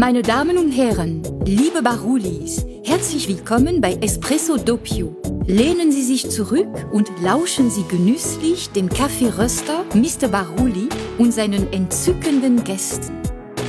Meine 0.00 0.22
Damen 0.22 0.56
und 0.56 0.72
Herren, 0.72 1.22
liebe 1.44 1.82
Barulis, 1.82 2.64
herzlich 2.86 3.28
willkommen 3.28 3.82
bei 3.82 3.98
Espresso 4.00 4.56
Doppio. 4.56 5.14
Lehnen 5.44 5.92
Sie 5.92 6.02
sich 6.02 6.30
zurück 6.30 6.86
und 6.90 7.10
lauschen 7.20 7.70
Sie 7.70 7.84
genüsslich 7.86 8.70
dem 8.70 8.88
Kaffeeröster 8.88 9.84
Mr. 9.92 10.28
Baruli 10.28 10.88
und 11.18 11.34
seinen 11.34 11.70
entzückenden 11.70 12.64
Gästen. 12.64 13.14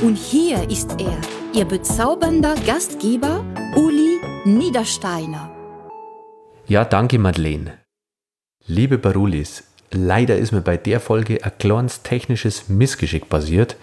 Und 0.00 0.16
hier 0.16 0.70
ist 0.70 0.92
er, 0.98 1.20
Ihr 1.52 1.66
bezaubernder 1.66 2.54
Gastgeber 2.66 3.44
Uli 3.76 4.18
Niedersteiner. 4.46 5.54
Ja, 6.66 6.86
danke 6.86 7.18
Madeleine. 7.18 7.74
Liebe 8.64 8.96
Barulis, 8.96 9.64
leider 9.90 10.38
ist 10.38 10.52
mir 10.52 10.62
bei 10.62 10.78
der 10.78 10.98
Folge 10.98 11.44
ein 11.44 11.52
kleines 11.58 12.02
technisches 12.02 12.70
Missgeschick 12.70 13.28
passiert. 13.28 13.76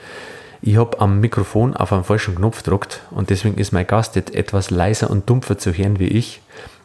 Ich 0.61 0.75
habe 0.75 0.99
am 0.99 1.21
Mikrofon 1.21 1.75
auf 1.75 1.93
einen 1.93 2.03
falschen 2.03 2.35
Knopf 2.35 2.63
gedruckt 2.63 3.01
und 3.11 3.29
deswegen 3.29 3.57
ist 3.57 3.71
mein 3.71 3.87
Gast 3.87 4.15
jetzt 4.15 4.35
etwas 4.35 4.71
leiser 4.71 5.09
und 5.09 5.29
dumpfer 5.29 5.57
zu 5.57 5.71
hören 5.71 5.99
wie 5.99 6.07
ich. 6.07 6.41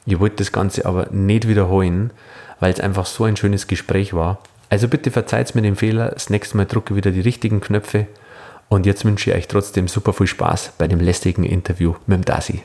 Ich 0.07 0.21
wollte 0.21 0.37
das 0.37 0.53
Ganze 0.53 0.87
aber 0.87 1.09
nicht 1.11 1.49
wiederholen, 1.49 2.13
weil 2.61 2.73
es 2.73 2.79
einfach 2.79 3.07
so 3.07 3.25
ein 3.25 3.37
schönes 3.37 3.67
Gespräch 3.67 4.15
war. 4.15 4.39
Also 4.69 4.87
bitte 4.89 5.11
verzeiht 5.11 5.55
mir 5.55 5.63
den 5.63 5.77
Fehler, 5.77 6.11
das 6.11 6.31
nächste 6.31 6.57
Mal 6.57 6.67
drucke 6.67 6.95
ich 6.95 6.97
wieder 6.99 7.11
die 7.11 7.21
richtigen 7.21 7.61
Knöpfe 7.61 8.07
und 8.69 8.87
jetzt 8.87 9.05
wünsche 9.05 9.31
ich 9.31 9.37
euch 9.37 9.49
trotzdem 9.49 9.89
super 9.89 10.13
viel 10.13 10.27
Spaß 10.27 10.75
bei 10.79 10.87
dem 10.87 11.01
lästigen 11.01 11.45
Interview 11.45 11.95
mit 12.07 12.19
dem 12.19 12.25
Dasi. 12.25 12.63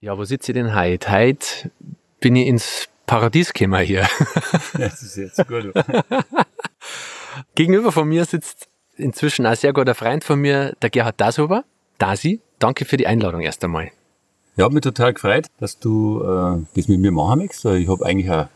Ja, 0.00 0.18
wo 0.18 0.24
sitze 0.24 0.52
ich 0.52 0.54
denn 0.54 0.74
heute? 0.74 1.10
Heute 1.10 1.70
bin 2.20 2.34
ich 2.34 2.48
ins 2.48 2.88
Paradies 3.06 3.52
gekommen 3.52 3.82
hier. 3.82 4.08
Das 4.74 5.02
ist 5.02 5.16
jetzt 5.16 5.46
gut. 5.46 5.72
Gegenüber 7.54 7.92
von 7.92 8.08
mir 8.08 8.24
sitzt 8.24 8.69
inzwischen 9.00 9.46
ein 9.46 9.56
sehr 9.56 9.72
guter 9.72 9.94
Freund 9.94 10.24
von 10.24 10.40
mir, 10.40 10.74
der 10.82 10.90
Gerhard 10.90 11.20
Dashuber. 11.20 11.64
Dasi, 11.98 12.40
danke 12.58 12.84
für 12.84 12.96
die 12.96 13.06
Einladung 13.06 13.40
erst 13.40 13.64
einmal. 13.64 13.90
Ja, 14.56 14.68
mich 14.68 14.82
total 14.82 15.14
gefreut, 15.14 15.46
dass 15.58 15.78
du 15.78 16.22
äh, 16.22 16.64
das 16.74 16.88
mit 16.88 17.00
mir 17.00 17.12
machen 17.12 17.40
möchtest. 17.40 17.64
Ich 17.64 17.88
habe 17.88 18.04
eigentlich 18.04 18.30
auch, 18.30 18.46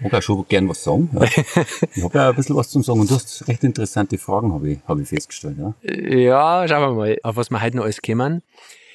mag 0.00 0.14
auch 0.14 0.22
schon 0.22 0.46
gern 0.48 0.68
was 0.68 0.82
sagen. 0.82 1.10
Ja. 1.12 1.20
Ich 1.94 2.02
habe 2.02 2.18
ja 2.18 2.28
ein 2.30 2.34
bisschen 2.36 2.56
was 2.56 2.70
zum 2.70 2.82
Sagen 2.82 3.00
und 3.00 3.10
du 3.10 3.14
hast 3.14 3.48
recht 3.48 3.64
interessante 3.64 4.18
Fragen, 4.18 4.52
habe 4.52 4.70
ich, 4.70 4.78
hab 4.86 4.98
ich 4.98 5.08
festgestellt. 5.08 5.56
Ja. 5.58 5.74
ja, 5.82 6.68
schauen 6.68 6.82
wir 6.82 6.94
mal, 6.94 7.18
auf 7.22 7.36
was 7.36 7.50
wir 7.50 7.62
heute 7.62 7.76
noch 7.76 7.84
alles 7.84 8.02
kommen. 8.02 8.42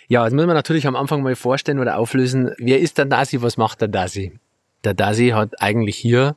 Ja, 0.08 0.26
das 0.26 0.34
müssen 0.34 0.48
wir 0.48 0.54
natürlich 0.54 0.88
am 0.88 0.96
Anfang 0.96 1.24
mal 1.24 1.36
vorstellen 1.36 1.80
oder 1.80 1.98
auflösen. 1.98 2.52
Wer 2.58 2.80
ist 2.80 2.98
der 2.98 3.06
Dasi? 3.06 3.42
Was 3.42 3.58
macht 3.58 3.82
der 3.82 3.88
Dasi? 3.88 4.38
Der 4.84 4.94
Dasi 4.94 5.30
hat 5.30 5.62
eigentlich 5.62 5.96
hier 5.96 6.36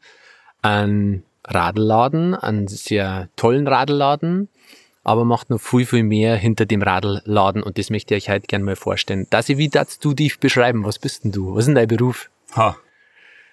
einen 0.63 1.25
Radelladen, 1.47 2.35
einen 2.35 2.69
sehr 2.69 3.29
tollen 3.37 3.67
Radelladen, 3.67 4.49
aber 5.05 5.25
macht 5.25 5.51
noch 5.51 5.61
viel, 5.61 5.87
viel 5.87 6.03
mehr 6.03 6.37
hinter 6.37 6.67
dem 6.67 6.83
Radelladen 6.83 7.63
und 7.63 7.79
das 7.79 7.91
möchte 7.91 8.15
ich 8.15 8.25
euch 8.25 8.35
heute 8.35 8.47
gerne 8.47 8.65
mal 8.65 8.77
vorstellen. 8.77 9.27
Dasi, 9.31 9.59
wie 9.59 9.69
darfst 9.69 10.05
du 10.05 10.15
dich 10.15 10.41
beschreiben? 10.41 10.85
Was 10.85 10.99
bist 10.99 11.25
denn 11.25 11.33
du? 11.33 11.55
Was 11.55 11.61
ist 11.61 11.67
denn 11.67 11.75
dein 11.75 11.89
Beruf? 11.89 12.31
Ha. 12.57 12.77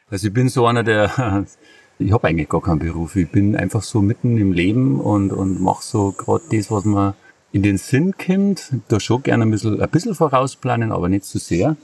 Also 0.10 0.28
ich 0.28 0.34
bin 0.34 0.50
so 0.50 0.66
einer, 0.66 0.84
der, 0.84 1.46
ich 2.00 2.12
habe 2.12 2.28
eigentlich 2.28 2.50
gar 2.50 2.62
keinen 2.62 2.80
Beruf. 2.80 3.16
Ich 3.18 3.30
bin 3.30 3.56
einfach 3.56 3.84
so 3.84 4.02
mitten 4.02 4.38
im 4.38 4.54
Leben 4.54 5.00
und, 5.02 5.32
und 5.34 5.62
mache 5.62 5.84
so 5.84 6.14
gerade 6.14 6.44
das, 6.52 6.72
was 6.72 6.86
mir 6.86 7.16
in 7.52 7.64
den 7.64 7.78
Sinn 7.78 8.14
kommt. 8.18 8.72
Da 8.88 9.00
schon 9.00 9.22
gerne 9.24 9.46
ein 9.46 9.52
bisschen, 9.52 9.82
ein 9.82 9.90
bisschen 9.90 10.16
vorausplanen, 10.16 10.92
aber 10.94 11.10
nicht 11.10 11.26
zu 11.26 11.38
so 11.38 11.46
sehr. 11.46 11.76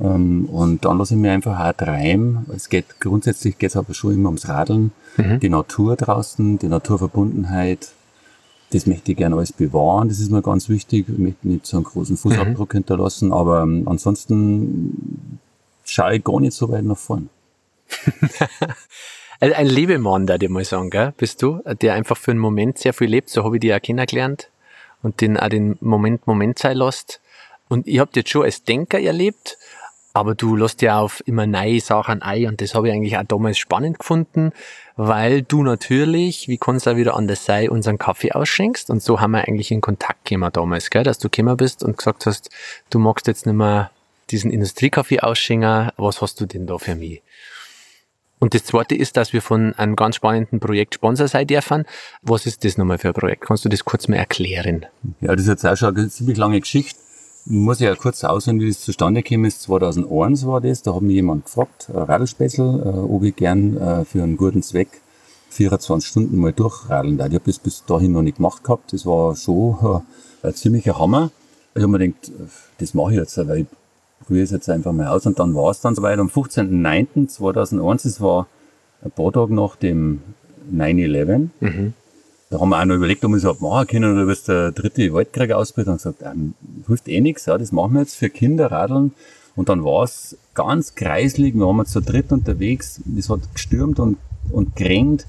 Ähm, 0.00 0.46
und 0.46 0.84
dann 0.86 0.96
lasse 0.96 1.14
ich 1.14 1.20
mir 1.20 1.32
einfach 1.32 1.60
auch 1.60 1.72
treiben. 1.72 2.46
Es 2.54 2.70
geht, 2.70 3.00
grundsätzlich 3.00 3.58
geht 3.58 3.70
es 3.70 3.76
aber 3.76 3.92
schon 3.92 4.14
immer 4.14 4.30
ums 4.30 4.48
Radeln. 4.48 4.92
Mhm. 5.18 5.40
Die 5.40 5.48
Natur 5.50 5.96
draußen, 5.96 6.58
die 6.58 6.68
Naturverbundenheit, 6.68 7.92
das 8.70 8.86
möchte 8.86 9.12
ich 9.12 9.18
gerne 9.18 9.36
alles 9.36 9.52
bewahren, 9.52 10.08
das 10.08 10.20
ist 10.20 10.30
mir 10.30 10.42
ganz 10.42 10.68
wichtig. 10.68 11.06
Ich 11.08 11.18
möchte 11.18 11.48
nicht 11.48 11.66
so 11.66 11.76
einen 11.76 11.84
großen 11.84 12.16
Fußabdruck 12.16 12.72
mhm. 12.72 12.78
hinterlassen, 12.78 13.32
aber 13.32 13.62
ähm, 13.62 13.82
ansonsten 13.86 15.40
schaue 15.84 16.16
ich 16.16 16.24
gar 16.24 16.40
nicht 16.40 16.52
so 16.52 16.70
weit 16.70 16.84
nach 16.84 16.96
vorn. 16.96 17.28
ein 19.40 19.66
Lebemann, 19.66 20.26
da 20.26 20.36
ich 20.40 20.48
mal 20.48 20.64
sagen, 20.64 20.90
gell? 20.90 21.12
bist 21.16 21.42
du, 21.42 21.60
der 21.80 21.94
einfach 21.94 22.16
für 22.16 22.30
einen 22.30 22.40
Moment 22.40 22.78
sehr 22.78 22.92
viel 22.92 23.08
lebt, 23.08 23.28
so 23.28 23.42
habe 23.44 23.56
ich 23.56 23.60
dich 23.60 23.74
auch 23.74 23.82
kennengelernt 23.82 24.50
und 25.02 25.20
den 25.20 25.36
auch 25.36 25.48
den 25.48 25.76
Moment 25.80 26.26
Moment 26.26 26.58
sein 26.58 26.76
lässt. 26.76 27.20
Und 27.68 27.86
ich 27.86 27.98
habe 27.98 28.10
jetzt 28.14 28.30
schon 28.30 28.44
als 28.44 28.64
Denker 28.64 29.00
erlebt, 29.00 29.58
aber 30.12 30.34
du 30.34 30.56
lässt 30.56 30.82
ja 30.82 31.00
auf 31.00 31.22
immer 31.26 31.46
neue 31.46 31.80
Sachen 31.80 32.22
ein 32.22 32.46
und 32.46 32.60
das 32.60 32.74
habe 32.74 32.88
ich 32.88 32.94
eigentlich 32.94 33.16
auch 33.16 33.24
damals 33.24 33.58
spannend 33.58 33.98
gefunden, 33.98 34.52
weil 35.02 35.40
du 35.40 35.62
natürlich, 35.62 36.46
wie 36.48 36.58
kann 36.58 36.76
es 36.76 36.86
auch 36.86 36.96
wieder 36.96 37.16
anders 37.16 37.46
sein, 37.46 37.70
unseren 37.70 37.96
Kaffee 37.96 38.32
ausschenkst 38.32 38.90
und 38.90 39.02
so 39.02 39.18
haben 39.18 39.30
wir 39.30 39.48
eigentlich 39.48 39.70
in 39.70 39.80
Kontakt 39.80 40.26
gekommen 40.26 40.50
damals, 40.52 40.90
gell, 40.90 41.04
dass 41.04 41.18
du 41.18 41.30
gekommen 41.30 41.56
bist 41.56 41.82
und 41.82 41.96
gesagt 41.96 42.26
hast, 42.26 42.50
du 42.90 42.98
magst 42.98 43.26
jetzt 43.26 43.46
nicht 43.46 43.54
mehr 43.54 43.90
diesen 44.28 44.50
Industriekaffee 44.50 45.20
ausschenken, 45.20 45.90
was 45.96 46.20
hast 46.20 46.38
du 46.42 46.44
denn 46.44 46.66
da 46.66 46.76
für 46.76 46.96
mich? 46.96 47.22
Und 48.40 48.52
das 48.52 48.64
zweite 48.64 48.94
ist, 48.94 49.16
dass 49.16 49.32
wir 49.32 49.40
von 49.40 49.74
einem 49.76 49.96
ganz 49.96 50.16
spannenden 50.16 50.60
Projekt 50.60 50.96
Sponsor 50.96 51.28
sein 51.28 51.46
dürfen. 51.46 51.86
Was 52.20 52.44
ist 52.44 52.64
das 52.66 52.76
nochmal 52.76 52.98
für 52.98 53.08
ein 53.08 53.14
Projekt? 53.14 53.46
Kannst 53.46 53.64
du 53.64 53.70
das 53.70 53.86
kurz 53.86 54.06
mal 54.06 54.16
erklären? 54.16 54.84
Ja, 55.22 55.32
das 55.32 55.42
ist 55.42 55.48
jetzt 55.48 55.66
auch 55.66 55.76
schon 55.76 55.96
eine 55.96 56.10
ziemlich 56.10 56.36
lange 56.36 56.60
Geschichte 56.60 57.00
muss 57.46 57.80
ich 57.80 57.86
ja 57.86 57.94
kurz 57.94 58.22
ausholen, 58.24 58.60
wie 58.60 58.68
das 58.68 58.80
zustande 58.80 59.22
gekommen 59.22 59.46
ist. 59.46 59.62
2001 59.62 60.46
war 60.46 60.60
das, 60.60 60.82
da 60.82 60.94
hat 60.94 61.02
mich 61.02 61.14
jemand 61.14 61.46
gefragt, 61.46 61.88
ein 61.88 61.96
Radlspessel, 61.96 62.82
äh, 62.84 62.88
ob 62.88 63.22
ich 63.24 63.36
gern 63.36 63.76
äh, 63.76 64.04
für 64.04 64.22
einen 64.22 64.36
guten 64.36 64.62
Zweck 64.62 65.00
24 65.50 66.08
Stunden 66.08 66.38
mal 66.38 66.52
durchradeln 66.52 67.18
darf. 67.18 67.28
Ich 67.28 67.34
habe 67.34 67.44
das 67.46 67.58
bis 67.58 67.84
dahin 67.84 68.12
noch 68.12 68.22
nicht 68.22 68.36
gemacht 68.36 68.62
gehabt. 68.62 68.92
Das 68.92 69.04
war 69.04 69.34
schon 69.36 70.02
äh, 70.42 70.46
ein 70.48 70.54
ziemlicher 70.54 70.98
Hammer. 70.98 71.30
Ich 71.74 71.82
habe 71.82 71.92
mir 71.92 71.98
gedacht, 71.98 72.28
äh, 72.28 72.44
das 72.78 72.94
mache 72.94 73.12
ich 73.12 73.18
jetzt, 73.18 73.36
weil 73.36 73.60
ich 73.60 73.66
probiere 74.24 74.44
es 74.44 74.50
jetzt 74.50 74.68
einfach 74.68 74.92
mal 74.92 75.08
aus. 75.08 75.26
Und 75.26 75.38
dann 75.38 75.54
war 75.54 75.70
es 75.70 75.80
dann 75.80 75.94
soweit 75.94 76.18
am 76.18 76.28
15.09.2001, 76.28 78.02
das 78.04 78.20
war 78.20 78.46
ein 79.02 79.10
paar 79.10 79.32
Tage 79.32 79.54
nach 79.54 79.76
dem 79.76 80.20
9-11. 80.72 81.48
Mhm. 81.60 81.94
Da 82.50 82.58
haben 82.58 82.70
wir 82.70 82.80
auch 82.80 82.84
noch 82.84 82.96
überlegt, 82.96 83.24
ob 83.24 83.30
wir 83.30 83.36
es 83.36 83.44
überhaupt 83.44 83.60
machen 83.60 83.86
können 83.86 84.12
oder 84.12 84.26
was 84.26 84.42
der 84.42 84.72
dritte 84.72 85.12
Waldkrieg 85.12 85.52
ausbricht 85.52 85.86
und 85.86 85.98
gesagt, 85.98 86.22
ähm, 86.22 86.54
hilft 86.88 87.06
eh 87.08 87.20
nichts, 87.20 87.46
ja, 87.46 87.56
das 87.56 87.70
machen 87.70 87.94
wir 87.94 88.00
jetzt 88.00 88.16
für 88.16 88.28
Kinder, 88.28 88.72
Radeln. 88.72 89.12
Und 89.54 89.68
dann 89.68 89.84
war 89.84 90.02
es 90.02 90.36
ganz 90.54 90.96
kreislig, 90.96 91.54
wir 91.54 91.66
waren 91.66 91.86
zu 91.86 92.00
dritt 92.00 92.32
unterwegs, 92.32 93.00
es 93.16 93.30
hat 93.30 93.40
gestürmt 93.54 94.00
und, 94.00 94.18
und 94.50 94.74
geregnet. 94.74 95.26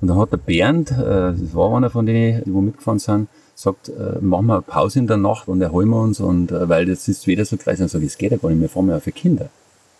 Und 0.00 0.08
dann 0.08 0.18
hat 0.18 0.32
der 0.32 0.38
Bernd, 0.38 0.90
äh, 0.90 0.96
das 1.32 1.54
war 1.54 1.76
einer 1.76 1.90
von 1.90 2.06
denen, 2.06 2.42
die 2.44 2.52
wo 2.52 2.60
mitgefahren 2.60 2.98
sind, 2.98 3.28
sagt, 3.54 3.88
äh, 3.88 4.18
machen 4.20 4.46
wir 4.46 4.54
eine 4.54 4.62
Pause 4.62 4.98
in 4.98 5.06
der 5.06 5.18
Nacht 5.18 5.46
und 5.46 5.62
erholen 5.62 5.88
wir 5.88 6.00
uns 6.00 6.18
und 6.18 6.50
äh, 6.50 6.68
weil 6.68 6.86
das 6.86 7.06
ist 7.06 7.28
wieder 7.28 7.44
so 7.44 7.56
kreislig. 7.56 7.82
Und 7.82 7.86
ich 7.86 7.92
sage, 7.92 8.04
das 8.04 8.18
geht 8.18 8.32
ja 8.32 8.38
gar 8.38 8.50
nicht, 8.50 8.60
wir 8.60 8.68
fahren 8.68 8.88
ja 8.88 8.98
für 8.98 9.12
Kinder. 9.12 9.48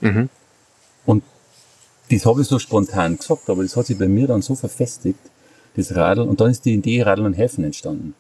Mhm. 0.01 0.29
Und 1.07 1.23
das 2.11 2.27
habe 2.27 2.43
ich 2.43 2.49
so 2.49 2.59
spontan 2.59 3.17
gesagt, 3.17 3.49
aber 3.49 3.63
das 3.63 3.77
hat 3.77 3.87
sich 3.87 3.97
bei 3.97 4.09
mir 4.09 4.27
dann 4.27 4.43
so 4.43 4.57
verfestigt, 4.57 5.21
das 5.77 5.95
Radl. 5.95 6.23
Und 6.23 6.41
dann 6.41 6.51
ist 6.51 6.65
die 6.65 6.75
Idee 6.75 7.03
Radl 7.03 7.25
und 7.25 7.35
Helfen 7.35 7.65
entstanden. 7.65 8.15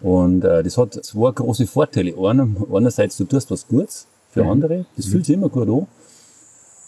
Und 0.00 0.44
äh, 0.44 0.62
das 0.62 0.78
hat 0.78 0.94
zwei 0.94 1.32
große 1.32 1.66
Vorteile. 1.66 2.14
Einer, 2.16 2.48
einerseits, 2.72 3.16
du 3.16 3.24
tust 3.24 3.50
was 3.50 3.66
Gutes 3.66 4.06
für 4.30 4.44
mhm. 4.44 4.50
andere, 4.50 4.86
das 4.96 5.06
fühlt 5.06 5.26
sich 5.26 5.34
immer 5.34 5.48
gut 5.48 5.68
an. 5.68 5.86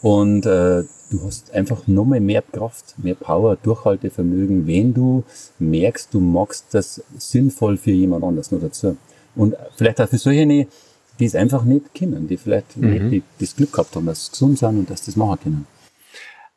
Und 0.03 0.47
äh, 0.47 0.85
du 1.11 1.23
hast 1.25 1.53
einfach 1.53 1.87
noch 1.87 2.07
mehr, 2.07 2.43
Kraft, 2.43 2.95
mehr 2.99 3.15
Power, 3.15 3.57
Durchhaltevermögen, 3.57 4.67
wenn 4.67 4.95
du 4.95 5.25
merkst, 5.59 6.15
du 6.15 6.21
magst 6.21 6.67
das 6.73 7.03
sinnvoll 7.19 7.77
für 7.77 7.91
jemand 7.91 8.25
anders 8.25 8.51
noch 8.51 8.61
dazu. 8.61 8.97
Und 9.35 9.55
vielleicht 9.77 10.01
auch 10.01 10.09
für 10.09 10.19
solche, 10.19 10.47
die 10.47 11.25
es 11.25 11.35
einfach 11.35 11.65
nicht 11.65 11.93
kennen, 11.93 12.29
die 12.29 12.37
vielleicht 12.37 12.77
mhm. 12.77 13.09
nicht 13.09 13.25
das 13.39 13.57
Glück 13.57 13.73
gehabt 13.73 13.95
haben, 13.95 14.07
dass 14.07 14.27
sie 14.27 14.33
gesund 14.33 14.59
sind 14.59 14.79
und 14.79 14.91
dass 14.91 15.05
sie 15.05 15.11
das 15.11 15.17
machen 15.17 15.39
können. 15.43 15.67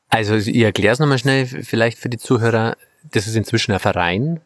Also 0.10 0.36
ich 0.36 0.56
erkläre 0.58 0.94
es 0.94 1.00
nochmal 1.00 1.18
schnell, 1.18 1.48
vielleicht 1.48 1.98
für 1.98 2.10
die 2.10 2.20
Zuhörer 2.20 2.78
das 3.12 3.28
ist 3.28 3.36
inzwischen 3.36 3.72
ein 3.72 3.80
Verein. 3.80 4.42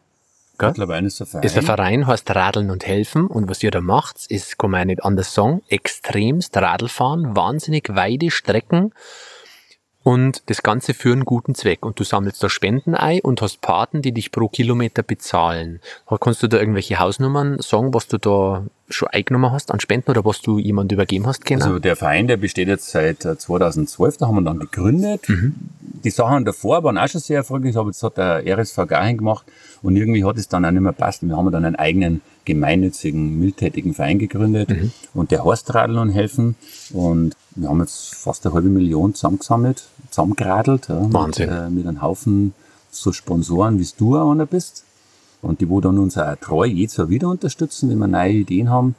Gell? 0.57 0.69
Mittlerweile 0.69 1.07
ist 1.07 1.21
ein 1.21 1.27
Verein. 1.27 1.44
Ist 1.44 1.57
ein 1.57 1.63
Verein, 1.63 2.07
heißt 2.07 2.30
Radeln 2.31 2.71
und 2.71 2.86
Helfen. 2.86 3.27
Und 3.27 3.50
was 3.50 3.62
ihr 3.62 3.71
da 3.71 3.81
macht, 3.81 4.25
ist, 4.27 4.57
kann 4.57 4.71
man 4.71 4.88
nicht 4.88 5.04
anders 5.04 5.33
sagen, 5.33 5.62
extremst 5.68 6.57
Radlfahren, 6.57 7.36
wahnsinnig 7.36 7.89
weite 7.89 8.31
Strecken 8.31 8.94
und 10.07 10.44
das 10.45 10.63
Ganze 10.63 10.94
für 10.94 11.12
einen 11.12 11.25
guten 11.25 11.54
Zweck. 11.54 11.86
Und 11.86 12.00
du 12.00 12.06
sammelst 12.06 12.42
da 12.42 12.48
Spenden 12.48 12.95
ein 12.95 13.19
und 13.19 13.42
hast 13.42 13.59
Paten, 13.59 14.01
die 14.01 14.13
dich 14.13 14.31
pro 14.31 14.48
Kilometer 14.48 15.04
bezahlen. 15.04 15.81
Kannst 16.21 16.42
du 16.42 16.48
da 16.48 16.57
irgendwelche 16.57 16.98
Hausnummern 16.98 17.59
sagen, 17.59 17.94
was 17.94 18.07
du 18.07 18.18
da 18.18 18.63
schon 18.88 19.09
eingenommen 19.09 19.51
hast 19.51 19.69
an 19.69 19.81
Spenden 19.81 20.09
oder 20.12 20.24
was 20.24 20.39
du 20.39 20.59
jemand 20.59 20.94
übergeben 20.94 21.27
hast? 21.27 21.44
Genau? 21.44 21.65
Also 21.65 21.80
der 21.80 21.98
Verein, 21.98 22.27
der 22.27 22.38
besteht 22.38 22.69
jetzt 22.69 22.89
seit 22.89 23.21
2012, 23.21 24.15
äh, 24.15 24.18
da 24.18 24.27
haben 24.27 24.36
wir 24.36 24.44
dann 24.44 24.59
gegründet. 24.59 25.27
Mhm. 25.27 25.56
Die 26.06 26.10
Sachen 26.10 26.45
davor 26.45 26.86
waren 26.86 26.98
auch 26.98 27.10
schon 27.10 27.19
sehr 27.19 27.39
erfolgreich, 27.39 27.75
aber 27.75 27.89
jetzt 27.89 28.01
hat 28.01 28.15
der 28.15 28.48
RSV 28.48 28.88
Gahin 28.88 29.18
gemacht 29.18 29.45
und 29.81 29.98
irgendwie 29.98 30.24
hat 30.24 30.38
es 30.38 30.48
dann 30.48 30.63
auch 30.63 30.71
nicht 30.71 30.83
mehr 30.83 30.94
passt. 30.94 31.21
Wir 31.27 31.36
haben 31.36 31.51
dann 31.51 31.65
einen 31.65 31.75
eigenen 31.75 32.21
gemeinnützigen, 32.47 33.38
mildtätigen 33.39 33.94
Verein 33.94 34.17
gegründet 34.17 34.69
mhm. 34.69 34.91
und 35.13 35.31
der 35.31 35.45
heißt 35.45 35.73
Radeln 35.75 35.99
und 35.99 36.09
Helfen 36.09 36.55
und 36.94 37.35
wir 37.55 37.69
haben 37.69 37.79
jetzt 37.79 38.15
fast 38.15 38.45
eine 38.45 38.55
halbe 38.55 38.69
Million 38.69 39.13
zusammengesammelt, 39.13 39.83
zusammengeradelt. 40.09 40.88
Ja, 40.89 41.11
Wahnsinn. 41.11 41.49
Mit, 41.49 41.57
äh, 41.57 41.69
mit 41.69 41.88
einem 41.88 42.01
Haufen 42.01 42.53
so 42.89 43.11
Sponsoren, 43.11 43.79
wie 43.79 43.88
du 43.97 44.17
auch 44.17 44.31
einer 44.31 44.45
bist. 44.45 44.83
Und 45.41 45.61
die, 45.61 45.69
wo 45.69 45.81
dann 45.81 45.97
uns 45.99 46.17
auch 46.17 46.35
treu 46.38 46.65
jedes 46.65 46.97
Jahr 46.97 47.09
wieder 47.09 47.29
unterstützen, 47.29 47.89
wenn 47.89 47.99
wir 47.99 48.07
neue 48.07 48.31
Ideen 48.31 48.69
haben. 48.69 48.95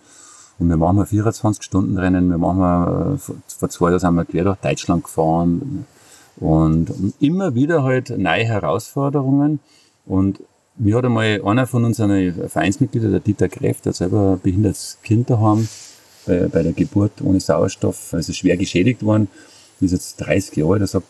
Und 0.59 0.69
wir 0.69 0.77
machen 0.77 1.03
24-Stunden-Rennen. 1.03 2.31
Wir 2.31 2.39
machen, 2.39 3.17
äh, 3.17 3.19
vor 3.47 3.69
zwei 3.69 3.91
Jahren 3.91 4.01
sind 4.01 4.15
wir 4.15 4.25
quer 4.25 4.45
durch 4.45 4.59
Deutschland 4.59 5.05
gefahren. 5.05 5.87
Und 6.37 6.93
immer 7.21 7.55
wieder 7.55 7.83
halt 7.83 8.17
neue 8.17 8.45
Herausforderungen. 8.45 9.61
Und 10.07 10.41
mir 10.79 10.97
hat 10.97 11.05
einmal 11.05 11.41
einer 11.45 11.67
von 11.67 11.85
unseren 11.85 12.49
Vereinsmitgliedern, 12.49 13.11
der 13.11 13.21
Dieter 13.21 13.49
Gräf, 13.49 13.81
der 13.81 13.93
selber 13.93 14.33
ein 14.33 14.41
behindertes 14.41 14.99
Kind 15.03 15.31
daheim, 15.31 15.69
bei, 16.27 16.49
bei 16.49 16.63
der 16.63 16.73
Geburt 16.73 17.23
ohne 17.23 17.41
Sauerstoff, 17.41 18.15
also 18.15 18.33
schwer 18.33 18.57
geschädigt 18.57 19.03
worden, 19.03 19.29
ist 19.81 19.93
jetzt 19.93 20.17
30 20.17 20.57
Jahre 20.57 20.75
alt, 20.75 20.83
er 20.83 20.87
sagt, 20.87 21.07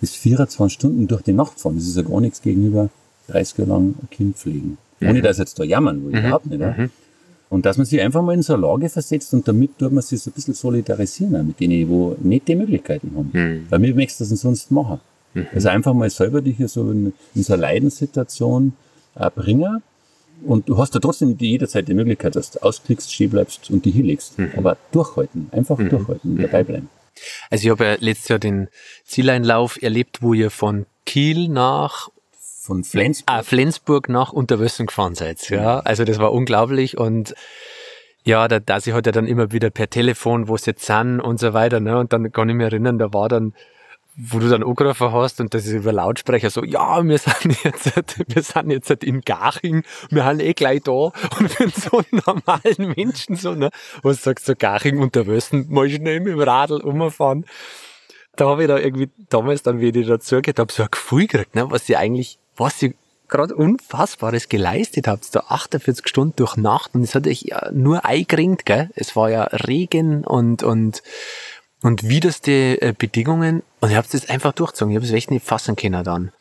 bis 0.00 0.14
24 0.14 0.72
Stunden 0.72 1.06
durch 1.06 1.22
die 1.22 1.32
Nacht 1.32 1.60
fahren, 1.60 1.76
das 1.76 1.86
ist 1.86 1.96
ja 1.96 2.02
gar 2.02 2.20
nichts 2.20 2.42
gegenüber 2.42 2.90
30 3.28 3.58
Jahre 3.58 3.70
lang 3.70 3.94
ein 4.02 4.08
Kind 4.10 4.36
pflegen. 4.36 4.78
Mhm. 5.00 5.08
Ohne 5.08 5.22
dass 5.22 5.38
jetzt 5.38 5.58
da 5.58 5.64
jammern 5.64 6.04
will, 6.04 6.12
mhm. 6.12 6.26
überhaupt 6.26 6.46
nicht. 6.46 6.60
Mhm. 6.60 6.90
Und 7.50 7.66
dass 7.66 7.76
man 7.76 7.86
sich 7.86 8.00
einfach 8.00 8.22
mal 8.22 8.34
in 8.34 8.42
so 8.42 8.54
eine 8.54 8.62
Lage 8.62 8.88
versetzt 8.88 9.32
und 9.32 9.46
damit 9.46 9.78
tut 9.78 9.92
man 9.92 10.02
sich 10.02 10.20
so 10.20 10.30
ein 10.30 10.34
bisschen 10.34 10.54
solidarisieren 10.54 11.46
mit 11.46 11.60
denen, 11.60 11.70
die 11.70 12.26
nicht 12.28 12.48
die 12.48 12.56
Möglichkeiten 12.56 13.12
haben. 13.16 13.30
Mhm. 13.32 13.66
Weil 13.68 13.78
mir 13.78 13.94
möchtest 13.94 14.20
das 14.20 14.28
sonst 14.40 14.70
machen. 14.70 15.00
Mhm. 15.34 15.46
Also 15.54 15.68
einfach 15.68 15.94
mal 15.94 16.10
selber 16.10 16.40
dich 16.40 16.56
hier 16.56 16.68
so 16.68 16.90
in, 16.90 17.12
in 17.34 17.42
so 17.42 17.52
eine 17.52 17.62
Leidenssituation 17.62 18.72
bringen. 19.34 19.82
Und 20.44 20.68
du 20.68 20.78
hast 20.78 20.94
ja 20.94 21.00
trotzdem 21.00 21.36
jederzeit 21.38 21.88
die 21.88 21.94
Möglichkeit, 21.94 22.36
dass 22.36 22.50
du 22.50 22.62
ausklickst, 22.62 23.12
stehen 23.12 23.30
bleibst 23.30 23.70
und 23.70 23.84
die 23.84 23.90
hinlegst. 23.90 24.38
Mhm. 24.38 24.52
Aber 24.56 24.76
durchhalten, 24.92 25.48
einfach 25.52 25.78
mhm. 25.78 25.90
durchhalten 25.90 26.32
und 26.32 26.42
dabei 26.42 26.64
bleiben. 26.64 26.90
Also 27.50 27.64
ich 27.64 27.70
habe 27.70 27.84
ja 27.84 27.96
letztes 28.00 28.28
Jahr 28.28 28.38
den 28.38 28.68
Zieleinlauf 29.04 29.80
erlebt, 29.80 30.22
wo 30.22 30.34
ihr 30.34 30.50
von 30.50 30.86
Kiel 31.06 31.48
nach 31.48 32.08
von 32.64 32.82
Flensburg. 32.82 33.36
Ah, 33.36 33.42
Flensburg 33.42 34.08
nach 34.08 34.32
Unterwössen 34.32 34.86
gefahren 34.86 35.14
seid. 35.14 35.50
Ja, 35.50 35.80
also 35.80 36.04
das 36.04 36.18
war 36.18 36.32
unglaublich 36.32 36.96
und 36.96 37.34
ja, 38.24 38.48
der 38.48 38.60
Dasi 38.60 38.92
hat 38.92 39.04
ja 39.04 39.12
dann 39.12 39.26
immer 39.26 39.52
wieder 39.52 39.68
per 39.68 39.90
Telefon, 39.90 40.48
wo 40.48 40.56
sie 40.56 40.70
jetzt 40.70 40.86
sind 40.86 41.20
und 41.20 41.38
so 41.38 41.52
weiter, 41.52 41.80
ne? 41.80 41.98
Und 41.98 42.14
dann 42.14 42.32
kann 42.32 42.48
ich 42.48 42.54
mich 42.54 42.64
erinnern, 42.64 42.98
da 42.98 43.12
war 43.12 43.28
dann, 43.28 43.52
wo 44.16 44.38
du 44.38 44.48
dann 44.48 44.62
angerufen 44.62 45.12
hast 45.12 45.40
und 45.40 45.54
das 45.54 45.66
ist 45.66 45.72
über 45.72 45.92
Lautsprecher 45.92 46.50
so, 46.50 46.64
ja, 46.64 47.02
wir 47.04 47.18
sind 47.18 47.62
jetzt, 47.64 47.96
wir 48.34 48.42
sind 48.42 48.70
jetzt 48.70 48.90
in 49.04 49.20
Garching, 49.22 49.84
wir 50.10 50.24
sind 50.24 50.40
eh 50.40 50.54
gleich 50.54 50.82
da 50.82 50.92
und 50.92 51.50
für 51.50 51.68
so 51.68 52.02
normalen 52.10 52.94
Menschen 52.96 53.36
so, 53.36 53.54
ne? 53.54 53.70
Was 54.02 54.22
sagst 54.22 54.48
du, 54.48 54.54
Garching 54.54 54.98
Unterwössen, 54.98 55.66
mal 55.70 55.88
schnell 55.90 56.20
mit 56.20 56.34
dem 56.34 56.40
Radl 56.40 56.80
umfahren. 56.80 57.44
Da 58.36 58.46
habe 58.48 58.62
ich 58.62 58.68
da 58.68 58.78
irgendwie 58.78 59.10
damals 59.28 59.62
dann, 59.62 59.80
wie 59.80 59.88
ich 59.88 60.06
dazu 60.06 60.40
gehört 60.40 60.58
habe, 60.58 60.72
so 60.72 60.82
ein 60.82 60.88
Gefühl 60.90 61.26
gekriegt, 61.26 61.54
ne? 61.54 61.70
Was 61.70 61.86
sie 61.86 61.96
eigentlich 61.96 62.38
was 62.56 62.80
ihr 62.82 62.94
gerade 63.28 63.54
Unfassbares 63.54 64.48
geleistet 64.48 65.08
habt, 65.08 65.34
da 65.34 65.40
48 65.48 66.06
Stunden 66.06 66.36
durch 66.36 66.56
Nacht 66.56 66.94
und 66.94 67.02
es 67.02 67.14
hat 67.14 67.26
euch 67.26 67.42
ja 67.42 67.70
nur 67.72 68.04
eingeringt, 68.04 68.66
gell? 68.66 68.90
Es 68.94 69.16
war 69.16 69.30
ja 69.30 69.44
Regen 69.44 70.24
und, 70.24 70.62
und, 70.62 71.02
und 71.84 72.08
widerste 72.08 72.80
äh, 72.80 72.94
Bedingungen 72.96 73.62
und 73.80 73.90
ihr 73.90 73.98
habt 73.98 74.14
es 74.14 74.30
einfach 74.30 74.52
durchgezogen. 74.52 74.92
Ich 74.92 74.96
habe 74.96 75.04
es 75.04 75.12
echt 75.12 75.30
nicht 75.30 75.44
fassen 75.44 75.76
können 75.76 76.02
dann. 76.02 76.32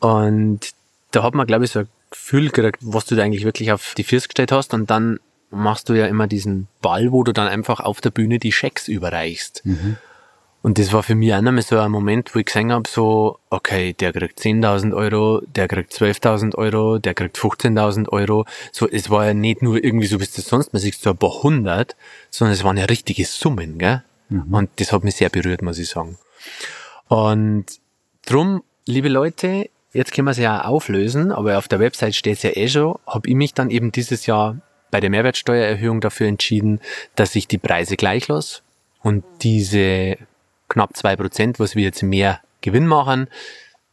Und 0.00 0.72
da 1.12 1.22
hat 1.22 1.36
man, 1.36 1.46
glaube 1.46 1.64
ich, 1.64 1.70
so 1.70 1.80
ein 1.80 1.88
Gefühl 2.10 2.50
gekriegt, 2.50 2.78
was 2.80 3.04
du 3.04 3.14
da 3.14 3.22
eigentlich 3.22 3.44
wirklich 3.44 3.70
auf 3.70 3.94
die 3.96 4.02
Füße 4.02 4.26
gestellt 4.26 4.50
hast 4.50 4.74
und 4.74 4.90
dann 4.90 5.20
machst 5.50 5.88
du 5.88 5.94
ja 5.94 6.06
immer 6.06 6.26
diesen 6.26 6.66
Ball, 6.82 7.12
wo 7.12 7.22
du 7.22 7.32
dann 7.32 7.46
einfach 7.46 7.78
auf 7.78 8.00
der 8.00 8.10
Bühne 8.10 8.40
die 8.40 8.50
Schecks 8.50 8.88
überreichst. 8.88 9.62
Mhm. 9.64 9.98
Und 10.62 10.78
das 10.78 10.92
war 10.92 11.04
für 11.04 11.14
mich 11.14 11.32
auch 11.32 11.40
nochmal 11.40 11.62
so 11.62 11.78
ein 11.78 11.90
Moment, 11.90 12.34
wo 12.34 12.40
ich 12.40 12.46
gesehen 12.46 12.72
habe, 12.72 12.88
so, 12.88 13.38
okay, 13.50 13.92
der 13.92 14.12
kriegt 14.12 14.40
10.000 14.40 14.94
Euro, 14.94 15.42
der 15.46 15.68
kriegt 15.68 15.92
12.000 15.92 16.56
Euro, 16.56 16.98
der 16.98 17.14
kriegt 17.14 17.38
15.000 17.38 18.08
Euro. 18.08 18.46
So, 18.72 18.88
es 18.88 19.10
war 19.10 19.26
ja 19.26 19.32
nicht 19.32 19.62
nur 19.62 19.82
irgendwie 19.82 20.08
so, 20.08 20.18
wie 20.18 20.24
es 20.24 20.34
sonst 20.34 20.72
man 20.72 20.82
sieht, 20.82 20.96
so 20.96 21.10
ein 21.10 21.16
paar 21.16 21.44
hundert, 21.44 21.94
sondern 22.30 22.54
es 22.54 22.64
waren 22.64 22.76
ja 22.76 22.86
richtige 22.86 23.24
Summen, 23.24 23.78
gell? 23.78 24.02
Mhm. 24.30 24.54
Und 24.54 24.70
das 24.76 24.92
hat 24.92 25.04
mich 25.04 25.16
sehr 25.16 25.28
berührt, 25.28 25.62
muss 25.62 25.78
ich 25.78 25.90
sagen. 25.90 26.16
Und 27.08 27.66
drum, 28.24 28.62
liebe 28.86 29.08
Leute, 29.08 29.68
jetzt 29.92 30.12
können 30.12 30.26
wir 30.26 30.32
es 30.32 30.38
ja 30.38 30.64
auflösen, 30.64 31.32
aber 31.32 31.58
auf 31.58 31.68
der 31.68 31.80
Website 31.80 32.14
steht 32.14 32.38
es 32.38 32.42
ja 32.42 32.50
eh 32.54 32.68
schon, 32.68 32.98
habe 33.06 33.28
ich 33.28 33.34
mich 33.34 33.52
dann 33.52 33.70
eben 33.70 33.92
dieses 33.92 34.26
Jahr 34.26 34.56
bei 34.90 35.00
der 35.00 35.10
Mehrwertsteuererhöhung 35.10 36.00
dafür 36.00 36.26
entschieden, 36.28 36.80
dass 37.14 37.36
ich 37.36 37.46
die 37.46 37.58
Preise 37.58 37.96
gleich 37.96 38.28
lasse 38.28 38.62
und 39.02 39.24
diese 39.42 40.16
knapp 40.68 40.96
zwei 40.96 41.16
Prozent, 41.16 41.58
was 41.58 41.76
wir 41.76 41.84
jetzt 41.84 42.02
mehr 42.02 42.40
Gewinn 42.60 42.86
machen. 42.86 43.28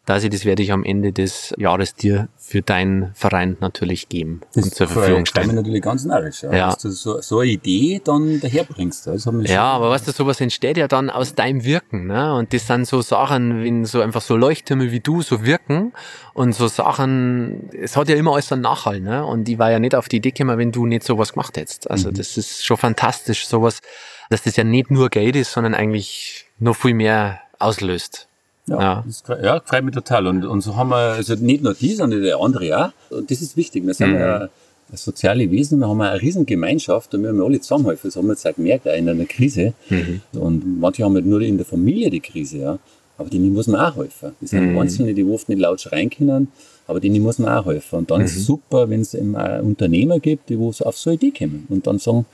Das, 0.08 0.24
das 0.24 0.46
werde 0.46 0.64
ich 0.64 0.72
am 0.72 0.86
Ende 0.86 1.12
des 1.12 1.54
Jahres 1.58 1.94
dir 1.94 2.30
für 2.38 2.62
deinen 2.62 3.14
Verein 3.14 3.58
natürlich 3.60 4.08
geben 4.08 4.40
das 4.54 4.64
und 4.64 4.74
zur 4.74 4.88
Verfügung 4.88 5.26
stellen. 5.26 5.48
Das 5.48 5.56
natürlich 5.58 5.82
ganz 5.82 6.06
narrisch, 6.06 6.44
ja. 6.44 6.54
ja. 6.54 6.66
dass 6.68 6.78
du 6.78 6.92
so, 6.92 7.20
so 7.20 7.40
eine 7.40 7.52
Idee 7.52 8.02
dann 8.02 8.40
daherbringst. 8.40 9.06
Das 9.06 9.28
ja, 9.44 9.64
aber 9.64 9.90
weißt 9.90 10.08
du, 10.08 10.14
sowas 10.14 10.40
entsteht 10.40 10.78
ja 10.78 10.88
dann 10.88 11.10
aus 11.10 11.36
deinem 11.36 11.66
Wirken. 11.66 12.08
Ne? 12.08 12.34
Und 12.34 12.54
das 12.54 12.68
sind 12.68 12.88
so 12.88 13.02
Sachen, 13.02 13.66
wenn 13.66 13.84
so 13.84 14.00
einfach 14.00 14.22
so 14.22 14.38
Leuchttürme 14.38 14.94
wie 14.94 15.02
du 15.02 15.22
so 15.22 15.46
wirken 15.46 15.92
und 16.34 16.56
so 16.56 16.70
Sachen, 16.70 17.70
es 17.74 17.98
hat 17.98 18.08
ja 18.08 18.16
immer 18.16 18.32
alles 18.32 18.50
einen 18.54 18.62
Nachhall. 18.62 19.02
Ne? 19.02 19.26
Und 19.26 19.50
ich 19.50 19.60
war 19.60 19.72
ja 19.72 19.80
nicht 19.80 19.94
auf 19.94 20.08
die 20.08 20.18
Idee 20.18 20.32
gekommen, 20.32 20.58
wenn 20.58 20.72
du 20.72 20.86
nicht 20.86 21.04
sowas 21.04 21.34
gemacht 21.34 21.58
hättest. 21.58 21.92
Also 21.92 22.12
mhm. 22.12 22.14
das 22.14 22.38
ist 22.38 22.66
schon 22.66 22.78
fantastisch, 22.78 23.46
sowas, 23.46 23.82
dass 24.30 24.44
das 24.44 24.56
ja 24.56 24.64
nicht 24.64 24.90
nur 24.90 25.10
Geld 25.10 25.36
ist, 25.36 25.52
sondern 25.52 25.76
eigentlich 25.76 26.46
noch 26.60 26.78
viel 26.78 26.94
mehr 26.94 27.42
auslöst. 27.60 28.30
Ja, 28.68 28.80
ja. 28.80 29.04
Das, 29.06 29.24
ja 29.42 29.62
freut 29.64 29.84
mich 29.84 29.94
total. 29.94 30.28
Und, 30.28 30.46
und 30.46 30.62
so 30.62 30.76
haben 30.76 30.90
wir, 30.90 31.14
also 31.14 31.36
nicht 31.36 31.64
nur 31.64 31.74
die, 31.74 31.94
sondern 31.94 32.22
der 32.22 32.40
andere 32.40 32.86
auch. 32.86 33.16
Und 33.16 33.32
das 33.32 33.42
ist 33.42 33.56
wichtig. 33.58 33.86
Wir 33.86 33.94
sind 33.94 34.12
mhm. 34.12 34.20
ja 34.20 34.50
soziale 34.94 35.50
Wesen, 35.52 35.80
wir 35.80 35.88
haben 35.88 36.00
eine 36.00 36.22
riesen 36.22 36.46
Gemeinschaft 36.46 37.14
und 37.14 37.24
wir 37.24 37.30
haben 37.30 37.42
alle 37.42 37.60
zusammenhelfen. 37.60 38.10
Das 38.10 38.16
haben 38.16 38.28
wir 38.28 38.34
jetzt 38.34 38.48
auch 38.48 38.56
gemerkt, 38.56 38.88
auch 38.88 38.96
in 38.96 39.10
einer 39.10 39.26
Krise. 39.26 39.74
Mhm. 39.90 40.22
Und 40.34 40.80
manche 40.80 41.04
haben 41.04 41.16
halt 41.16 41.26
nur 41.26 41.42
in 41.42 41.58
der 41.58 41.66
Familie 41.66 42.10
die 42.10 42.20
Krise, 42.20 42.58
ja. 42.58 42.80
Aber 43.18 43.30
denen 43.30 43.52
muss 43.52 43.68
man 43.68 43.82
auch 43.82 43.96
helfen. 43.96 44.34
Das 44.40 44.52
sind 44.52 44.74
mhm. 44.74 44.78
Einzelne, 44.78 45.14
die 45.14 45.24
oft 45.24 45.50
nicht 45.50 45.60
laut 45.60 45.82
schreien 45.82 46.10
können, 46.10 46.50
aber 46.86 47.00
denen 47.00 47.24
muss 47.24 47.40
man 47.40 47.58
auch 47.58 47.66
helfen. 47.66 48.00
Und 48.00 48.12
dann 48.12 48.22
ist 48.22 48.34
es 48.34 48.44
mhm. 48.44 48.44
super, 48.44 48.90
wenn 48.90 49.02
es 49.02 49.16
eben 49.16 49.36
auch 49.36 49.62
Unternehmer 49.64 50.20
gibt, 50.20 50.50
die 50.50 50.60
wo 50.60 50.70
auf 50.70 50.98
so 50.98 51.10
eine 51.10 51.16
Idee 51.16 51.32
kommen 51.32 51.66
und 51.70 51.88
dann 51.88 51.98
sagen, 51.98 52.26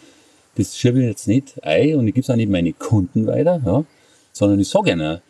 das 0.55 0.77
schiebe 0.77 0.99
ich 0.99 1.07
jetzt 1.07 1.27
nicht 1.27 1.63
ein 1.63 1.95
und 1.95 2.07
ich 2.07 2.13
gebe 2.13 2.23
es 2.23 2.29
auch 2.29 2.35
nicht 2.35 2.51
meine 2.51 2.73
Kunden 2.73 3.25
weiter, 3.25 3.61
ja 3.65 3.85
sondern 4.33 4.59
ich 4.59 4.67
sage 4.67 4.91
ihnen, 4.91 5.21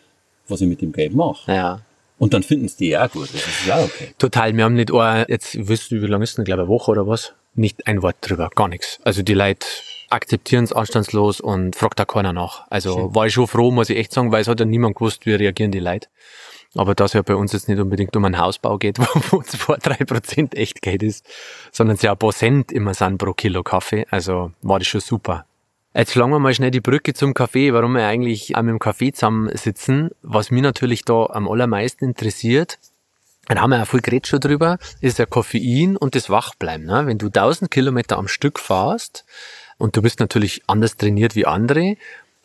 was 0.47 0.61
ich 0.61 0.67
mit 0.67 0.81
dem 0.81 0.91
Geld 0.91 1.13
mache. 1.13 1.51
Ja. 1.51 1.81
Und 2.19 2.33
dann 2.33 2.43
finden 2.43 2.67
sie 2.67 2.85
die 2.85 2.97
auch 2.97 3.09
gut. 3.11 3.33
Das 3.33 3.35
ist 3.35 3.65
ja 3.67 3.83
okay. 3.83 4.13
Total. 4.17 4.55
Wir 4.55 4.63
haben 4.63 4.75
nicht, 4.75 4.93
ein, 4.93 5.25
jetzt 5.27 5.67
wisst 5.67 5.91
du, 5.91 6.01
wie 6.01 6.05
lange 6.05 6.23
ist 6.23 6.37
denn, 6.37 6.45
glaube 6.45 6.61
ich, 6.61 6.67
eine 6.67 6.69
Woche 6.69 6.91
oder 6.91 7.07
was? 7.07 7.33
Nicht 7.55 7.85
ein 7.87 8.01
Wort 8.01 8.17
drüber, 8.21 8.49
gar 8.55 8.67
nichts. 8.67 8.99
Also 9.03 9.23
die 9.23 9.33
Leute 9.33 9.67
akzeptieren 10.09 10.63
es 10.63 10.73
anstandslos 10.73 11.41
und 11.41 11.75
fragt 11.75 11.99
da 11.99 12.05
keiner 12.05 12.33
nach. 12.33 12.65
Also 12.69 12.93
Schön. 12.93 13.15
war 13.15 13.27
ich 13.27 13.33
schon 13.33 13.47
froh, 13.47 13.71
muss 13.71 13.89
ich 13.89 13.97
echt 13.97 14.13
sagen, 14.13 14.31
weil 14.31 14.41
es 14.41 14.47
hat 14.47 14.59
ja 14.59 14.65
niemand 14.65 14.95
gewusst, 14.95 15.25
wie 15.25 15.33
reagieren 15.33 15.71
die 15.71 15.79
Leute. 15.79 16.07
Aber 16.75 16.95
dass 16.95 17.13
ja 17.13 17.21
bei 17.21 17.35
uns 17.35 17.53
jetzt 17.53 17.67
nicht 17.67 17.79
unbedingt 17.79 18.15
um 18.15 18.25
einen 18.25 18.39
Hausbau 18.39 18.77
geht, 18.77 18.99
wo 19.31 19.41
zwei, 19.43 19.77
drei 19.77 20.03
Prozent 20.05 20.55
echt 20.55 20.81
Geld 20.81 21.03
ist, 21.03 21.25
sondern 21.71 21.95
es 21.95 22.01
ja 22.01 22.13
ein 22.13 22.17
paar 22.17 22.31
Cent 22.31 22.71
immer 22.71 22.93
sind 22.93 23.17
pro 23.17 23.33
Kilo 23.33 23.63
Kaffee. 23.63 24.05
Also 24.09 24.51
war 24.61 24.79
das 24.79 24.87
schon 24.87 25.01
super. 25.01 25.45
Jetzt 25.95 26.13
schlagen 26.13 26.31
wir 26.31 26.39
mal 26.39 26.55
schnell 26.55 26.71
die 26.71 26.81
Brücke 26.81 27.13
zum 27.13 27.35
Kaffee, 27.35 27.71
warum 27.71 27.93
wir 27.93 28.07
eigentlich 28.07 28.55
auch 28.55 28.63
mit 28.63 28.71
dem 28.71 28.79
Kaffee 28.79 29.11
zusammensitzen. 29.11 30.09
Was 30.23 30.49
mich 30.49 30.63
natürlich 30.63 31.05
da 31.05 31.27
am 31.27 31.47
allermeisten 31.47 32.05
interessiert, 32.05 32.79
dann 33.47 33.61
haben 33.61 33.69
wir 33.69 33.77
ja 33.77 33.85
viel 33.85 34.01
geredet 34.01 34.25
schon 34.25 34.39
drüber, 34.39 34.79
ist 35.01 35.19
der 35.19 35.27
Koffein 35.27 35.95
und 35.95 36.15
das 36.15 36.31
Wachbleiben. 36.31 36.87
Ne? 36.87 37.05
Wenn 37.05 37.19
du 37.19 37.27
1000 37.27 37.69
Kilometer 37.69 38.17
am 38.17 38.27
Stück 38.27 38.57
fährst 38.59 39.23
und 39.77 39.95
du 39.95 40.01
bist 40.01 40.19
natürlich 40.19 40.63
anders 40.65 40.97
trainiert 40.97 41.35
wie 41.35 41.45
andere, 41.45 41.95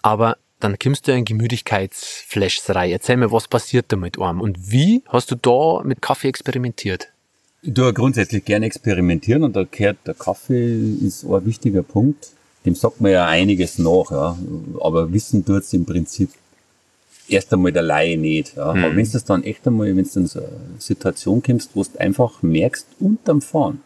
aber 0.02 0.36
dann 0.60 0.78
kommst 0.78 1.08
du 1.08 1.12
in 1.12 1.24
Gemüdigkeitsflashs 1.24 2.68
rein. 2.74 2.90
Erzähl 2.90 3.16
mir, 3.16 3.32
was 3.32 3.48
passiert 3.48 3.86
da 3.88 3.96
mit 3.96 4.20
einem 4.20 4.42
und 4.42 4.70
wie 4.70 5.02
hast 5.08 5.30
du 5.30 5.36
da 5.36 5.82
mit 5.84 6.02
Kaffee 6.02 6.28
experimentiert? 6.28 7.08
Ich 7.62 7.72
tue 7.72 7.94
grundsätzlich 7.94 8.44
gerne 8.44 8.66
experimentieren 8.66 9.42
und 9.42 9.56
da 9.56 9.64
gehört 9.64 9.96
der 10.06 10.14
Kaffee 10.14 10.96
ist 11.00 11.24
ein 11.24 11.46
wichtiger 11.46 11.82
Punkt 11.82 12.32
dem 12.64 12.74
sagt 12.74 13.00
man 13.00 13.12
ja 13.12 13.26
einiges 13.26 13.78
nach, 13.78 14.10
ja. 14.10 14.38
Aber 14.80 15.12
wissen 15.12 15.44
tut's 15.44 15.72
im 15.72 15.84
Prinzip 15.84 16.30
erst 17.28 17.52
einmal 17.52 17.72
der 17.72 17.82
Laie 17.82 18.16
nicht. 18.16 18.56
Ja. 18.56 18.74
Mhm. 18.74 18.84
Aber 18.84 18.96
wenn 18.96 19.10
du 19.10 19.20
dann 19.20 19.44
echt 19.44 19.66
einmal, 19.66 19.88
wenn 19.88 20.04
du 20.04 20.20
in 20.20 20.26
so 20.26 20.40
eine 20.40 20.48
Situation 20.78 21.42
kommst, 21.42 21.70
wo 21.74 21.82
du 21.82 22.00
einfach 22.00 22.42
merkst, 22.42 22.86
unterm 22.98 23.40
Fahren, 23.40 23.80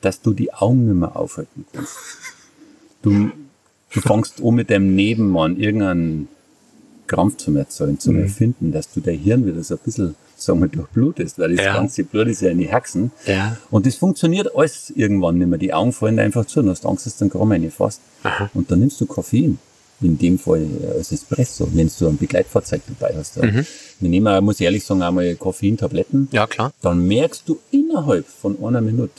dass 0.00 0.20
du 0.20 0.32
die 0.32 0.52
Augen 0.52 0.86
nicht 0.86 0.96
mehr 0.96 1.16
aufhalten 1.16 1.66
kannst. 1.72 1.96
Du, 3.02 3.30
du 3.92 4.00
fängst 4.00 4.42
an 4.42 4.54
mit 4.54 4.70
deinem 4.70 4.94
Nebenmann 4.94 5.58
irgendeinen 5.58 6.28
Krampf 7.06 7.36
zu 7.36 7.54
erzeugen, 7.56 7.98
zu 7.98 8.12
mhm. 8.12 8.22
erfinden, 8.22 8.72
dass 8.72 8.92
du 8.92 9.00
dein 9.00 9.18
Hirn 9.18 9.46
wieder 9.46 9.62
so 9.62 9.74
ein 9.74 9.80
bisschen 9.84 10.14
sagen 10.44 10.60
wir, 10.60 10.68
durchblutest, 10.68 11.38
weil 11.38 11.56
das 11.56 11.64
ja. 11.64 11.74
ganze 11.74 12.04
Blut 12.04 12.28
ist 12.28 12.42
ja 12.42 12.50
in 12.50 12.58
die 12.58 12.70
Haxen. 12.70 13.10
Ja. 13.26 13.56
Und 13.70 13.86
das 13.86 13.96
funktioniert 13.96 14.54
alles 14.56 14.92
irgendwann 14.94 15.38
nicht 15.38 15.48
mehr. 15.48 15.58
Die 15.58 15.72
Augen 15.72 15.92
fallen 15.92 16.18
einfach 16.18 16.46
zu 16.46 16.60
und 16.60 16.68
hast 16.68 16.86
Angst, 16.86 17.06
dass 17.06 17.16
du 17.16 17.24
dann 17.24 17.30
Gramm 17.30 17.52
reinfasst. 17.52 18.00
Und 18.54 18.70
dann 18.70 18.80
nimmst 18.80 19.00
du 19.00 19.06
Koffein. 19.06 19.58
In 20.00 20.18
dem 20.18 20.38
Fall 20.40 20.66
als 20.98 21.12
Espresso, 21.12 21.68
wenn 21.72 21.90
du 21.98 22.08
ein 22.08 22.18
Begleitfahrzeug 22.18 22.82
dabei 22.98 23.14
hast. 23.16 23.40
Mhm. 23.40 23.64
Wir 24.00 24.10
nehmen, 24.10 24.44
muss 24.44 24.56
ich 24.56 24.64
ehrlich 24.66 24.84
sagen, 24.84 25.02
einmal 25.02 25.34
Koffeintabletten. 25.36 26.28
Ja, 26.32 26.46
klar. 26.46 26.72
Dann 26.82 27.06
merkst 27.06 27.48
du 27.48 27.58
innerhalb 27.70 28.26
von 28.26 28.62
einer 28.62 28.80
Minute, 28.80 29.12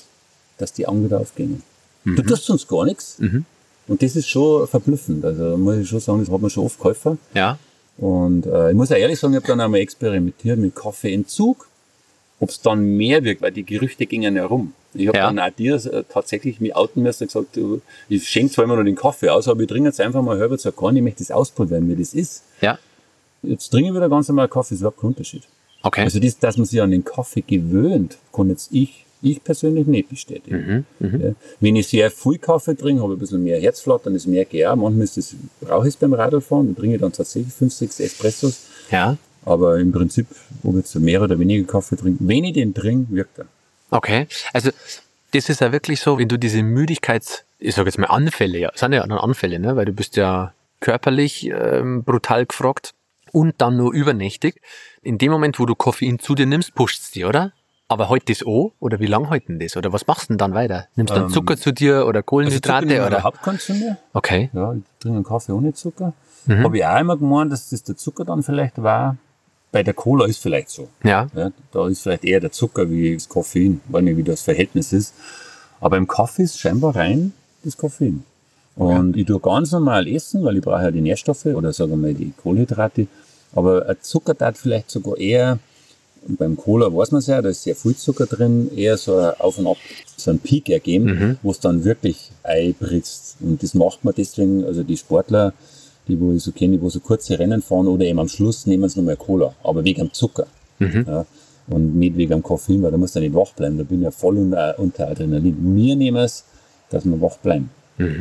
dass 0.57 0.73
die 0.73 0.85
Augen 0.85 1.05
wieder 1.05 1.19
aufgehen. 1.19 1.63
Du 2.03 2.21
tust 2.21 2.43
sonst 2.45 2.67
gar 2.67 2.85
nichts. 2.85 3.17
Und 3.87 4.03
das 4.03 4.15
ist 4.15 4.27
schon 4.27 4.67
verblüffend. 4.67 5.23
Also 5.25 5.57
muss 5.57 5.77
ich 5.77 5.89
schon 5.89 6.01
sagen, 6.01 6.19
das 6.19 6.29
hat 6.29 6.41
man 6.41 6.51
schon 6.51 6.65
oft 6.65 6.77
geholfen. 6.77 7.19
Ja. 7.33 7.57
Und 7.97 8.45
äh, 8.45 8.71
ich 8.71 8.75
muss 8.75 8.89
ja 8.89 8.97
ehrlich 8.97 9.19
sagen, 9.19 9.33
ich 9.33 9.37
habe 9.37 9.47
dann 9.47 9.61
einmal 9.61 9.79
experimentiert 9.79 10.59
mit 10.59 10.75
Kaffeeentzug, 10.75 11.67
ob 12.39 12.49
es 12.49 12.59
dann 12.61 12.83
mehr 12.97 13.23
wirkt, 13.23 13.41
weil 13.41 13.51
die 13.51 13.63
Gerüchte 13.65 14.05
gingen 14.05 14.35
ja 14.35 14.45
rum. 14.45 14.73
Ich 14.93 15.07
habe 15.07 15.17
Ja. 15.17 15.27
dann 15.27 15.39
auch 15.39 15.49
dir 15.49 15.75
äh, 15.75 16.03
tatsächlich 16.07 16.59
mich 16.59 16.75
outen 16.75 17.03
müssen 17.03 17.23
und 17.23 17.27
gesagt, 17.33 17.55
du, 17.55 17.81
ich 18.09 18.27
schenke 18.27 18.53
zwar 18.53 18.65
immer 18.65 18.75
noch 18.75 18.83
den 18.83 18.95
Kaffee 18.95 19.29
aus, 19.29 19.47
aber 19.47 19.61
ich 19.61 19.67
trinke 19.67 19.89
jetzt 19.89 20.01
einfach 20.01 20.21
mal 20.21 20.39
halber 20.39 20.57
zur 20.57 20.73
Korn, 20.73 20.95
ich 20.95 21.03
möchte 21.03 21.19
das 21.19 21.31
ausprobieren, 21.31 21.87
wie 21.89 21.95
das 21.95 22.13
ist. 22.13 22.43
Ja. 22.61 22.77
Jetzt 23.43 23.69
trinke 23.69 23.89
ich 23.89 23.95
wieder 23.95 24.09
ganz 24.09 24.27
normal 24.27 24.47
Kaffee, 24.49 24.73
ist 24.75 24.81
überhaupt 24.81 24.99
kein 24.99 25.07
Unterschied. 25.09 25.43
Okay. 25.83 26.01
Also 26.01 26.19
das, 26.19 26.37
dass 26.39 26.57
man 26.57 26.65
sich 26.65 26.81
an 26.81 26.91
den 26.91 27.03
Kaffee 27.05 27.41
gewöhnt, 27.41 28.17
kann 28.33 28.49
jetzt 28.49 28.69
ich, 28.73 29.04
ich 29.21 29.43
persönlich 29.43 29.87
nicht 29.87 30.09
bestätigen. 30.09 30.85
Ja. 30.99 31.33
Wenn 31.59 31.75
ich 31.75 31.87
sehr 31.87 32.11
viel 32.11 32.37
Kaffee 32.37 32.75
trinke, 32.75 33.01
habe 33.01 33.13
ich 33.13 33.17
ein 33.17 33.19
bisschen 33.19 33.43
mehr 33.43 33.59
Herzflattern, 33.59 34.15
ist 34.15 34.27
mehr 34.27 34.45
GA. 34.45 34.75
Manchmal 34.75 35.03
ist 35.03 35.17
das, 35.17 35.35
brauche 35.61 35.87
ich 35.87 35.93
es 35.93 35.97
beim 35.99 36.13
Radlfahren, 36.13 36.67
dann 36.67 36.75
trinke 36.75 36.95
ich 36.95 37.01
dann 37.01 37.11
tatsächlich 37.11 37.53
fünf, 37.53 37.73
sechs 37.73 37.99
Espressos. 37.99 38.61
ja. 38.91 39.17
Aber 39.47 39.77
im 39.77 39.91
Prinzip, 39.91 40.25
ob 40.63 40.71
ich 40.71 40.77
jetzt 40.77 40.95
mehr 40.95 41.21
oder 41.21 41.37
weniger 41.37 41.67
Kaffee 41.67 41.95
trinke, 41.95 42.17
wenn 42.27 42.43
ich 42.45 42.53
den 42.53 42.73
trinke, 42.73 43.13
wirkt 43.13 43.37
er. 43.37 43.45
Okay. 43.91 44.27
Also, 44.53 44.71
das 45.31 45.49
ist 45.49 45.61
ja 45.61 45.71
wirklich 45.71 45.99
so, 45.99 46.17
wenn 46.17 46.27
du 46.27 46.37
diese 46.37 46.63
Müdigkeits, 46.63 47.43
ich 47.59 47.75
sage 47.75 47.89
jetzt 47.89 47.99
mal 47.99 48.07
Anfälle, 48.07 48.57
ja, 48.57 48.71
sind 48.73 48.93
ja 48.93 49.05
dann 49.05 49.17
Anfälle, 49.17 49.59
ne? 49.59 49.75
weil 49.75 49.85
du 49.85 49.93
bist 49.93 50.15
ja 50.15 50.53
körperlich 50.79 51.49
ähm, 51.51 52.03
brutal 52.03 52.45
gefragt 52.45 52.93
und 53.31 53.55
dann 53.59 53.77
nur 53.77 53.93
übernächtig. 53.93 54.61
In 55.01 55.17
dem 55.17 55.31
Moment, 55.31 55.59
wo 55.59 55.65
du 55.65 55.75
Koffein 55.75 56.19
zu 56.19 56.35
dir 56.35 56.45
nimmst, 56.45 56.73
pusht 56.73 57.01
es 57.01 57.11
dir, 57.11 57.27
oder? 57.27 57.53
Aber 57.87 58.09
heute 58.09 58.25
das 58.33 58.43
auch? 58.43 58.73
Oder 58.79 58.99
wie 58.99 59.05
lang 59.05 59.29
heute 59.29 59.47
denn 59.47 59.59
das? 59.59 59.77
Oder 59.77 59.93
was 59.93 60.07
machst 60.07 60.23
du 60.23 60.27
denn 60.33 60.37
dann 60.39 60.53
weiter? 60.53 60.87
Nimmst 60.95 61.11
du 61.11 61.15
dann 61.15 61.25
Ähm, 61.25 61.31
Zucker 61.33 61.55
zu 61.57 61.71
dir 61.71 61.93
oder 61.93 61.99
Also 61.99 62.09
Zucker 62.09 62.23
Kohlenhydrate? 62.23 62.85
nehme 62.87 62.99
ich 62.99 63.05
oder? 63.07 63.17
überhaupt 63.17 63.41
keinen 63.43 63.59
zu 63.59 63.73
mir. 63.73 63.97
Okay. 64.13 64.49
Ja, 64.53 64.73
ich 64.73 64.81
trinke 64.99 65.17
einen 65.17 65.23
Kaffee 65.25 65.51
ohne 65.51 65.73
Zucker. 65.73 66.13
Mhm. 66.47 66.63
Habe 66.63 66.77
ich 66.77 66.85
auch 66.85 66.99
immer 66.99 67.17
gemeint, 67.17 67.51
dass 67.51 67.69
das 67.69 67.83
der 67.83 67.95
Zucker 67.95 68.25
dann 68.25 68.41
vielleicht 68.43 68.81
war. 68.81 69.17
Bei 69.71 69.83
der 69.83 69.93
Cola 69.93 70.25
ist 70.25 70.39
vielleicht 70.41 70.69
so. 70.69 70.87
Ja. 71.03 71.27
Ja, 71.35 71.51
da 71.71 71.87
ist 71.87 72.01
vielleicht 72.01 72.23
eher 72.23 72.39
der 72.39 72.51
Zucker 72.51 72.89
wie 72.89 73.13
das 73.13 73.27
Koffein, 73.29 73.81
weil 73.89 74.01
nicht 74.03 74.17
wie 74.17 74.23
das 74.23 74.41
Verhältnis 74.41 74.91
ist. 74.93 75.13
Aber 75.79 75.97
im 75.97 76.07
Kaffee 76.07 76.43
ist 76.43 76.59
scheinbar 76.59 76.95
rein 76.95 77.33
das 77.63 77.77
Koffein. 77.77 78.23
Und 78.75 79.15
ich 79.15 79.25
tue 79.25 79.39
ganz 79.39 79.71
normal 79.71 80.07
essen, 80.07 80.43
weil 80.43 80.57
ich 80.57 80.63
brauche 80.63 80.81
ja 80.83 80.91
die 80.91 81.01
Nährstoffe 81.01 81.45
oder 81.45 81.71
sagen 81.71 81.91
wir 81.91 81.97
mal 81.97 82.13
die 82.13 82.33
Kohlenhydrate. 82.41 83.07
Aber 83.53 83.87
ein 83.87 83.97
Zucker 84.01 84.33
darf 84.33 84.57
vielleicht 84.57 84.89
sogar 84.91 85.17
eher, 85.17 85.59
und 86.27 86.37
beim 86.37 86.57
Cola 86.57 86.93
weiß 86.93 87.11
man 87.11 87.19
es 87.19 87.27
ja, 87.27 87.41
da 87.41 87.49
ist 87.49 87.63
sehr 87.63 87.75
viel 87.75 87.95
Zucker 87.95 88.25
drin, 88.25 88.71
eher 88.75 88.97
so 88.97 89.15
ein 89.15 89.33
Auf 89.39 89.57
und 89.57 89.67
Ab, 89.67 89.77
so 90.17 90.31
ein 90.31 90.39
Peak 90.39 90.69
ergeben, 90.69 91.37
wo 91.43 91.51
es 91.51 91.59
dann 91.59 91.83
wirklich 91.83 92.31
einbritzt. 92.43 93.37
Und 93.41 93.61
das 93.61 93.73
macht 93.73 94.03
man 94.03 94.13
deswegen, 94.17 94.63
also 94.63 94.83
die 94.83 94.97
Sportler, 94.97 95.53
die 96.07 96.19
wo 96.19 96.31
ich 96.33 96.43
so 96.43 96.51
kenne, 96.51 96.77
die 96.77 96.81
wo 96.81 96.89
so 96.89 96.99
kurze 96.99 97.37
Rennen 97.37 97.61
fahren 97.61 97.87
oder 97.87 98.05
eben 98.05 98.19
am 98.19 98.27
Schluss 98.27 98.65
nehmen 98.65 98.89
sie 98.89 98.99
nochmal 98.99 99.17
Cola, 99.17 99.53
aber 99.63 99.83
wegen 99.83 100.01
dem 100.01 100.13
Zucker. 100.13 100.47
Ja, 101.07 101.25
und 101.67 101.95
nicht 101.95 102.15
wegen 102.17 102.31
dem 102.31 102.43
Koffein, 102.43 102.81
weil 102.83 102.91
da 102.91 102.97
muss 102.97 103.13
ja 103.13 103.21
nicht 103.21 103.33
wach 103.33 103.53
bleiben, 103.53 103.77
da 103.77 103.83
bin 103.83 103.99
ich 103.99 104.03
ja 104.05 104.11
voll 104.11 104.37
unter, 104.37 104.77
unter 104.77 105.07
Adrenalin. 105.07 105.57
Wir 105.75 105.95
nehmen 105.95 106.17
es, 106.23 106.43
dass 106.89 107.05
wir 107.05 107.19
wach 107.21 107.37
bleiben. 107.37 107.69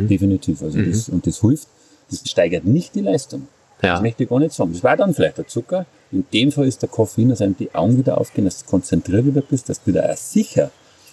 Definitiv. 0.09 0.63
Also 0.63 0.79
das, 0.81 1.09
und 1.09 1.27
das 1.27 1.41
hilft, 1.41 1.69
das 2.11 2.23
steigert 2.29 2.65
nicht 2.65 2.95
die 2.95 3.01
Leistung. 3.01 3.49
Ja. 3.85 3.93
Das 3.95 4.03
möchte 4.03 4.25
ich 4.25 4.29
gar 4.29 4.39
nicht 4.39 4.53
sagen. 4.53 4.73
Das 4.73 4.83
war 4.83 4.97
dann 4.97 5.15
vielleicht 5.15 5.39
der 5.39 5.47
Zucker. 5.47 5.87
In 6.13 6.25
dem 6.33 6.53
Fall 6.53 6.67
ist 6.67 6.83
der 6.83 6.89
Koffein, 6.89 7.29
dass 7.29 7.41
einem 7.41 7.57
die 7.57 7.75
Augen 7.75 7.99
wieder 7.99 8.19
aufgehen, 8.19 8.45
dass 8.45 8.63
du 8.63 8.71
konzentriert 8.71 9.27
wieder 9.27 9.43
bist, 9.43 9.69
dass 9.69 9.83
du 9.83 9.89
wieder 9.89 10.11
auch 10.11 10.17
sicher 10.17 10.71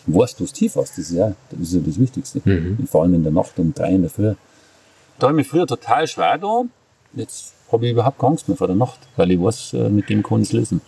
weißt, 0.07 0.39
wo 0.39 0.45
du 0.45 0.51
tief 0.51 0.75
hast. 0.75 0.91
Das 0.91 0.97
ist 0.97 1.11
ja 1.11 1.33
das, 1.49 1.59
ist 1.59 1.73
ja 1.73 1.79
das 1.85 1.99
Wichtigste. 1.99 2.41
Und 2.79 2.89
vor 2.89 3.03
allem 3.03 3.15
in 3.15 3.23
der 3.23 3.31
Nacht 3.31 3.57
um 3.57 3.73
drei 3.73 3.91
in 3.91 4.01
der 4.01 4.11
Früh. 4.11 4.33
Da 5.19 5.27
habe 5.27 5.33
ich 5.33 5.45
mich 5.45 5.47
früher 5.47 5.67
total 5.67 6.07
schwer 6.07 6.37
da. 6.37 6.63
Jetzt 7.13 7.53
habe 7.71 7.85
ich 7.85 7.91
überhaupt 7.91 8.19
keine 8.19 8.31
Angst 8.31 8.47
mehr 8.47 8.57
vor 8.57 8.67
der 8.67 8.75
Nacht, 8.75 8.99
weil 9.15 9.31
ich 9.31 9.41
weiß, 9.41 9.73
äh, 9.73 9.89
mit 9.89 10.09
dem 10.09 10.23
kann 10.23 10.41
ich 10.41 10.49
es 10.49 10.53
lösen. 10.53 10.81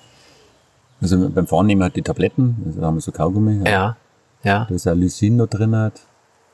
Also 1.02 1.30
beim 1.30 1.48
Fahren 1.48 1.68
nehmen 1.68 1.82
wir 1.82 1.86
halt 1.86 1.96
die 1.96 2.02
Tabletten, 2.02 2.56
also 2.66 2.80
da 2.80 2.88
haben 2.88 2.96
wir 2.96 3.02
so 3.02 3.12
Kaugummi. 3.12 3.68
Ja. 3.70 3.98
Ja. 4.44 4.66
Da 4.70 4.76
ist 4.76 4.88
auch 4.88 4.96
Lysin 4.96 5.38
noch 5.38 5.48
drin. 5.48 5.76
Hat. 5.76 6.02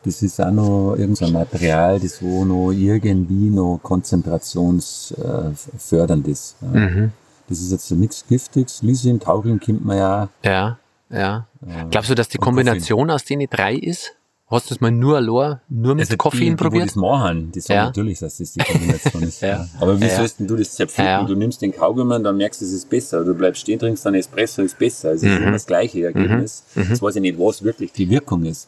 Das 0.06 0.22
ist 0.22 0.39
auch 0.39 0.51
noch 0.51 0.96
irgendein 0.98 1.34
Material, 1.34 2.00
das 2.00 2.22
wo 2.24 2.46
noch 2.46 2.72
irgendwie 2.72 3.50
noch 3.50 3.79
konzentrationsfördernd 3.84 6.27
ist. 6.27 6.56
Mhm. 6.62 7.12
Das 7.48 7.60
ist 7.60 7.72
jetzt 7.72 7.88
so 7.88 7.96
nichts 7.96 8.24
Giftiges. 8.27 8.82
Lysin, 8.82 9.20
Taurin 9.20 9.60
kommt 9.60 9.84
man 9.84 9.98
ja. 9.98 10.29
Ja. 10.44 10.77
Ja. 11.10 11.48
Glaubst 11.89 12.10
du, 12.12 12.15
dass 12.15 12.29
die 12.29 12.38
Kombination 12.38 13.10
aus 13.10 13.24
den 13.25 13.46
drei 13.50 13.74
ist? 13.75 14.13
Hast 14.51 14.72
du 14.72 14.75
es 14.75 14.82
mal 14.82 14.89
nur 14.89 15.18
allein, 15.18 15.60
nur 15.70 15.94
mit 15.94 16.06
Also 16.06 16.18
Koffein 16.18 16.39
die, 16.39 16.50
die, 16.50 16.56
probiert? 16.56 16.88
das 16.89 16.96
machen, 16.96 17.51
die 17.51 17.60
sagen 17.60 17.77
Ja. 17.77 17.86
natürlich, 17.86 18.18
dass 18.20 18.38
das 18.38 18.53
die 18.53 18.60
Kombination 18.63 19.22
ist. 19.24 19.41
Ja. 19.41 19.68
Aber 19.79 20.00
wie 20.01 20.06
Ja. 20.08 20.15
sollst 20.15 20.39
denn 20.39 20.48
du 20.48 20.56
das 20.56 20.74
zerpflücken? 20.74 21.27
Du 21.27 21.36
nimmst 21.36 21.62
den 21.62 21.72
Kaugummi 21.72 22.15
und 22.15 22.24
dann 22.24 22.36
merkst 22.38 22.62
du, 22.62 22.65
es 22.65 22.72
ist 22.74 22.89
besser. 22.89 23.24
Du 23.24 23.36
bleibst 23.36 23.62
stehen, 23.62 23.77
trinkst 23.77 24.03
dann 24.06 24.15
Espresso, 24.15 24.63
ist 24.63 24.79
besser. 24.79 25.12
Es 25.13 25.22
ist 25.22 25.29
Mhm. 25.32 25.38
immer 25.44 25.51
das 25.51 25.68
gleiche 25.68 26.03
Ergebnis. 26.06 26.63
Jetzt 26.75 27.00
weiß 27.01 27.15
ich 27.18 27.22
nicht, 27.22 27.38
was 27.38 27.62
wirklich 27.63 27.91
die 27.91 28.10
Wirkung 28.10 28.44
ist. 28.46 28.68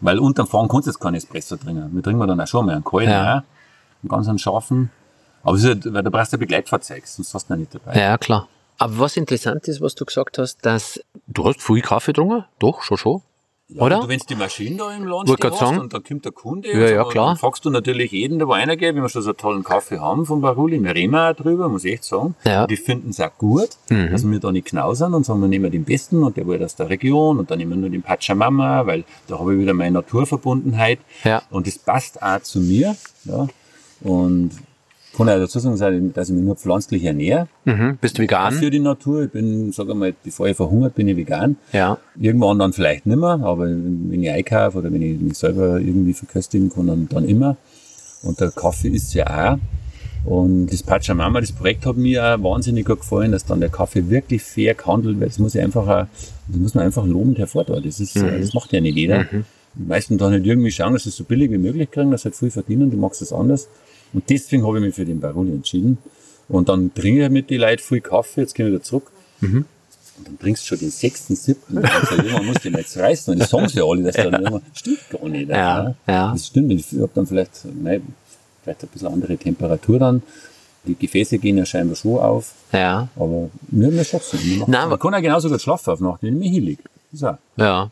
Weil 0.00 0.18
unterm 0.18 0.46
Fahren 0.46 0.68
kannst 0.68 0.86
du 0.86 0.90
jetzt 0.90 1.00
keinen 1.00 1.14
Espresso 1.14 1.56
trinken. 1.56 1.90
Wir 1.94 2.02
trinken 2.02 2.26
dann 2.26 2.40
auch 2.40 2.46
schon 2.46 2.66
mal 2.66 2.72
einen 2.74 2.84
kalten, 2.84 3.10
Ja. 3.10 3.24
ja. 3.24 3.34
einen 4.02 4.08
ganz 4.08 4.28
einen 4.28 4.38
scharfen. 4.38 4.90
Aber 5.42 5.58
halt, 5.58 5.92
weil 5.92 6.02
du 6.02 6.10
brauchst 6.10 6.34
ein 6.34 6.40
Begleitfahrzeug, 6.40 7.06
sonst 7.06 7.32
hast 7.32 7.48
du 7.48 7.54
ihn 7.54 7.60
nicht 7.60 7.74
dabei. 7.74 7.98
Ja, 7.98 8.18
klar. 8.18 8.48
Aber 8.78 8.98
was 8.98 9.16
interessant 9.16 9.66
ist, 9.68 9.80
was 9.80 9.94
du 9.94 10.04
gesagt 10.04 10.38
hast, 10.38 10.64
dass 10.66 11.00
du 11.28 11.46
hast 11.46 11.62
viel 11.62 11.80
Kaffee 11.80 12.12
getrunken? 12.12 12.44
Doch, 12.58 12.82
schon, 12.82 12.98
schon. 12.98 13.22
Oder? 13.78 14.00
Du, 14.00 14.08
wenn 14.08 14.20
die 14.28 14.36
Maschine 14.36 14.76
da 14.76 14.92
im 14.94 15.06
Laden 15.06 15.34
grad 15.34 15.52
hast 15.52 15.58
sagen. 15.58 15.80
und 15.80 15.92
dann 15.92 16.04
kommt 16.04 16.24
der 16.24 16.30
Kunde, 16.30 16.70
Ja, 16.70 16.88
ja, 16.88 17.04
klar. 17.04 17.30
dann 17.30 17.36
fragst 17.36 17.64
du 17.64 17.70
natürlich 17.70 18.12
jeden, 18.12 18.38
der 18.38 18.46
wo 18.46 18.52
einer 18.52 18.76
geht, 18.76 18.94
wenn 18.94 19.02
wir 19.02 19.08
schon 19.08 19.22
so 19.22 19.30
einen 19.30 19.36
tollen 19.38 19.64
Kaffee 19.64 19.98
haben 19.98 20.24
von 20.24 20.40
Baruli, 20.40 20.80
wir 20.82 20.94
reden 20.94 21.16
auch 21.16 21.32
drüber, 21.34 21.68
muss 21.68 21.84
ich 21.84 21.94
echt 21.94 22.04
sagen. 22.04 22.36
Ja. 22.44 22.62
Mhm. 22.62 22.66
Die 22.68 22.76
finden 22.76 23.10
es 23.10 23.20
auch 23.20 23.36
gut, 23.38 23.70
dass 23.88 24.24
wir 24.24 24.38
da 24.38 24.52
nicht 24.52 24.66
knausern 24.68 25.14
und 25.14 25.26
sagen, 25.26 25.40
wir 25.40 25.48
nehmen 25.48 25.72
den 25.72 25.84
besten 25.84 26.22
und 26.22 26.36
der 26.36 26.46
wird 26.46 26.62
aus 26.62 26.76
der 26.76 26.88
Region 26.90 27.40
und 27.40 27.50
dann 27.50 27.58
nehmen 27.58 27.72
wir 27.72 27.76
nur 27.78 27.90
den 27.90 28.02
Pachamama, 28.02 28.86
weil 28.86 29.02
da 29.26 29.38
habe 29.40 29.54
ich 29.54 29.60
wieder 29.60 29.74
meine 29.74 29.90
Naturverbundenheit 29.94 31.00
Ja. 31.24 31.42
und 31.50 31.66
das 31.66 31.76
passt 31.78 32.22
auch 32.22 32.40
zu 32.42 32.60
mir. 32.60 32.96
Ja. 33.24 33.48
Und 34.02 34.50
kann 35.16 35.28
auch 35.28 35.36
dazu 35.38 35.58
sagen, 35.58 36.12
dass 36.14 36.28
ich 36.28 36.34
mich 36.34 36.44
nur 36.44 36.56
pflanzlich 36.56 37.04
ernähre 37.04 37.48
Mhm. 37.64 37.98
Bist 38.00 38.18
du 38.18 38.22
vegan? 38.22 38.52
für 38.52 38.70
die 38.70 38.78
Natur. 38.78 39.24
Ich 39.24 39.30
bin, 39.30 39.72
sag 39.72 39.88
mal, 39.94 40.14
bevor 40.22 40.46
ich 40.48 40.56
verhungert 40.56 40.94
bin, 40.94 41.08
ich 41.08 41.16
vegan. 41.16 41.56
Ja. 41.72 41.98
Irgendwann 42.18 42.58
dann 42.58 42.72
vielleicht 42.72 43.06
nimmer, 43.06 43.40
aber 43.42 43.66
wenn 43.68 44.22
ich 44.22 44.30
einkaufe 44.30 44.78
oder 44.78 44.92
wenn 44.92 45.02
ich 45.02 45.20
mich 45.20 45.36
selber 45.38 45.80
irgendwie 45.80 46.12
verköstigen 46.12 46.70
kann, 46.70 46.86
dann, 46.86 47.08
dann 47.08 47.24
immer. 47.24 47.56
Und 48.22 48.40
der 48.40 48.50
Kaffee 48.50 48.88
ist 48.88 49.12
ja 49.14 49.54
auch. 49.54 49.58
Und 50.24 50.66
das 50.72 50.82
Pachamama, 50.82 51.40
das 51.40 51.52
Projekt 51.52 51.86
hat 51.86 51.96
mir 51.96 52.24
auch 52.24 52.42
wahnsinnig 52.42 52.84
gut 52.84 53.00
gefallen, 53.00 53.30
dass 53.30 53.44
dann 53.44 53.60
der 53.60 53.68
Kaffee 53.68 54.10
wirklich 54.10 54.42
fair 54.42 54.74
gehandelt 54.74 55.20
wird. 55.20 55.30
Das 55.30 55.38
muss 55.38 55.54
ich 55.54 55.60
einfach, 55.60 55.86
auch, 55.86 56.06
das 56.48 56.56
muss 56.56 56.74
man 56.74 56.84
einfach 56.84 57.06
lobend 57.06 57.38
hervortun. 57.38 57.80
Das 57.84 58.00
ist, 58.00 58.16
äh, 58.16 58.40
das 58.40 58.52
macht 58.52 58.72
ja 58.72 58.80
nicht 58.80 58.96
jeder. 58.96 59.24
Die 59.78 59.86
meisten 59.86 60.18
dann 60.18 60.32
halt 60.32 60.44
irgendwie 60.44 60.70
schauen, 60.72 60.94
dass 60.94 61.04
sie 61.04 61.10
es 61.10 61.16
so 61.16 61.22
billig 61.24 61.50
wie 61.52 61.58
möglich 61.58 61.90
kriegen, 61.90 62.10
dass 62.10 62.22
sie 62.22 62.26
halt 62.30 62.34
viel 62.36 62.50
verdienen. 62.50 62.90
Du 62.90 62.96
magst 62.96 63.20
das 63.20 63.32
anders. 63.32 63.68
Und 64.12 64.28
deswegen 64.30 64.66
habe 64.66 64.78
ich 64.78 64.84
mich 64.84 64.94
für 64.94 65.04
den 65.04 65.20
Baroli 65.20 65.52
entschieden. 65.52 65.98
Und 66.48 66.68
dann 66.68 66.92
trinke 66.94 67.24
ich 67.24 67.30
mit 67.30 67.50
den 67.50 67.60
Leuten 67.60 67.82
viel 67.82 68.00
Kaffee. 68.00 68.42
Jetzt 68.42 68.54
komme 68.54 68.68
ich 68.68 68.74
wieder 68.74 68.82
zurück. 68.82 69.10
Und 69.42 69.66
dann 70.28 70.38
trinkst 70.38 70.62
du 70.62 70.68
schon 70.68 70.78
den 70.78 70.90
sechsten, 70.90 71.36
siebten. 71.36 71.74
Musst 72.46 72.64
du 72.64 72.70
den 72.70 72.78
jetzt 72.78 72.96
reißen. 72.96 73.34
Und 73.34 73.40
das 73.40 73.50
sagen 73.50 73.68
sie 73.68 73.78
ja 73.78 73.84
alle, 73.84 74.02
dass 74.04 74.14
dann 74.16 74.32
irgendwann, 74.32 74.62
stimmt 74.72 75.10
gar 75.10 75.28
nicht. 75.28 75.48
Ja, 75.50 75.94
ja. 76.06 76.32
Das 76.32 76.46
stimmt. 76.46 76.72
Ich 76.72 76.86
habe 76.92 77.10
dann 77.14 77.26
vielleicht, 77.26 77.50
nein, 77.82 78.02
vielleicht 78.62 78.82
ein 78.82 78.88
bisschen 78.88 79.08
andere 79.08 79.36
Temperatur 79.36 79.98
dann. 79.98 80.22
Die 80.86 80.94
Gefäße 80.94 81.38
gehen 81.38 81.58
ja 81.58 81.66
scheinbar 81.66 81.96
schon 81.96 82.18
auf. 82.18 82.52
Ja. 82.72 83.08
Aber 83.16 83.50
mir 83.68 84.04
schafft 84.04 84.32
es 84.32 84.44
nicht. 84.44 84.68
Nein, 84.68 84.80
aber- 84.82 84.90
Man 84.90 84.98
kann 85.00 85.12
ja 85.14 85.20
genauso 85.20 85.50
gut 85.50 85.60
schlafen 85.60 85.90
auf 85.90 86.00
Nacht, 86.00 86.22
wenn 86.22 86.40
ich 86.40 86.78
ist 87.12 87.24
auch. 87.24 87.38
Ja. 87.56 87.90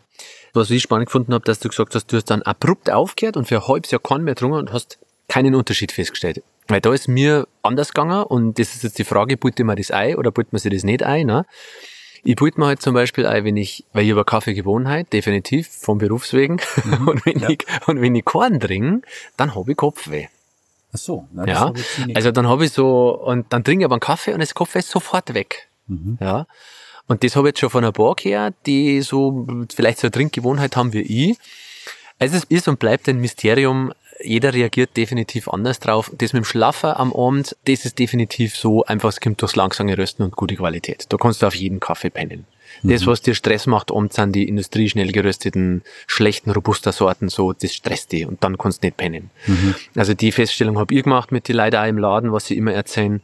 Was 0.52 0.70
ich 0.70 0.82
spannend 0.82 1.06
gefunden 1.06 1.34
habe, 1.34 1.44
dass 1.44 1.58
du 1.58 1.68
gesagt 1.68 1.94
hast, 1.96 2.06
du 2.12 2.16
hast 2.16 2.26
dann 2.30 2.42
abrupt 2.42 2.88
aufgehört 2.90 3.36
und 3.36 3.46
für 3.48 3.56
ein 3.56 3.66
halbes 3.68 3.90
Jahr 3.90 4.00
keinen 4.00 4.22
mehr 4.24 4.34
getrunken 4.34 4.58
und 4.58 4.72
hast 4.72 4.98
keinen 5.28 5.54
Unterschied 5.54 5.92
festgestellt. 5.92 6.42
Weil 6.68 6.80
da 6.80 6.92
ist 6.92 7.08
mir 7.08 7.46
anders 7.62 7.92
gegangen 7.92 8.24
und 8.24 8.58
das 8.58 8.74
ist 8.74 8.84
jetzt 8.84 8.98
die 8.98 9.04
Frage, 9.04 9.36
bullt 9.36 9.58
man 9.58 9.76
das 9.76 9.90
ein 9.90 10.16
oder 10.16 10.30
bullt 10.30 10.52
man 10.52 10.60
sich 10.60 10.72
das 10.72 10.82
nicht 10.82 11.02
ein? 11.02 11.26
Ne? 11.26 11.46
Ich 12.22 12.36
bullt 12.36 12.56
mir 12.56 12.66
halt 12.66 12.80
zum 12.80 12.94
Beispiel 12.94 13.26
ein, 13.26 13.44
wenn 13.44 13.56
ich, 13.56 13.84
weil 13.92 14.04
ich 14.04 14.10
habe 14.10 14.20
eine 14.20 14.24
Kaffeegewohnheit, 14.24 15.12
definitiv, 15.12 15.68
vom 15.68 15.98
Berufswegen. 15.98 16.60
und, 17.06 17.26
wenn 17.26 17.38
ja. 17.38 17.50
ich, 17.50 17.66
und 17.86 18.00
wenn 18.00 18.14
ich 18.14 18.24
keinen 18.24 18.60
trinke, 18.60 19.06
dann 19.36 19.54
habe 19.54 19.72
ich 19.72 19.76
Kopfweh. 19.76 20.28
Ach 20.94 20.98
so. 20.98 21.28
Das 21.32 21.46
Ja, 21.46 21.72
also 22.14 22.30
dann 22.30 22.48
habe 22.48 22.64
ich 22.64 22.72
so, 22.72 23.10
und 23.10 23.52
dann 23.52 23.62
trinke 23.62 23.82
ich 23.82 23.84
aber 23.84 23.96
einen 23.96 24.00
Kaffee 24.00 24.32
und 24.32 24.40
das 24.40 24.54
Kopfweh 24.54 24.78
ist 24.78 24.90
sofort 24.90 25.34
weg. 25.34 25.68
Mhm. 25.86 26.16
Ja. 26.20 26.46
Und 27.06 27.22
das 27.22 27.36
habe 27.36 27.48
ich 27.48 27.50
jetzt 27.50 27.60
schon 27.60 27.70
von 27.70 27.84
ein 27.84 27.92
paar 27.92 28.14
gehört, 28.14 28.54
die 28.64 29.02
so 29.02 29.46
vielleicht 29.74 29.98
so 29.98 30.06
eine 30.06 30.12
Trinkgewohnheit 30.12 30.76
haben 30.76 30.94
wie 30.94 31.02
ich. 31.30 31.38
Also 32.18 32.36
es 32.36 32.44
ist 32.44 32.68
und 32.68 32.78
bleibt 32.78 33.08
ein 33.08 33.20
Mysterium, 33.20 33.92
jeder 34.24 34.54
reagiert 34.54 34.96
definitiv 34.96 35.48
anders 35.48 35.78
drauf. 35.80 36.10
Das 36.16 36.32
mit 36.32 36.42
dem 36.42 36.44
Schlaffer 36.44 36.98
am 36.98 37.12
Abend, 37.12 37.56
das 37.66 37.84
ist 37.84 37.98
definitiv 37.98 38.56
so, 38.56 38.84
einfach 38.84 39.10
es 39.10 39.20
kommt 39.20 39.40
durchs 39.42 39.56
langsame 39.56 39.96
Rösten 39.96 40.22
und 40.22 40.34
gute 40.36 40.56
Qualität. 40.56 41.06
Da 41.10 41.16
kannst 41.16 41.42
du 41.42 41.46
auf 41.46 41.54
jeden 41.54 41.80
Kaffee 41.80 42.10
pennen. 42.10 42.46
Das, 42.82 43.02
Mhm. 43.02 43.06
was 43.06 43.22
dir 43.22 43.34
Stress 43.34 43.66
macht, 43.66 43.92
abends 43.92 44.16
sind 44.16 44.34
die 44.34 44.48
Industrie 44.48 44.88
schnell 44.88 45.12
gerösteten, 45.12 45.82
schlechten 46.08 46.50
Robusta-Sorten, 46.50 47.28
so, 47.28 47.52
das 47.52 47.72
stresst 47.74 48.10
die 48.10 48.24
und 48.26 48.42
dann 48.42 48.58
kannst 48.58 48.82
du 48.82 48.88
nicht 48.88 48.96
pennen. 48.96 49.30
Mhm. 49.46 49.74
Also 49.94 50.14
die 50.14 50.32
Feststellung 50.32 50.78
habe 50.78 50.92
ich 50.94 51.04
gemacht 51.04 51.30
mit 51.30 51.46
den 51.48 51.56
Leuten 51.56 51.76
auch 51.76 51.86
im 51.86 51.98
Laden, 51.98 52.32
was 52.32 52.46
sie 52.46 52.56
immer 52.56 52.72
erzählen. 52.72 53.20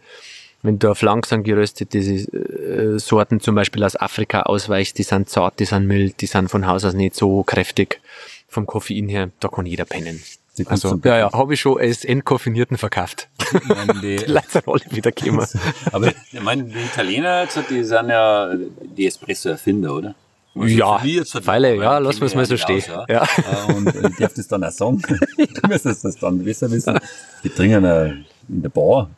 Wenn 0.62 0.78
du 0.78 0.90
auf 0.90 1.02
langsam 1.02 1.42
geröstete 1.42 1.98
äh, 1.98 2.98
Sorten 2.98 3.40
zum 3.40 3.54
Beispiel 3.54 3.82
aus 3.82 3.96
Afrika 3.96 4.42
ausweichst, 4.42 4.98
die 4.98 5.02
sind 5.02 5.28
zart, 5.28 5.58
die 5.58 5.64
sind 5.64 5.86
mild, 5.86 6.20
die 6.20 6.26
sind 6.26 6.48
von 6.50 6.66
Haus 6.66 6.84
aus 6.84 6.94
nicht 6.94 7.16
so 7.16 7.42
kräftig 7.42 8.00
vom 8.46 8.66
Koffein 8.66 9.08
her, 9.08 9.30
da 9.40 9.48
kann 9.48 9.64
jeder 9.66 9.84
pennen. 9.84 10.22
Die 10.60 10.64
kannst 10.66 10.84
Also, 10.84 10.96
du- 10.98 11.08
ja, 11.08 11.18
ja, 11.18 11.32
habe 11.32 11.54
ich 11.54 11.60
schon 11.60 11.78
als 11.80 12.04
entkoffinierten 12.04 12.76
verkauft. 12.76 13.28
Ich 13.52 13.64
meine, 13.66 13.94
die, 14.00 14.16
Die 14.26 14.30
Leute 14.30 14.46
sind 14.50 14.68
alle 14.68 14.80
wieder 14.90 15.10
gekommen. 15.10 15.46
aber 15.92 16.08
ich 16.08 16.40
meine, 16.42 16.64
die 16.64 16.78
Italiener, 16.78 17.42
jetzt, 17.42 17.58
die 17.70 17.82
sind 17.82 18.10
ja 18.10 18.52
die 18.96 19.06
Espresso-Erfinder, 19.06 19.94
oder? 19.94 20.14
Also 20.54 20.66
Ja, 20.66 20.98
Pfeile, 20.98 21.76
ja, 21.76 22.02
wir's 22.04 22.20
wir 22.20 22.36
mal 22.36 22.44
so 22.44 22.56
stehen. 22.56 22.82
aus, 22.90 23.06
Ja. 23.08 23.26
Und 23.68 23.86
ich 23.94 24.16
darf 24.16 24.34
das 24.34 24.48
dann 24.48 24.62
auch 24.64 24.70
sagen. 24.70 25.00
Du 25.38 25.68
müsstest 25.68 26.04
das 26.04 26.16
dann 26.16 26.44
besser 26.44 26.70
wissen. 26.70 26.98
Die 27.42 27.48
trinken 27.48 27.84
äh, 27.84 28.08
in 28.48 28.60
der 28.62 28.68
Bar 28.68 29.08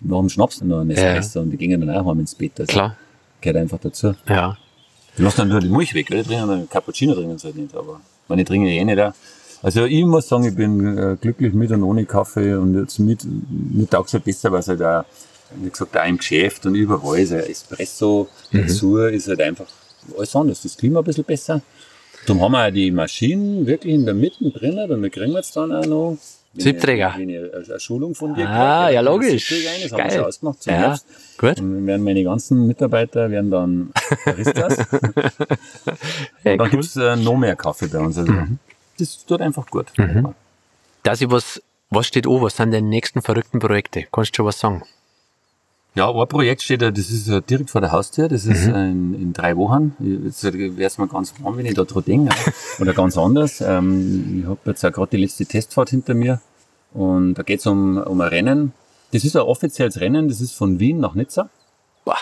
nach 0.00 0.18
dem 0.20 0.28
Schnaps 0.28 0.60
noch 0.60 0.80
einen 0.80 0.90
Espresso 0.90 1.40
und 1.40 1.50
die 1.50 1.56
gehen 1.56 1.80
dann 1.80 1.90
auch 1.90 2.06
heim 2.08 2.20
ins 2.20 2.34
Bett. 2.34 2.52
Also 2.60 2.70
Klar, 2.70 2.96
Gehört 3.40 3.56
einfach 3.56 3.78
dazu. 3.80 4.14
ja. 4.28 4.56
Die 5.16 5.22
lassen 5.22 5.38
dann 5.38 5.48
nur 5.48 5.60
die 5.60 5.68
Milch 5.68 5.94
weg, 5.94 6.08
oder? 6.10 6.22
Die 6.22 6.28
trinken 6.28 6.48
dann 6.48 6.68
Cappuccino 6.68 7.14
trinken 7.14 7.38
sie 7.38 7.46
halt 7.46 7.56
nicht, 7.56 7.74
aber 7.74 8.00
meine 8.28 8.42
ich 8.42 8.48
trinke 8.48 8.68
eh 8.68 8.84
nicht 8.84 9.00
auch. 9.00 9.12
Also 9.64 9.84
ich 9.86 10.04
muss 10.04 10.28
sagen, 10.28 10.44
ich 10.44 10.54
bin 10.54 10.98
äh, 10.98 11.16
glücklich 11.20 11.54
mit 11.54 11.70
und 11.70 11.82
ohne 11.82 12.04
Kaffee 12.04 12.54
und 12.54 12.78
jetzt 12.78 12.98
mit, 12.98 13.20
mir 13.24 13.88
taugt 13.88 14.12
halt 14.12 14.24
besser, 14.24 14.52
weil 14.52 14.60
es 14.60 14.68
halt 14.68 14.82
auch, 14.82 15.04
wie 15.56 15.70
gesagt, 15.70 15.96
auch 15.96 16.06
im 16.06 16.18
Geschäft 16.18 16.66
und 16.66 16.74
überall 16.74 17.18
ist 17.18 17.32
ein 17.32 17.40
Espresso 17.40 18.28
dazu, 18.52 18.98
ist 18.98 19.26
halt 19.28 19.40
einfach 19.40 19.66
alles 20.18 20.36
anders. 20.36 20.62
Das 20.62 20.76
Klima 20.76 20.98
ein 21.00 21.04
bisschen 21.04 21.24
besser. 21.24 21.62
Darum 22.26 22.42
haben 22.42 22.52
wir 22.52 22.66
auch 22.68 22.70
die 22.72 22.90
Maschinen 22.90 23.66
wirklich 23.66 23.94
in 23.94 24.04
der 24.04 24.14
Mitte 24.14 24.50
drinnen 24.50 24.90
und 24.90 25.10
kriegen 25.10 25.32
wir 25.32 25.38
jetzt 25.38 25.56
dann 25.56 25.72
auch 25.72 25.86
noch 25.86 26.18
wenn 26.56 26.62
Siebträger. 26.62 27.10
ich- 27.14 27.18
wenn 27.20 27.28
ich 27.30 27.54
eine 27.70 27.80
Schulung 27.80 28.14
von 28.14 28.34
dir 28.34 28.48
Ah, 28.48 28.88
ja, 28.90 29.00
logisch. 29.00 29.50
Rein, 29.50 29.80
Das 29.82 29.92
haben 29.92 29.98
wir 29.98 30.04
Geil. 30.04 30.16
schon 30.18 30.24
ausgemacht 30.26 30.62
zum 30.62 30.72
Ja, 30.72 30.78
Herbst. 30.78 31.06
gut. 31.38 31.48
Und 31.60 31.74
dann 31.74 31.86
werden 31.86 32.02
meine 32.04 32.22
ganzen 32.22 32.66
Mitarbeiter 32.66 33.30
werden 33.30 33.50
dann 33.50 33.90
Baristas. 34.24 34.76
Hey, 36.42 36.56
dann 36.56 36.66
cool. 36.66 36.70
gibt's 36.70 36.96
äh, 36.96 37.16
noch 37.16 37.36
mehr 37.36 37.56
Kaffee 37.56 37.88
bei 37.88 37.98
uns. 37.98 38.18
Also, 38.18 38.32
Das 38.98 39.24
tut 39.24 39.40
einfach 39.40 39.66
gut. 39.66 39.92
Dass 41.02 41.20
ich 41.20 41.30
was, 41.30 41.62
was 41.90 42.06
steht 42.06 42.26
an, 42.26 42.40
was 42.40 42.56
sind 42.56 42.72
deine 42.72 42.86
nächsten 42.86 43.22
verrückten 43.22 43.58
Projekte? 43.58 44.04
Kannst 44.10 44.32
du 44.32 44.36
schon 44.36 44.46
was 44.46 44.58
sagen? 44.58 44.82
Ja, 45.96 46.10
ein 46.10 46.28
Projekt 46.28 46.62
steht 46.62 46.82
da, 46.82 46.90
das 46.90 47.08
ist 47.10 47.28
äh, 47.28 47.40
direkt 47.40 47.70
vor 47.70 47.80
der 47.80 47.92
Haustür, 47.92 48.28
das 48.28 48.46
ist 48.46 48.66
äh, 48.66 48.90
in, 48.90 49.14
in 49.14 49.32
drei 49.32 49.56
Wochen. 49.56 49.94
Jetzt 50.24 50.42
wäre 50.42 50.86
es 50.86 50.98
mal 50.98 51.06
ganz 51.06 51.34
warm, 51.38 51.56
wenn 51.56 51.66
ich 51.66 51.74
da 51.74 51.84
dran 51.84 52.02
denke. 52.04 52.34
Oder 52.80 52.94
ganz 52.94 53.16
anders. 53.16 53.60
Ähm, 53.60 54.40
ich 54.40 54.46
habe 54.48 54.58
jetzt 54.64 54.84
auch 54.84 54.90
gerade 54.90 55.10
die 55.12 55.18
letzte 55.18 55.46
Testfahrt 55.46 55.90
hinter 55.90 56.14
mir 56.14 56.40
und 56.94 57.34
da 57.34 57.44
geht's 57.44 57.66
um, 57.66 57.96
um 57.98 58.20
ein 58.20 58.28
Rennen. 58.28 58.72
Das 59.12 59.24
ist 59.24 59.36
ein 59.36 59.42
offizielles 59.42 60.00
Rennen, 60.00 60.28
das 60.28 60.40
ist 60.40 60.52
von 60.52 60.80
Wien 60.80 60.98
nach 60.98 61.14
Nizza. 61.14 61.48
Boah. 62.04 62.18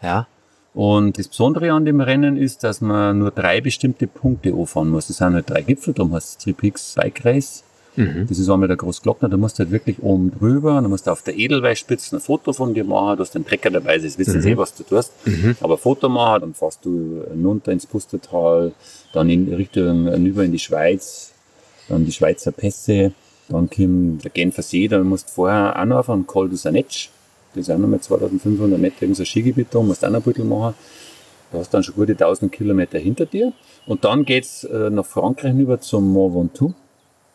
Ja. 0.00 0.28
Und 0.74 1.18
das 1.18 1.28
Besondere 1.28 1.72
an 1.72 1.84
dem 1.84 2.00
Rennen 2.00 2.36
ist, 2.36 2.62
dass 2.62 2.80
man 2.80 3.18
nur 3.18 3.30
drei 3.30 3.60
bestimmte 3.60 4.06
Punkte 4.06 4.52
anfahren 4.52 4.90
muss. 4.90 5.08
Das 5.08 5.16
sind 5.16 5.34
halt 5.34 5.50
drei 5.50 5.62
Gipfel, 5.62 5.94
darum 5.94 6.14
heißt 6.14 6.28
es 6.28 6.38
Tripix 6.38 6.94
Bike 6.94 7.24
Race. 7.24 7.64
Das 8.28 8.38
ist 8.38 8.48
einmal 8.48 8.68
der 8.68 8.76
Großglockner, 8.76 9.28
da 9.28 9.36
musst 9.36 9.58
du 9.58 9.64
halt 9.64 9.72
wirklich 9.72 10.00
oben 10.00 10.30
drüber, 10.30 10.80
da 10.80 10.86
musst 10.86 11.08
du 11.08 11.10
auf 11.10 11.22
der 11.22 11.36
Edelweißspitze 11.36 12.16
ein 12.16 12.20
Foto 12.20 12.52
von 12.52 12.72
dir 12.72 12.84
machen, 12.84 13.16
du 13.16 13.24
hast 13.24 13.34
den 13.34 13.44
Trecker 13.44 13.70
dabei, 13.70 13.98
das 13.98 14.16
wissen 14.16 14.40
sie, 14.40 14.56
was 14.56 14.72
du 14.72 14.84
tust. 14.84 15.12
Aber 15.60 15.74
ein 15.74 15.78
Foto 15.80 16.08
machen, 16.08 16.42
dann 16.42 16.54
fährst 16.54 16.84
du 16.84 17.24
runter 17.44 17.72
ins 17.72 17.86
Pustertal, 17.86 18.70
dann 19.12 19.28
in 19.28 19.52
Richtung, 19.52 20.06
rüber 20.06 20.44
in 20.44 20.52
die 20.52 20.60
Schweiz, 20.60 21.32
dann 21.88 22.04
die 22.04 22.12
Schweizer 22.12 22.52
Pässe, 22.52 23.10
dann 23.48 23.68
kommt 23.68 24.22
der 24.22 24.30
Genfer 24.30 24.62
See, 24.62 24.86
dann 24.86 25.08
musst 25.08 25.30
du 25.30 25.32
vorher 25.32 25.76
auch 25.76 25.84
noch 25.84 25.98
auf 25.98 26.10
einen 26.10 26.24
Col 26.24 26.48
du 26.48 26.54
Sanetsch, 26.54 27.08
das 27.58 27.70
auch 27.70 27.78
nochmal 27.78 28.00
2500 28.00 28.78
Meter, 28.78 29.02
irgendein 29.02 29.26
Skigebiet 29.26 29.68
da, 29.70 29.80
musst 29.80 30.04
auch 30.04 30.10
noch 30.10 30.24
ein 30.24 30.32
bisschen 30.32 30.48
machen. 30.48 30.74
Du 31.50 31.58
hast 31.58 31.72
dann 31.72 31.82
schon 31.82 31.94
gute 31.94 32.12
1000 32.12 32.52
Kilometer 32.52 32.98
hinter 32.98 33.26
dir. 33.26 33.52
Und 33.86 34.04
dann 34.04 34.24
geht's 34.24 34.64
äh, 34.64 34.90
nach 34.90 35.06
Frankreich 35.06 35.54
rüber 35.54 35.80
zum 35.80 36.12
Mont 36.12 36.34
Ventoux 36.34 36.74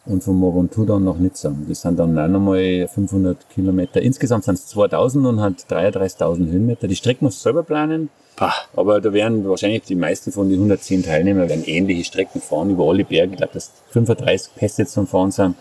und 0.05 0.23
von 0.23 0.35
Mont 0.35 0.55
Ventoux 0.55 0.85
dann 0.85 1.03
nach 1.03 1.17
Nizza. 1.17 1.55
Das 1.67 1.81
sind 1.81 1.97
dann 1.97 2.17
auch 2.17 2.27
nochmal 2.27 2.87
500 2.87 3.49
Kilometer. 3.49 4.01
Insgesamt 4.01 4.43
sind 4.43 4.55
es 4.55 4.67
2000 4.67 5.25
und 5.25 5.41
hat 5.41 5.65
33.000 5.69 6.51
Höhenmeter. 6.51 6.87
Die 6.87 6.95
Strecke 6.95 7.23
musst 7.23 7.39
du 7.39 7.43
selber 7.43 7.63
planen. 7.63 8.09
Bah. 8.35 8.53
Aber 8.75 8.99
da 8.99 9.13
werden 9.13 9.47
wahrscheinlich 9.47 9.83
die 9.83 9.95
meisten 9.95 10.31
von 10.31 10.49
den 10.49 10.57
110 10.57 11.03
Teilnehmern 11.03 11.49
werden 11.49 11.63
ähnliche 11.65 12.03
Strecken 12.03 12.41
fahren 12.41 12.69
über 12.69 12.87
alle 12.89 13.05
Berge. 13.05 13.33
Ich 13.33 13.37
glaube, 13.37 13.53
dass 13.53 13.71
35 13.91 14.55
Pässe 14.55 14.85
zum 14.85 15.07
Fahren 15.07 15.31
sind. 15.31 15.55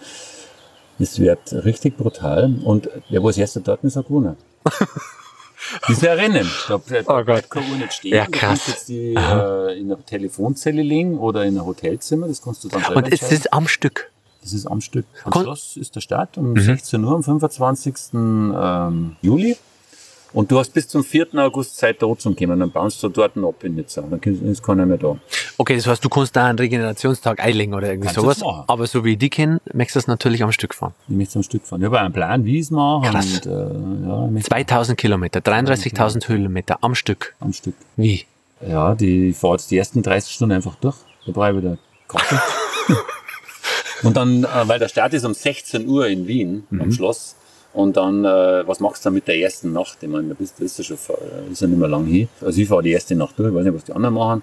Es 1.03 1.19
wird 1.19 1.53
richtig 1.65 1.97
brutal. 1.97 2.55
Und 2.65 2.89
wer 3.11 3.23
wo 3.23 3.27
das 3.29 3.37
erste 3.39 3.61
dort 3.61 3.83
ist, 3.85 3.97
hat 3.97 4.07
gewonnen. 4.07 4.37
Ist 5.89 6.07
ein 6.07 6.19
Rennen. 6.19 6.51
Da 6.69 6.77
bleibt 6.77 7.09
Oh 7.09 7.23
Gott. 7.25 7.49
keine 7.51 7.67
Uhr 7.71 7.77
nicht 7.77 7.93
stehen. 7.93 8.15
Ja, 8.15 8.25
Du 8.27 8.31
krass. 8.33 8.41
kannst 8.49 8.69
jetzt 8.69 8.89
die 8.89 9.15
äh, 9.15 9.79
in 9.79 9.93
einer 9.93 10.05
Telefonzelle 10.05 10.83
liegen 10.83 11.19
oder 11.19 11.45
in 11.45 11.57
einem 11.57 11.67
Hotelzimmer. 11.67 12.27
Das 12.29 12.43
kannst 12.43 12.65
du 12.65 12.69
dann 12.69 12.83
selber 12.83 12.97
Und 12.97 13.13
es 13.13 13.23
ist 13.31 13.53
am 13.53 13.69
Stück. 13.69 14.11
Das 14.43 14.53
ist 14.53 14.67
am 14.67 14.81
Stück. 14.81 15.07
Am 15.25 15.33
Schloss 15.33 15.77
ist 15.77 15.95
der 15.95 16.01
Start 16.01 16.37
um 16.37 16.59
16 16.59 17.05
Uhr 17.05 17.15
am 17.15 17.23
25. 17.23 17.95
Ähm, 18.15 19.17
Juli. 19.23 19.57
Und 20.33 20.51
du 20.51 20.59
hast 20.59 20.71
bis 20.71 20.89
zum 20.89 21.05
4. 21.05 21.35
August 21.35 21.77
Zeit, 21.77 22.01
da 22.01 22.17
zum 22.17 22.35
kommen. 22.35 22.59
Dann 22.59 22.71
baust 22.71 23.03
du 23.03 23.09
dort 23.09 23.37
ab 23.37 23.65
in 23.65 23.75
Nizza. 23.75 24.03
Dann 24.03 24.21
ist 24.21 24.63
keiner 24.63 24.87
mehr 24.87 24.97
da. 24.97 25.17
Okay, 25.59 25.77
das 25.77 25.87
heißt, 25.87 26.03
du 26.05 26.09
kannst 26.09 26.35
da 26.35 26.47
einen 26.47 26.59
Regenerationstag 26.59 27.39
einlegen 27.41 27.75
oder 27.75 27.89
irgendwie 27.89 28.07
Kannst 28.07 28.21
sowas. 28.21 28.41
machen. 28.41 28.65
Aber 28.67 28.87
so 28.87 29.05
wie 29.05 29.13
ich 29.13 29.19
die 29.19 29.29
kenne, 29.29 29.61
möchtest 29.75 29.97
du 29.97 29.99
das 30.01 30.07
natürlich 30.07 30.43
am 30.43 30.53
Stück 30.53 30.75
fahren. 30.75 30.95
Ich 31.09 31.15
möchte 31.15 31.39
am 31.39 31.43
Stück 31.43 31.67
fahren. 31.67 31.83
Ich 31.83 31.87
habe 31.87 31.99
auch 31.99 32.05
einen 32.05 32.15
Plan, 32.15 32.45
wie 32.45 32.57
ich 32.57 32.63
es 32.63 32.71
mache. 32.71 33.11
Krass. 33.11 33.35
Und, 33.35 33.47
äh, 33.47 33.51
ja, 34.09 34.25
ich 34.27 34.31
möchte 34.33 34.49
2000 34.51 34.99
Kilometer, 34.99 35.41
33.000 35.41 36.29
Höhenmeter 36.29 36.79
am 36.81 36.95
Stück. 36.95 37.35
am 37.41 37.53
Stück. 37.53 37.75
Wie? 37.97 38.25
Ja, 38.67 38.95
die 38.95 39.31
ich 39.31 39.37
fahre 39.37 39.55
jetzt 39.55 39.71
die 39.71 39.77
ersten 39.77 40.03
30 40.03 40.33
Stunden 40.33 40.55
einfach 40.55 40.77
durch. 40.77 40.97
Da 41.27 41.33
brauche 41.33 41.51
ich 41.51 41.57
wieder 41.59 41.79
Kaffee. 42.09 42.39
und 44.03 44.17
dann, 44.17 44.45
äh, 44.45 44.49
weil 44.69 44.79
der 44.79 44.89
Start 44.89 45.13
ist 45.13 45.25
um 45.25 45.35
16 45.35 45.87
Uhr 45.87 46.07
in 46.07 46.27
Wien, 46.27 46.65
am 46.71 46.91
Schloss. 46.91 47.37
Und 47.73 47.97
dann, 47.97 48.25
äh, 48.25 48.67
was 48.67 48.81
machst 48.81 49.05
du 49.05 49.07
dann 49.07 49.15
mit 49.15 49.27
der 49.27 49.39
ersten 49.39 49.73
Nacht? 49.73 49.99
Ich 50.03 50.09
meine, 50.09 50.29
da 50.29 50.35
bist 50.35 50.59
du 50.59 50.65
ist 50.65 50.79
ja 50.79 50.85
schon, 50.85 50.97
ist 51.51 51.63
ja 51.63 51.69
nicht 51.69 51.79
mehr 51.79 51.89
lang 51.89 52.05
hin. 52.05 52.29
Also 52.41 52.61
ich 52.61 52.69
fahre 52.69 52.83
die 52.83 52.91
erste 52.91 53.15
Nacht 53.15 53.39
durch, 53.39 53.49
ich 53.49 53.55
weiß 53.55 53.65
nicht, 53.65 53.75
was 53.75 53.85
die 53.85 53.93
anderen 53.93 54.15
machen. 54.15 54.43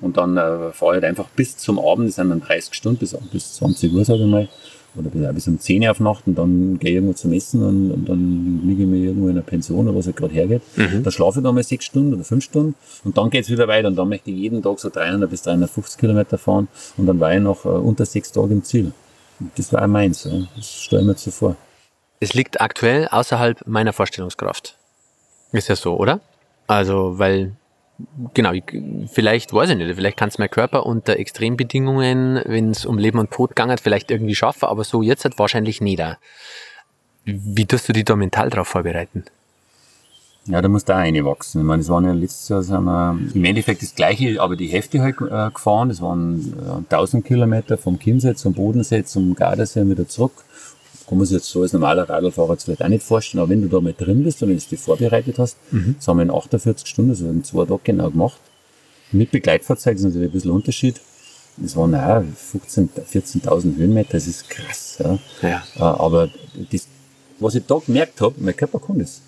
Und 0.00 0.16
dann 0.16 0.36
äh, 0.36 0.72
fahre 0.72 0.92
ich 0.96 1.02
halt 1.02 1.04
einfach 1.04 1.28
bis 1.36 1.56
zum 1.58 1.78
Abend, 1.78 2.08
das 2.08 2.16
sind 2.16 2.30
dann 2.30 2.40
30 2.40 2.74
Stunden, 2.74 2.98
bis, 2.98 3.14
bis 3.30 3.54
20 3.56 3.92
Uhr, 3.92 4.04
sage 4.04 4.20
ich 4.20 4.26
mal. 4.26 4.48
Oder 4.96 5.10
bis, 5.10 5.34
bis 5.34 5.48
um 5.48 5.60
10 5.60 5.82
Uhr 5.82 5.90
auf 5.90 6.00
Nacht 6.00 6.26
und 6.26 6.36
dann 6.36 6.78
gehe 6.78 6.90
ich 6.90 6.94
irgendwo 6.96 7.12
zum 7.12 7.32
Essen 7.32 7.62
und, 7.62 7.90
und 7.92 8.08
dann 8.08 8.62
liege 8.64 8.82
ich 8.82 8.88
mir 8.88 8.96
irgendwo 8.96 9.26
in 9.26 9.32
einer 9.32 9.42
Pension 9.42 9.86
oder 9.86 9.96
was 9.96 10.06
halt 10.06 10.16
gerade 10.16 10.34
hergeht. 10.34 10.62
Dann 11.04 11.12
schlafe 11.12 11.38
ich 11.38 11.44
da 11.44 11.52
mal 11.52 11.62
sechs 11.62 11.84
Stunden 11.84 12.14
oder 12.14 12.24
fünf 12.24 12.42
Stunden 12.44 12.74
und 13.04 13.16
dann 13.16 13.30
geht's 13.30 13.50
wieder 13.50 13.68
weiter 13.68 13.88
und 13.88 13.96
dann 13.96 14.08
möchte 14.08 14.30
ich 14.30 14.38
jeden 14.38 14.62
Tag 14.62 14.80
so 14.80 14.88
300 14.88 15.30
bis 15.30 15.42
350 15.42 16.00
Kilometer 16.00 16.38
fahren 16.38 16.66
und 16.96 17.06
dann 17.06 17.20
war 17.20 17.32
ich 17.32 17.40
noch 17.40 17.64
äh, 17.66 17.68
unter 17.68 18.04
sechs 18.04 18.32
Tage 18.32 18.52
im 18.52 18.64
Ziel. 18.64 18.92
Und 19.38 19.50
das 19.56 19.72
war 19.72 19.82
auch 19.82 19.86
meins, 19.86 20.24
ja. 20.24 20.32
das 20.56 20.82
stelle 20.82 21.02
ich 21.02 21.06
mir 21.06 21.12
jetzt 21.12 21.24
so 21.24 21.30
vor. 21.30 21.56
Es 22.20 22.34
liegt 22.34 22.60
aktuell 22.60 23.08
außerhalb 23.08 23.66
meiner 23.66 23.94
Vorstellungskraft. 23.94 24.76
Ist 25.52 25.68
ja 25.68 25.76
so, 25.76 25.96
oder? 25.96 26.20
Also, 26.66 27.18
weil, 27.18 27.52
genau, 28.34 28.52
ich, 28.52 28.64
vielleicht, 29.10 29.54
weiß 29.54 29.70
ich 29.70 29.76
nicht, 29.76 29.94
vielleicht 29.94 30.18
kann 30.18 30.28
es 30.28 30.38
mein 30.38 30.50
Körper 30.50 30.84
unter 30.84 31.16
Extrembedingungen, 31.16 32.42
wenn 32.44 32.70
es 32.70 32.84
um 32.84 32.98
Leben 32.98 33.18
und 33.18 33.30
Tod 33.30 33.50
gegangen 33.50 33.72
hat, 33.72 33.80
vielleicht 33.80 34.10
irgendwie 34.10 34.34
schaffen, 34.34 34.66
aber 34.66 34.84
so 34.84 35.00
jetzt 35.00 35.24
halt 35.24 35.38
wahrscheinlich 35.38 35.80
nicht. 35.80 36.02
Wie 37.24 37.66
tust 37.66 37.88
du 37.88 37.94
dich 37.94 38.04
da 38.04 38.14
mental 38.16 38.50
drauf 38.50 38.68
vorbereiten? 38.68 39.24
Ja, 40.46 40.60
da 40.60 40.68
muss 40.68 40.84
da 40.84 40.96
eine 40.96 41.24
wachsen. 41.24 41.60
Ich 41.60 41.66
meine, 41.66 41.82
das 41.82 41.88
waren 41.90 42.04
ja 42.04 42.12
letztes 42.12 42.48
Jahr 42.48 42.62
sind 42.62 42.84
wir 42.84 43.18
im 43.34 43.44
Endeffekt 43.44 43.82
das 43.82 43.94
gleiche, 43.94 44.40
aber 44.40 44.56
die 44.56 44.68
Hälfte 44.68 45.00
halt 45.00 45.16
äh, 45.20 45.50
gefahren. 45.52 45.90
Das 45.90 46.00
waren 46.00 46.54
äh, 46.90 46.94
1000 46.94 47.24
Kilometer 47.24 47.78
vom 47.78 47.98
Chiemsee 47.98 48.34
zum 48.34 48.54
Bodensee 48.54 49.04
zum 49.04 49.34
Gardasee 49.34 49.80
und 49.80 49.90
wieder 49.90 50.08
zurück. 50.08 50.32
Kann 51.10 51.18
man 51.18 51.26
sich 51.26 51.38
jetzt 51.38 51.48
so 51.48 51.62
als 51.62 51.72
normaler 51.72 52.08
Radlfahrer 52.08 52.52
jetzt 52.52 52.64
vielleicht 52.64 52.84
auch 52.84 52.88
nicht 52.88 53.02
vorstellen, 53.02 53.42
aber 53.42 53.50
wenn 53.50 53.62
du 53.62 53.66
da 53.68 53.80
mal 53.80 53.92
drin 53.92 54.22
bist 54.22 54.40
und 54.44 54.48
wenn 54.48 54.56
du 54.56 54.64
dich 54.64 54.78
vorbereitet 54.78 55.40
hast, 55.40 55.56
das 55.96 56.06
haben 56.06 56.18
wir 56.18 56.22
in 56.22 56.30
48 56.30 56.86
Stunden, 56.86 57.10
also 57.10 57.26
in 57.28 57.42
zwei 57.42 57.64
Tagen 57.64 57.80
genau 57.82 58.10
gemacht. 58.10 58.40
Mit 59.10 59.32
Begleitfahrzeug 59.32 59.96
ist 59.96 60.04
natürlich 60.04 60.28
ein 60.28 60.32
bisschen 60.32 60.52
Unterschied. 60.52 61.00
Das 61.56 61.76
waren 61.76 61.96
auch 61.96 62.22
15.000, 62.22 62.88
14.000 63.12 63.76
Höhenmeter, 63.76 64.12
das 64.12 64.28
ist 64.28 64.48
krass. 64.48 64.98
Ja. 65.02 65.18
Ja. 65.42 65.62
Äh, 65.76 65.80
Aber 65.82 66.28
das, 66.70 66.86
was 67.40 67.56
ich 67.56 67.66
da 67.66 67.80
gemerkt 67.84 68.20
habe, 68.20 68.36
mein 68.38 68.56
Körper 68.56 68.78
kann 68.78 69.00
das. 69.00 69.20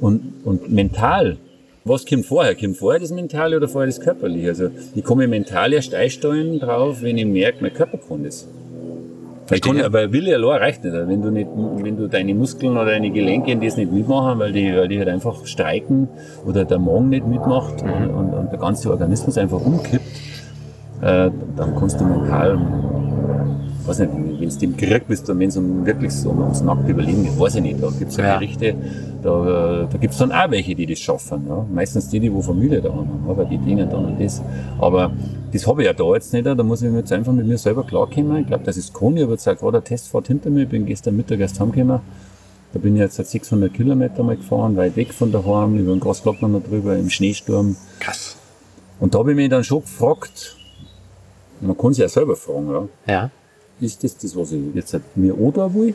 Und, 0.00 0.32
und 0.44 0.72
mental, 0.72 1.36
was 1.84 2.04
kommt 2.04 2.26
vorher? 2.26 2.56
Kommt 2.56 2.78
vorher 2.78 2.98
das 2.98 3.12
Mentale 3.12 3.56
oder 3.56 3.68
vorher 3.68 3.86
das 3.86 4.00
Körperliche? 4.00 4.48
Also 4.48 4.70
ich 4.96 5.04
komme 5.04 5.28
mental 5.28 5.72
erst 5.72 5.94
einstellen 5.94 6.58
drauf, 6.58 7.00
wenn 7.02 7.16
ich 7.16 7.26
merke, 7.26 7.58
mein 7.62 7.72
Körper 7.72 7.98
kann 7.98 8.24
das. 8.24 8.48
Weil, 9.50 9.60
kann, 9.60 9.92
weil 9.92 10.12
Wille 10.12 10.34
allein 10.34 10.58
reicht 10.58 10.84
nicht. 10.84 10.94
Wenn 10.94 11.22
du 11.22 11.30
nicht, 11.30 11.48
wenn 11.54 11.96
du 11.96 12.08
deine 12.08 12.34
Muskeln 12.34 12.72
oder 12.72 12.86
deine 12.86 13.10
Gelenke 13.10 13.56
das 13.56 13.76
nicht 13.76 13.92
mitmachen, 13.92 14.38
weil 14.38 14.52
die, 14.52 14.74
weil 14.76 14.88
die 14.88 14.98
halt 14.98 15.08
einfach 15.08 15.44
streiken 15.46 16.08
oder 16.46 16.64
der 16.64 16.78
Magen 16.78 17.08
nicht 17.08 17.26
mitmacht 17.26 17.84
mhm. 17.84 17.90
und, 17.90 18.10
und, 18.10 18.34
und, 18.34 18.52
der 18.52 18.58
ganze 18.58 18.90
Organismus 18.90 19.36
einfach 19.38 19.60
umkippt, 19.60 20.06
äh, 21.02 21.30
dann 21.56 21.76
kannst 21.76 22.00
du 22.00 22.04
mental, 22.04 22.58
weiß 23.90 23.98
nicht, 23.98 24.12
wenn 24.12 24.38
du 24.38 24.64
im 24.64 24.76
Krieg 24.76 25.08
bist 25.08 25.28
und 25.28 25.38
wenn 25.38 25.48
es 25.48 25.56
um 25.56 25.84
wirklich 25.84 26.12
so 26.12 26.30
ums 26.30 26.62
nackte 26.62 26.92
Überleben 26.92 27.24
geht, 27.24 27.38
weiß 27.38 27.56
ich 27.56 27.62
nicht. 27.62 27.82
Da 27.82 27.88
gibt 27.90 28.10
es 28.10 28.16
ja 28.16 28.38
Gerichte, 28.38 28.74
da, 29.22 29.88
da 29.90 29.98
gibt 29.98 30.12
es 30.12 30.18
dann 30.18 30.32
auch 30.32 30.50
welche, 30.50 30.74
die 30.74 30.86
das 30.86 30.98
schaffen. 30.98 31.44
Ja. 31.48 31.66
Meistens 31.72 32.08
die, 32.08 32.20
die 32.20 32.32
wo 32.32 32.40
Familie 32.40 32.80
da 32.80 32.90
haben, 32.90 33.24
aber 33.28 33.44
die 33.44 33.58
dienen 33.58 33.90
dann 33.90 34.04
und 34.04 34.20
das. 34.20 34.42
Aber 34.78 35.12
das 35.52 35.66
habe 35.66 35.82
ich 35.82 35.86
ja 35.86 35.92
da 35.92 36.14
jetzt 36.14 36.32
nicht, 36.32 36.46
da 36.46 36.54
muss 36.62 36.82
ich 36.82 36.90
mir 36.90 36.98
jetzt 36.98 37.12
einfach 37.12 37.32
mit 37.32 37.46
mir 37.46 37.58
selber 37.58 37.84
klarkommen. 37.84 38.42
Ich 38.42 38.46
glaube, 38.46 38.64
das 38.64 38.76
ist. 38.76 38.92
Ich 38.94 39.02
habe 39.02 39.32
jetzt 39.32 39.48
auch 39.48 39.56
gerade 39.56 39.78
eine 39.78 39.84
Testfahrt 39.84 40.28
hinter 40.28 40.50
mir, 40.50 40.62
ich 40.62 40.68
bin 40.68 40.86
gestern 40.86 41.16
Mittag 41.16 41.40
erst 41.40 41.58
heimgekommen. 41.58 42.00
Da 42.72 42.78
bin 42.78 42.94
ich 42.94 43.00
jetzt 43.00 43.16
seit 43.16 43.26
600 43.26 43.74
Kilometer 43.74 44.22
mal 44.22 44.36
gefahren, 44.36 44.76
weit 44.76 44.94
weg 44.94 45.12
von 45.12 45.32
daheim, 45.32 45.76
über 45.76 45.92
den 45.92 45.98
Gasglockner 45.98 46.60
drüber, 46.60 46.96
im 46.96 47.10
Schneesturm. 47.10 47.76
Krass. 47.98 48.36
Und 49.00 49.14
da 49.14 49.18
habe 49.18 49.32
ich 49.32 49.36
mich 49.36 49.48
dann 49.48 49.64
schon 49.64 49.80
gefragt, 49.80 50.56
man 51.60 51.76
kann 51.76 51.92
sich 51.92 52.02
ja 52.02 52.08
selber 52.08 52.36
fragen, 52.36 52.70
ja. 52.70 53.12
Ja. 53.12 53.30
Ist 53.80 54.04
das 54.04 54.16
das, 54.16 54.36
was 54.36 54.52
ich 54.52 54.62
jetzt 54.74 54.94
mir 55.14 55.38
oder 55.38 55.72
will? 55.74 55.94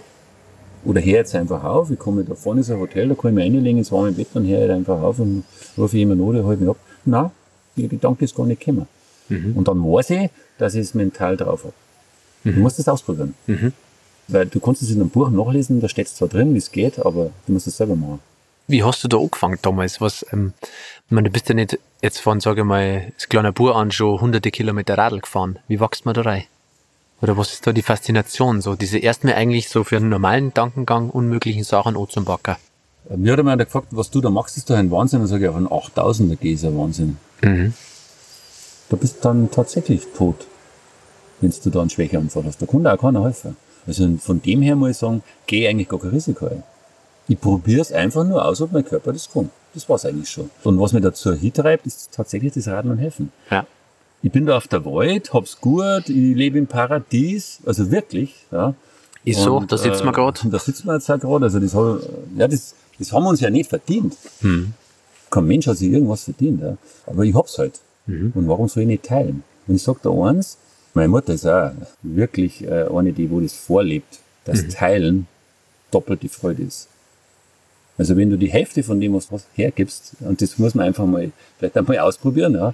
Oder 0.85 1.01
hör 1.01 1.13
jetzt 1.13 1.33
einfach 1.35 1.63
auf, 1.63 1.89
ich 1.89 1.97
komme 1.97 2.23
da 2.23 2.35
vorne 2.35 2.61
ist 2.61 2.69
ein 2.69 2.79
Hotel, 2.79 3.09
da 3.09 3.15
kann 3.15 3.31
ich 3.31 3.35
mich 3.35 3.45
reinlegen 3.45 3.79
ins 3.79 3.91
warme 3.91 4.11
Bett 4.11 4.27
und 4.35 4.47
höre 4.47 4.73
einfach 4.73 5.01
auf 5.01 5.19
und 5.19 5.43
rufe 5.77 5.97
jemanden 5.97 6.27
an, 6.27 6.33
der 6.33 6.47
hält 6.47 6.61
mich 6.61 6.69
ab. 6.69 6.77
Nein, 7.05 7.31
der 7.75 7.87
Gedanke 7.87 8.25
ist 8.25 8.35
gar 8.35 8.45
nicht 8.45 8.59
gekommen. 8.59 8.87
Mhm. 9.29 9.53
Und 9.55 9.67
dann 9.67 9.81
weiß 9.81 10.11
ich, 10.11 10.29
dass 10.57 10.75
ich 10.75 10.81
es 10.81 10.93
mental 10.93 11.37
drauf 11.37 11.63
habe. 11.63 11.73
Mhm. 12.43 12.55
Du 12.55 12.61
musst 12.61 12.77
das 12.77 12.87
ausprobieren. 12.87 13.33
Mhm. 13.47 13.73
Weil 14.27 14.45
du 14.45 14.59
kannst 14.59 14.81
es 14.81 14.91
in 14.91 15.01
einem 15.01 15.09
Buch 15.09 15.29
nachlesen, 15.29 15.81
da 15.81 15.89
steht 15.89 16.07
es 16.07 16.15
zwar 16.15 16.27
drin, 16.27 16.53
wie 16.53 16.59
es 16.59 16.71
geht, 16.71 16.99
aber 16.99 17.31
du 17.45 17.53
musst 17.53 17.67
es 17.67 17.77
selber 17.77 17.95
machen. 17.95 18.19
Wie 18.67 18.83
hast 18.83 19.03
du 19.03 19.07
da 19.07 19.17
angefangen 19.17 19.59
damals? 19.61 20.01
Was, 20.01 20.25
ähm, 20.31 20.53
ich 21.05 21.11
meine, 21.11 21.29
du 21.29 21.33
bist 21.33 21.47
ja 21.49 21.55
nicht 21.55 21.79
jetzt 22.01 22.19
von, 22.19 22.39
sage 22.39 22.61
ich 22.61 22.67
mal, 22.67 23.11
das 23.15 23.29
kleine 23.29 23.53
Bur 23.53 23.75
an 23.75 23.91
schon 23.91 24.19
hunderte 24.19 24.49
Kilometer 24.49 24.97
Radl 24.97 25.19
gefahren. 25.19 25.59
Wie 25.67 25.79
wächst 25.79 26.05
man 26.05 26.15
da 26.15 26.21
rein? 26.21 26.43
Oder 27.25 27.37
was 27.37 27.53
ist 27.53 27.65
da 27.65 27.73
die 27.73 27.81
Faszination? 27.81 28.61
So 28.61 28.75
diese 28.75 28.99
erstmal 28.99 29.33
eigentlich 29.33 29.67
so 29.69 29.83
für 29.83 29.97
einen 29.97 30.09
normalen 30.09 30.49
Gedankengang 30.49 31.09
unmöglichen 31.09 31.63
Sachen 31.63 31.97
auch 31.97 32.07
zum 32.07 32.23
Backer. 32.23 32.59
Äh, 33.09 33.17
mir 33.17 33.31
hat 33.31 33.39
einmal 33.39 33.57
gefragt, 33.57 33.87
was 33.89 34.11
du 34.11 34.21
da 34.21 34.29
machst, 34.29 34.57
ist 34.57 34.69
doch 34.69 34.75
ein 34.75 34.91
Wahnsinn. 34.91 35.21
Dann 35.21 35.27
sage 35.27 35.47
ich, 35.47 35.55
einen 35.55 35.67
8000er 35.67 36.35
gehe 36.35 36.53
ist 36.53 36.63
ein 36.65 36.77
Wahnsinn. 36.77 37.17
Mhm. 37.41 37.73
Da 38.89 38.95
bist 38.95 39.15
du 39.15 39.21
dann 39.23 39.49
tatsächlich 39.49 40.03
tot, 40.15 40.45
wenn 41.41 41.51
du 41.63 41.69
da 41.71 41.81
einen 41.81 41.89
Schwächeanfall 41.89 42.43
hast. 42.45 42.61
Da 42.61 42.67
kann 42.67 42.83
dir 42.83 42.93
auch 42.93 43.01
keiner 43.01 43.23
helfen. 43.23 43.57
Also 43.87 44.07
von 44.17 44.39
dem 44.43 44.61
her 44.61 44.75
muss 44.75 44.91
ich 44.91 44.97
sagen, 44.97 45.23
gehe 45.47 45.67
eigentlich 45.67 45.89
gar 45.89 45.99
kein 45.99 46.11
Risiko 46.11 46.45
ein. 46.45 46.61
Ich 47.27 47.41
probiere 47.41 47.81
es 47.81 47.91
einfach 47.91 48.23
nur 48.23 48.45
aus, 48.45 48.61
ob 48.61 48.71
mein 48.71 48.85
Körper 48.85 49.13
das 49.13 49.31
kann. 49.31 49.49
Das 49.73 49.89
war's 49.89 50.05
eigentlich 50.05 50.29
schon. 50.29 50.51
Und 50.63 50.79
was 50.79 50.93
mir 50.93 51.01
dazu 51.01 51.33
hitreibt, 51.33 51.87
ist 51.87 52.11
tatsächlich 52.11 52.53
das 52.53 52.67
Radeln 52.67 52.91
und 52.91 52.99
Helfen. 52.99 53.31
Ja 53.49 53.65
ich 54.25 54.31
bin 54.31 54.47
da 54.47 54.57
auf 54.57 54.67
der 54.67 54.83
Wald, 54.85 55.33
hab's 55.35 55.61
gut, 55.61 56.09
ich 56.09 56.35
lebe 56.35 56.57
im 56.57 56.65
Paradies, 56.65 57.59
also 57.63 57.91
wirklich, 57.91 58.33
ja. 58.51 58.73
Ist 59.23 59.41
so, 59.41 59.59
da 59.59 59.77
sitzen 59.77 60.03
wir 60.03 60.11
gerade. 60.11 60.39
Da 60.49 60.57
sitzen 60.57 60.87
wir 60.87 60.95
jetzt 60.95 61.11
auch 61.11 61.19
gerade, 61.19 61.45
also 61.45 61.59
das, 61.59 61.75
hab, 61.75 61.99
ja, 62.35 62.47
das, 62.47 62.73
das 62.97 63.11
haben 63.11 63.23
wir 63.23 63.29
uns 63.29 63.39
ja 63.41 63.51
nicht 63.51 63.69
verdient. 63.69 64.17
Hm. 64.41 64.73
Kein 65.29 65.45
Mensch 65.45 65.67
hat 65.67 65.77
sich 65.77 65.91
irgendwas 65.91 66.23
verdient, 66.23 66.59
ja. 66.59 66.75
aber 67.05 67.23
ich 67.23 67.35
hab's 67.35 67.59
halt. 67.59 67.79
Mhm. 68.07 68.31
Und 68.33 68.47
warum 68.47 68.67
soll 68.67 68.83
ich 68.83 68.87
nicht 68.87 69.03
teilen? 69.03 69.43
Und 69.67 69.75
ich 69.75 69.83
sag 69.83 70.01
da 70.01 70.09
eins, 70.09 70.57
meine 70.95 71.09
Mutter 71.09 71.33
ist 71.33 71.45
auch 71.45 71.71
wirklich 72.01 72.63
äh, 72.63 72.87
eine, 72.91 73.13
die 73.13 73.29
wo 73.29 73.39
das 73.39 73.53
vorlebt, 73.53 74.19
dass 74.45 74.63
mhm. 74.63 74.69
Teilen 74.69 75.27
doppelt 75.91 76.23
die 76.23 76.29
Freude 76.29 76.63
ist. 76.63 76.87
Also 77.99 78.17
wenn 78.17 78.31
du 78.31 78.37
die 78.37 78.51
Hälfte 78.51 78.81
von 78.81 78.99
dem, 78.99 79.13
was 79.13 79.29
du 79.29 79.39
hergibst, 79.53 80.13
und 80.19 80.41
das 80.41 80.57
muss 80.57 80.73
man 80.73 80.87
einfach 80.87 81.05
mal, 81.05 81.31
vielleicht 81.59 81.77
einmal 81.77 81.99
ausprobieren, 81.99 82.55
ja, 82.55 82.73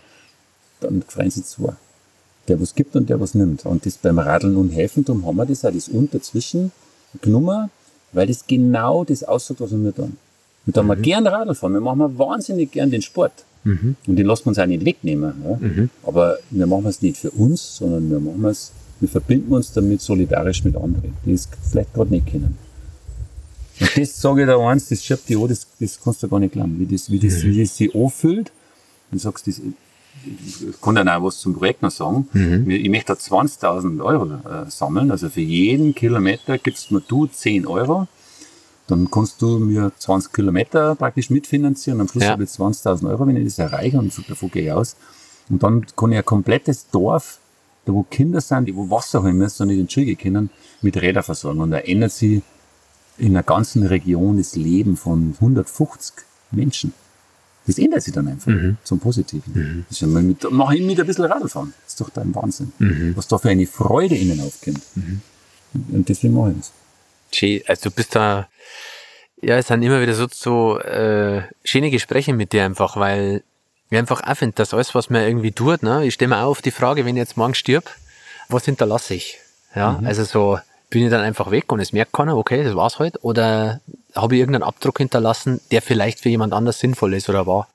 dann 0.82 1.04
freuen 1.08 1.32
sie 1.32 1.44
zwei. 1.44 1.74
Der 2.48 2.60
was 2.60 2.76
gibt 2.76 2.96
und 2.96 3.10
der 3.10 3.20
was 3.20 3.34
nimmt. 3.36 3.66
Und 3.66 3.86
das 3.86 3.98
beim 3.98 4.20
Radeln 4.20 4.58
und 4.58 4.70
Helfen, 4.70 5.06
darum 5.06 5.26
haben 5.26 5.38
wir 5.38 5.46
das 5.46 5.64
auch, 5.64 5.72
das 5.72 5.88
Unterzwischen 5.88 6.72
genommen, 7.22 7.70
weil 8.14 8.28
das 8.28 8.46
genau 8.46 9.04
das 9.04 9.24
aussagt, 9.24 9.62
was 9.62 9.72
wir 9.72 9.96
tun. 9.96 10.18
Und 10.66 10.78
da 10.78 10.84
wir 10.84 10.96
mhm. 10.96 11.02
gern 11.02 11.28
Radl 11.28 11.56
fahren. 11.56 11.74
Wir 11.74 11.82
machen 11.82 12.18
wahnsinnig 12.18 12.72
gern 12.72 12.92
den 12.92 13.02
Sport. 13.02 13.46
Mhm. 13.64 13.96
Und 14.08 14.16
den 14.16 14.26
lassen 14.26 14.46
wir 14.46 14.50
uns 14.50 14.60
auch 14.60 14.66
nicht 14.66 14.86
wegnehmen. 14.86 15.34
Ja? 15.44 15.56
Mhm. 15.56 15.90
Aber 16.04 16.38
wir 16.50 16.68
machen 16.68 16.88
es 16.88 17.02
nicht 17.02 17.18
für 17.18 17.32
uns, 17.32 17.78
sondern 17.78 18.10
wir 18.10 18.20
machen 18.20 18.46
es, 18.46 18.72
wir 19.00 19.10
verbinden 19.10 19.54
uns 19.54 19.72
damit 19.72 20.02
solidarisch 20.02 20.64
mit 20.64 20.76
anderen, 20.76 21.14
die 21.26 21.34
es 21.34 21.48
vielleicht 21.70 21.94
gerade 21.94 22.12
nicht 22.12 22.28
kennen. 22.28 22.58
Und 23.80 23.98
das 23.98 24.22
sage 24.22 24.42
ich 24.42 24.48
da 24.48 24.58
eins, 24.60 24.90
das 24.90 25.04
schiebt 25.04 25.28
die 25.28 25.36
an, 25.36 25.48
das, 25.48 25.66
das 25.80 26.00
kannst 26.00 26.22
du 26.22 26.28
gar 26.28 26.40
nicht 26.40 26.54
glauben, 26.54 26.78
wie 26.80 26.86
das, 26.86 27.10
wie 27.10 27.20
das, 27.20 27.44
mhm. 27.44 27.48
wie 27.48 27.62
das 27.62 27.78
sich 27.78 27.96
anfühlt. 27.96 28.52
Du 29.12 29.18
sagst, 29.18 29.48
das, 29.48 29.60
kann 30.82 30.96
dann 30.96 31.10
auch 31.10 31.24
was 31.24 31.40
zum 31.40 31.54
Projekt 31.54 31.82
noch 31.82 31.92
sagen. 31.92 32.28
Mhm. 32.34 32.70
Ich 32.70 32.90
möchte 32.90 33.14
da 33.14 33.20
20.000 33.20 34.04
Euro 34.04 34.26
äh, 34.26 34.70
sammeln. 34.70 35.12
Also 35.12 35.30
für 35.30 35.42
jeden 35.42 35.96
Kilometer 35.96 36.58
gibst 36.58 36.92
mir 36.92 37.02
du 37.02 37.28
10 37.28 37.66
Euro. 37.66 38.08
Dann 38.88 39.10
kannst 39.10 39.42
du 39.42 39.58
mir 39.58 39.92
20 39.98 40.34
Kilometer 40.34 40.96
praktisch 40.96 41.30
mitfinanzieren. 41.30 42.02
Am 42.02 42.08
Schluss 42.08 42.26
ja. 42.26 42.32
habe 42.32 42.44
ich 42.44 42.50
20.000 42.50 43.10
Euro, 43.10 43.26
wenn 43.26 43.38
ich 43.38 43.46
das 43.46 43.60
erreiche. 43.60 43.98
Und 43.98 44.14
davon 44.30 44.52
gehe 44.52 44.64
ich 44.66 44.72
aus. 44.72 44.96
Und 45.50 45.64
dann 45.64 45.86
kann 45.96 46.12
ich 46.12 46.18
ein 46.18 46.26
komplettes 46.26 46.90
Dorf, 46.90 47.40
da 47.86 47.94
wo 47.94 48.04
Kinder 48.04 48.42
sind, 48.42 48.66
die 48.66 48.76
wo 48.76 48.90
Wasser 48.90 49.24
holen 49.24 49.38
müssen 49.38 49.64
und 49.64 49.70
nicht 49.70 49.80
in 49.80 49.88
die 49.88 49.94
Schule 49.94 50.16
können, 50.16 50.50
mit 50.82 50.98
Rädern 50.98 51.24
versorgen. 51.24 51.62
Und 51.62 51.72
da 51.72 51.80
ändert 51.80 52.12
sich 52.12 52.42
in 53.18 53.34
der 53.34 53.44
ganzen 53.44 53.86
Region 53.86 54.38
das 54.38 54.56
Leben 54.56 54.98
von 54.98 55.36
150 55.40 56.26
Menschen. 56.52 56.94
Das 57.68 57.78
ändert 57.78 58.02
sich 58.02 58.14
dann 58.14 58.28
einfach 58.28 58.52
mhm. 58.52 58.78
zum 58.84 59.00
Positiven. 59.00 59.54
Mhm. 59.54 59.86
Das 59.88 59.98
ist 59.98 60.02
ja 60.02 60.08
mal 60.08 60.24
mit, 60.24 60.46
mach 60.50 60.72
ich 60.72 60.82
mit 60.82 61.00
ein 61.00 61.06
bisschen 61.06 61.26
Radfahren. 61.26 61.74
Das 61.84 61.94
ist 61.94 62.02
doch 62.02 62.10
dein 62.10 62.34
Wahnsinn. 62.34 62.72
Mhm. 62.80 63.16
Was 63.16 63.28
da 63.28 63.38
für 63.38 63.50
eine 63.50 63.68
Freude 63.68 64.16
innen 64.16 64.42
aufkommt. 64.42 64.82
Mhm. 64.96 65.22
Und 65.92 66.10
deswegen 66.10 66.34
mache 66.34 66.52
ich 66.52 66.58
das. 66.58 66.72
Schön. 67.32 67.62
Also 67.68 67.90
du 67.90 67.96
bist 67.96 68.16
da, 68.16 68.48
ja, 69.42 69.58
es 69.58 69.68
sind 69.68 69.84
immer 69.84 70.02
wieder 70.02 70.14
so, 70.14 70.28
so 70.32 70.80
äh, 70.80 71.44
schöne 71.64 71.92
Gespräche 71.92 72.34
mit 72.34 72.52
dir 72.52 72.66
einfach, 72.66 72.98
weil 72.98 73.44
ich 73.90 73.98
einfach 73.98 74.24
auch 74.24 74.36
finde, 74.36 74.56
dass 74.56 74.74
alles, 74.74 74.96
was 74.96 75.10
man 75.10 75.22
irgendwie 75.22 75.52
tut, 75.52 75.84
ne, 75.84 76.06
ich 76.06 76.14
stelle 76.14 76.30
mir 76.30 76.42
auch 76.42 76.52
auf 76.52 76.62
die 76.62 76.72
Frage, 76.72 77.06
wenn 77.06 77.16
ich 77.16 77.22
jetzt 77.22 77.38
morgen 77.38 77.54
stirb, 77.54 77.90
was 78.50 78.66
hinterlasse 78.66 79.14
ich? 79.14 79.38
Ja, 79.76 79.94
mhm. 79.94 80.08
also 80.08 80.24
so, 80.24 80.60
bin 80.92 81.06
ich 81.06 81.10
dann 81.10 81.22
einfach 81.22 81.50
weg 81.52 81.72
und 81.72 81.80
es 81.80 81.94
merkt 81.94 82.12
keiner, 82.12 82.38
okay, 82.38 82.64
das 82.64 82.76
war's 82.76 83.00
halt, 83.00 83.24
oder 83.24 83.80
habe 84.14 84.36
ich 84.36 84.42
irgendeinen 84.42 84.64
Abdruck 84.64 84.98
hinterlassen, 85.00 85.62
der 85.72 85.82
vielleicht 85.82 86.20
für 86.20 86.30
jemand 86.30 86.54
anders 86.54 86.80
sinnvoll 86.80 87.14
ist 87.14 87.30
oder 87.30 87.48
war. 87.48 87.70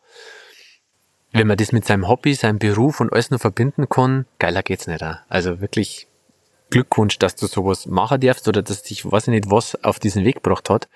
Wenn 1.33 1.47
man 1.47 1.57
das 1.57 1.73
mit 1.73 1.87
seinem 1.87 2.09
Hobby, 2.09 2.35
seinem 2.35 2.59
Beruf 2.59 3.01
und 3.01 3.13
alles 3.13 3.31
noch 3.31 3.41
verbinden 3.41 3.89
kann, 3.89 4.27
geiler 4.39 4.63
geht's 4.63 4.87
nicht. 4.87 5.03
Auch. 5.03 5.17
Also 5.29 5.61
wirklich 5.61 6.07
Glückwunsch, 6.71 7.19
dass 7.19 7.37
du 7.37 7.47
sowas 7.47 7.87
machen 7.87 8.21
darfst 8.21 8.49
oder 8.49 8.63
dass 8.63 8.83
dich, 8.83 9.11
weiß 9.11 9.25
ich 9.25 9.33
nicht, 9.33 9.51
was 9.51 9.83
auf 9.83 9.99
diesen 9.99 10.25
Weg 10.25 10.37
gebracht 10.37 10.69
hat. 10.69 10.89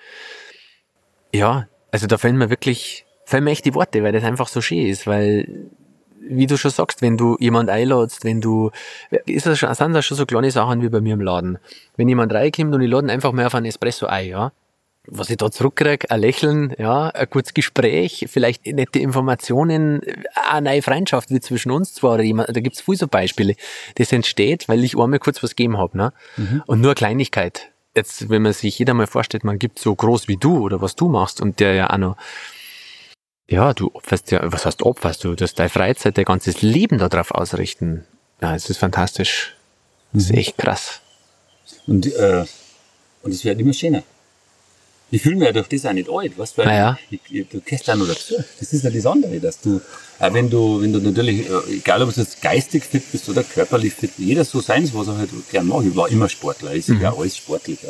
Ja, 1.33 1.67
also 1.91 2.05
da 2.05 2.19
fällen 2.19 2.37
mir 2.37 2.51
wirklich, 2.51 3.05
fällen 3.25 3.45
mir 3.45 3.51
echt 3.51 3.65
die 3.65 3.73
Worte, 3.73 4.03
weil 4.03 4.11
das 4.13 4.23
einfach 4.23 4.47
so 4.47 4.61
schön 4.61 4.85
ist, 4.85 5.07
weil 5.07 5.71
wie 6.27 6.47
du 6.47 6.57
schon 6.57 6.71
sagst, 6.71 7.01
wenn 7.01 7.17
du 7.17 7.35
jemand 7.39 7.69
einladest, 7.69 8.23
wenn 8.23 8.41
du, 8.41 8.71
ist 9.25 9.45
das 9.45 9.59
schon, 9.59 9.73
sind 9.73 9.93
das 9.93 10.05
schon 10.05 10.17
so 10.17 10.25
kleine 10.25 10.51
Sachen 10.51 10.81
wie 10.81 10.89
bei 10.89 11.01
mir 11.01 11.13
im 11.15 11.21
Laden. 11.21 11.57
Wenn 11.97 12.07
jemand 12.07 12.33
reinkommt 12.33 12.73
und 12.73 12.81
ich 12.81 12.89
lade 12.89 13.11
einfach 13.11 13.31
mal 13.31 13.45
auf 13.45 13.55
ein 13.55 13.65
Espresso 13.65 14.05
ein, 14.05 14.27
ja, 14.27 14.51
was 15.07 15.29
ich 15.29 15.37
da 15.37 15.49
zurückkriege, 15.49 16.11
ein 16.11 16.21
Lächeln, 16.21 16.75
ja, 16.77 17.09
ein 17.09 17.29
kurzes 17.29 17.53
Gespräch, 17.53 18.27
vielleicht 18.29 18.67
nette 18.67 18.99
Informationen, 18.99 20.01
eine 20.49 20.69
neue 20.69 20.81
Freundschaft 20.81 21.31
wie 21.31 21.39
zwischen 21.39 21.71
uns 21.71 21.95
zwar 21.95 22.13
oder 22.15 22.23
jemand, 22.23 22.55
da 22.55 22.61
gibt's 22.61 22.81
viele 22.81 22.97
so 22.97 23.07
Beispiele. 23.07 23.55
Das 23.95 24.11
entsteht, 24.11 24.69
weil 24.69 24.83
ich 24.83 24.97
einmal 24.97 25.19
kurz 25.19 25.41
was 25.41 25.55
gegeben 25.55 25.77
habe, 25.77 25.97
ne? 25.97 26.13
Mhm. 26.37 26.63
Und 26.67 26.81
nur 26.81 26.91
eine 26.91 26.95
Kleinigkeit. 26.95 27.71
Jetzt, 27.95 28.29
wenn 28.29 28.43
man 28.43 28.53
sich 28.53 28.77
jeder 28.79 28.93
mal 28.93 29.07
vorstellt, 29.07 29.43
man 29.43 29.59
gibt 29.59 29.79
so 29.79 29.93
groß 29.93 30.27
wie 30.27 30.37
du 30.37 30.59
oder 30.59 30.81
was 30.81 30.95
du 30.95 31.09
machst 31.09 31.41
und 31.41 31.59
der 31.59 31.73
ja 31.73 31.89
auch 31.89 31.97
noch, 31.97 32.15
ja, 33.51 33.73
du 33.73 33.91
opferst 33.93 34.31
ja, 34.31 34.39
was 34.43 34.65
heißt 34.65 34.81
opferst 34.81 35.23
du? 35.23 35.35
Das 35.35 35.53
deine 35.53 35.69
Freizeit, 35.69 36.17
dein 36.17 36.25
ganzes 36.25 36.61
Leben 36.61 36.97
darauf 36.97 37.31
ausrichten. 37.31 38.05
Ja, 38.41 38.55
es 38.55 38.69
ist 38.69 38.77
fantastisch. 38.77 39.55
Das 40.13 40.23
ist 40.23 40.31
mhm. 40.31 40.37
echt 40.37 40.57
krass. 40.57 41.01
Und, 41.85 42.07
äh, 42.07 42.45
und 43.23 43.31
es 43.31 43.43
wird 43.43 43.59
immer 43.59 43.73
schöner. 43.73 44.03
Ich 45.13 45.21
fühle 45.21 45.35
mich 45.35 45.45
ja 45.45 45.51
durch 45.51 45.67
das 45.67 45.85
auch 45.85 45.91
nicht 45.91 46.09
alt, 46.09 46.37
weißt 46.37 46.57
du? 46.57 46.61
Ja. 46.61 46.97
Ich, 47.09 47.19
ich, 47.29 47.49
du 47.49 47.59
gehst 47.59 47.89
auch 47.89 47.97
noch 47.97 48.07
dazu. 48.07 48.35
Das 48.59 48.71
ist 48.71 48.83
ja 48.85 48.89
das 48.89 49.05
andere, 49.05 49.41
dass 49.41 49.59
du, 49.59 49.81
auch 50.19 50.33
wenn 50.33 50.49
du, 50.49 50.81
wenn 50.81 50.93
du 50.93 50.99
natürlich, 50.99 51.49
äh, 51.49 51.73
egal 51.73 52.01
ob 52.03 52.13
du 52.13 52.21
jetzt 52.21 52.41
geistig 52.41 52.85
fit 52.85 53.03
bist 53.11 53.27
oder 53.27 53.43
körperlich 53.43 53.93
fit, 53.93 54.11
jeder 54.17 54.45
so 54.45 54.61
sein, 54.61 54.89
was 54.93 55.07
er 55.07 55.17
halt 55.17 55.29
gern 55.51 55.67
macht. 55.67 55.85
Ich 55.85 55.95
war 55.95 56.07
immer 56.09 56.29
Sportler, 56.29 56.71
ist 56.71 56.87
mhm. 56.87 57.01
ja 57.01 57.13
alles 57.13 57.35
sportlich. 57.35 57.79
Ja. 57.83 57.89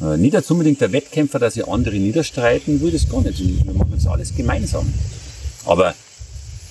Äh, 0.00 0.16
nicht 0.16 0.34
jetzt 0.34 0.50
unbedingt 0.50 0.80
der 0.80 0.92
Wettkämpfer, 0.92 1.38
dass 1.38 1.56
ich 1.56 1.66
andere 1.66 1.96
niederstreiten 1.96 2.80
will, 2.80 2.90
das 2.90 3.08
gar 3.08 3.22
nicht. 3.22 3.38
Wir 3.38 3.72
machen 3.72 3.92
das 3.94 4.06
alles 4.06 4.34
gemeinsam. 4.34 4.92
Aber 5.66 5.94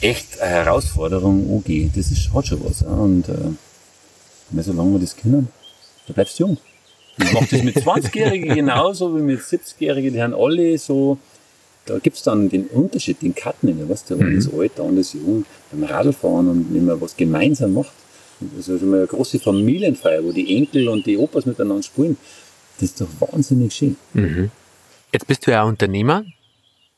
echt 0.02 0.40
eine 0.40 0.52
Herausforderung, 0.52 1.50
OG, 1.50 1.92
das 1.96 2.12
ist, 2.12 2.34
hat 2.34 2.48
schon 2.48 2.64
was. 2.64 2.82
Ja. 2.82 2.88
Und 2.88 3.30
äh, 3.30 4.62
solange 4.62 4.94
wir 4.94 5.00
das 5.00 5.16
können, 5.16 5.50
da 6.08 6.14
bleibst 6.14 6.40
du 6.40 6.46
jung. 6.46 6.58
Ich 7.18 7.34
mache 7.34 7.48
das 7.52 7.64
mit 7.64 7.76
20-Jährigen 7.76 8.56
genauso 8.56 9.16
wie 9.16 9.22
mit 9.22 9.42
70-Jährigen, 9.42 10.14
die 10.14 10.22
haben 10.22 10.34
alle 10.34 10.78
so, 10.78 11.18
da 11.86 12.00
gibt's 12.00 12.24
dann 12.24 12.50
den 12.50 12.68
Unterschied, 12.68 13.22
den 13.22 13.36
Cut 13.36 13.62
nicht, 13.64 13.78
weißt 13.88 14.10
du, 14.10 14.16
mhm. 14.16 14.36
das 14.36 14.54
Alter 14.54 14.84
und 14.86 14.96
das 14.96 15.14
Jung 15.14 15.46
beim 15.72 15.84
Radlfahren 15.84 16.48
und 16.48 16.74
wenn 16.74 16.86
man 16.86 17.00
was 17.02 17.16
gemeinsam 17.16 17.74
macht. 17.74 17.92
Also 18.56 18.80
schon 18.80 18.90
mal 18.90 19.00
eine 19.00 19.08
große 19.08 19.38
Familienfeier, 19.38 20.24
wo 20.24 20.32
die 20.32 20.56
Enkel 20.56 20.88
und 20.88 21.06
die 21.06 21.18
Opas 21.18 21.46
miteinander 21.46 21.84
spielen. 21.84 22.18
Das 22.80 22.90
ist 22.90 23.02
doch 23.02 23.08
wahnsinnig 23.20 23.74
schön. 23.74 23.98
Mhm. 24.14 24.52
Jetzt 25.12 25.28
bist 25.28 25.46
du 25.46 25.52
ja 25.52 25.64
Unternehmer. 25.64 26.24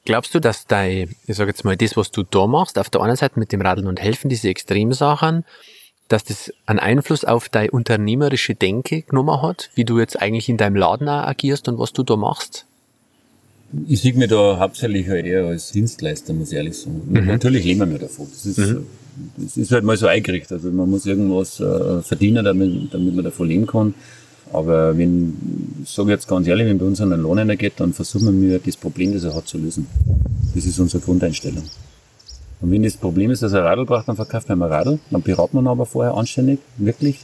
Glaubst 0.06 0.34
du, 0.34 0.40
dass 0.40 0.66
dein, 0.66 1.16
ich 1.28 1.36
sage 1.36 1.52
jetzt 1.52 1.64
mal, 1.64 1.78
das, 1.78 1.96
was 1.96 2.12
du 2.12 2.24
da 2.24 2.48
machst, 2.48 2.78
auf 2.80 2.90
der 2.90 3.02
einen 3.02 3.16
Seite 3.16 3.40
mit 3.40 3.52
dem 3.52 3.62
Radeln 3.62 3.88
und 3.88 4.00
Helfen, 4.00 4.30
diese 4.30 4.50
Extremsachen, 4.50 5.46
dass 6.08 6.24
das 6.24 6.52
einen 6.66 6.80
Einfluss 6.80 7.24
auf 7.24 7.50
deine 7.50 7.72
unternehmerische 7.72 8.56
Denke 8.56 9.04
genommen 9.04 9.42
hat, 9.42 9.70
wie 9.76 9.86
du 9.86 10.00
jetzt 10.00 10.22
eigentlich 10.22 10.50
in 10.50 10.58
deinem 10.58 10.76
Laden 10.76 11.08
agierst 11.08 11.68
und 11.68 11.78
was 11.80 11.94
du 11.94 12.04
da 12.04 12.16
machst? 12.16 12.66
Ich 13.88 14.02
sehe 14.02 14.14
mich 14.14 14.28
da 14.30 14.60
hauptsächlich 14.60 15.08
eher 15.08 15.46
als 15.46 15.72
Dienstleister, 15.72 16.34
muss 16.34 16.52
ich 16.52 16.58
ehrlich 16.58 16.78
sagen. 16.78 17.04
Mhm. 17.08 17.26
Natürlich 17.26 17.64
leben 17.64 17.90
wir 17.90 18.00
davon. 18.00 18.28
Das 18.30 18.46
ist, 18.46 18.58
mhm. 18.58 18.86
das 19.38 19.56
ist 19.56 19.72
halt 19.72 19.86
mal 19.86 19.96
so 19.96 20.08
eingerichtet. 20.08 20.52
Also 20.52 20.72
man 20.72 20.90
muss 20.90 21.06
irgendwas 21.06 21.60
äh, 21.60 22.02
verdienen, 22.02 22.44
damit, 22.44 22.94
damit 22.94 23.16
man 23.16 23.24
davon 23.24 23.48
leben 23.48 23.68
kann. 23.68 23.94
Aber 24.54 24.98
wenn, 24.98 25.34
ich 25.84 25.90
sage 25.90 26.12
jetzt 26.12 26.28
ganz 26.28 26.48
ehrlich, 26.48 26.68
wenn 26.68 26.78
bei 26.78 26.86
uns 26.86 26.98
den 26.98 27.10
Lohn 27.12 27.58
geht, 27.58 27.74
dann 27.78 27.94
versuchen 27.94 28.42
wir 28.42 28.60
das 28.60 28.76
Problem, 28.76 29.14
das 29.14 29.24
er 29.24 29.34
hat, 29.34 29.48
zu 29.48 29.58
lösen. 29.58 29.88
Das 30.54 30.66
ist 30.66 30.80
unsere 30.80 31.02
Grundeinstellung. 31.02 31.64
Und 32.60 32.72
wenn 32.72 32.84
das 32.84 32.98
Problem 32.98 33.32
ist, 33.32 33.42
dass 33.42 33.54
er 33.54 33.64
Radl 33.64 33.86
braucht, 33.86 34.08
dann 34.08 34.16
verkauft 34.16 34.50
man 34.50 34.62
ein 34.62 34.72
Radl. 34.72 35.00
Dann 35.10 35.22
beraten 35.22 35.58
wir 35.58 35.62
ihn 35.62 35.68
aber 35.68 35.86
vorher 35.86 36.14
anständig, 36.16 36.60
wirklich. 36.78 37.20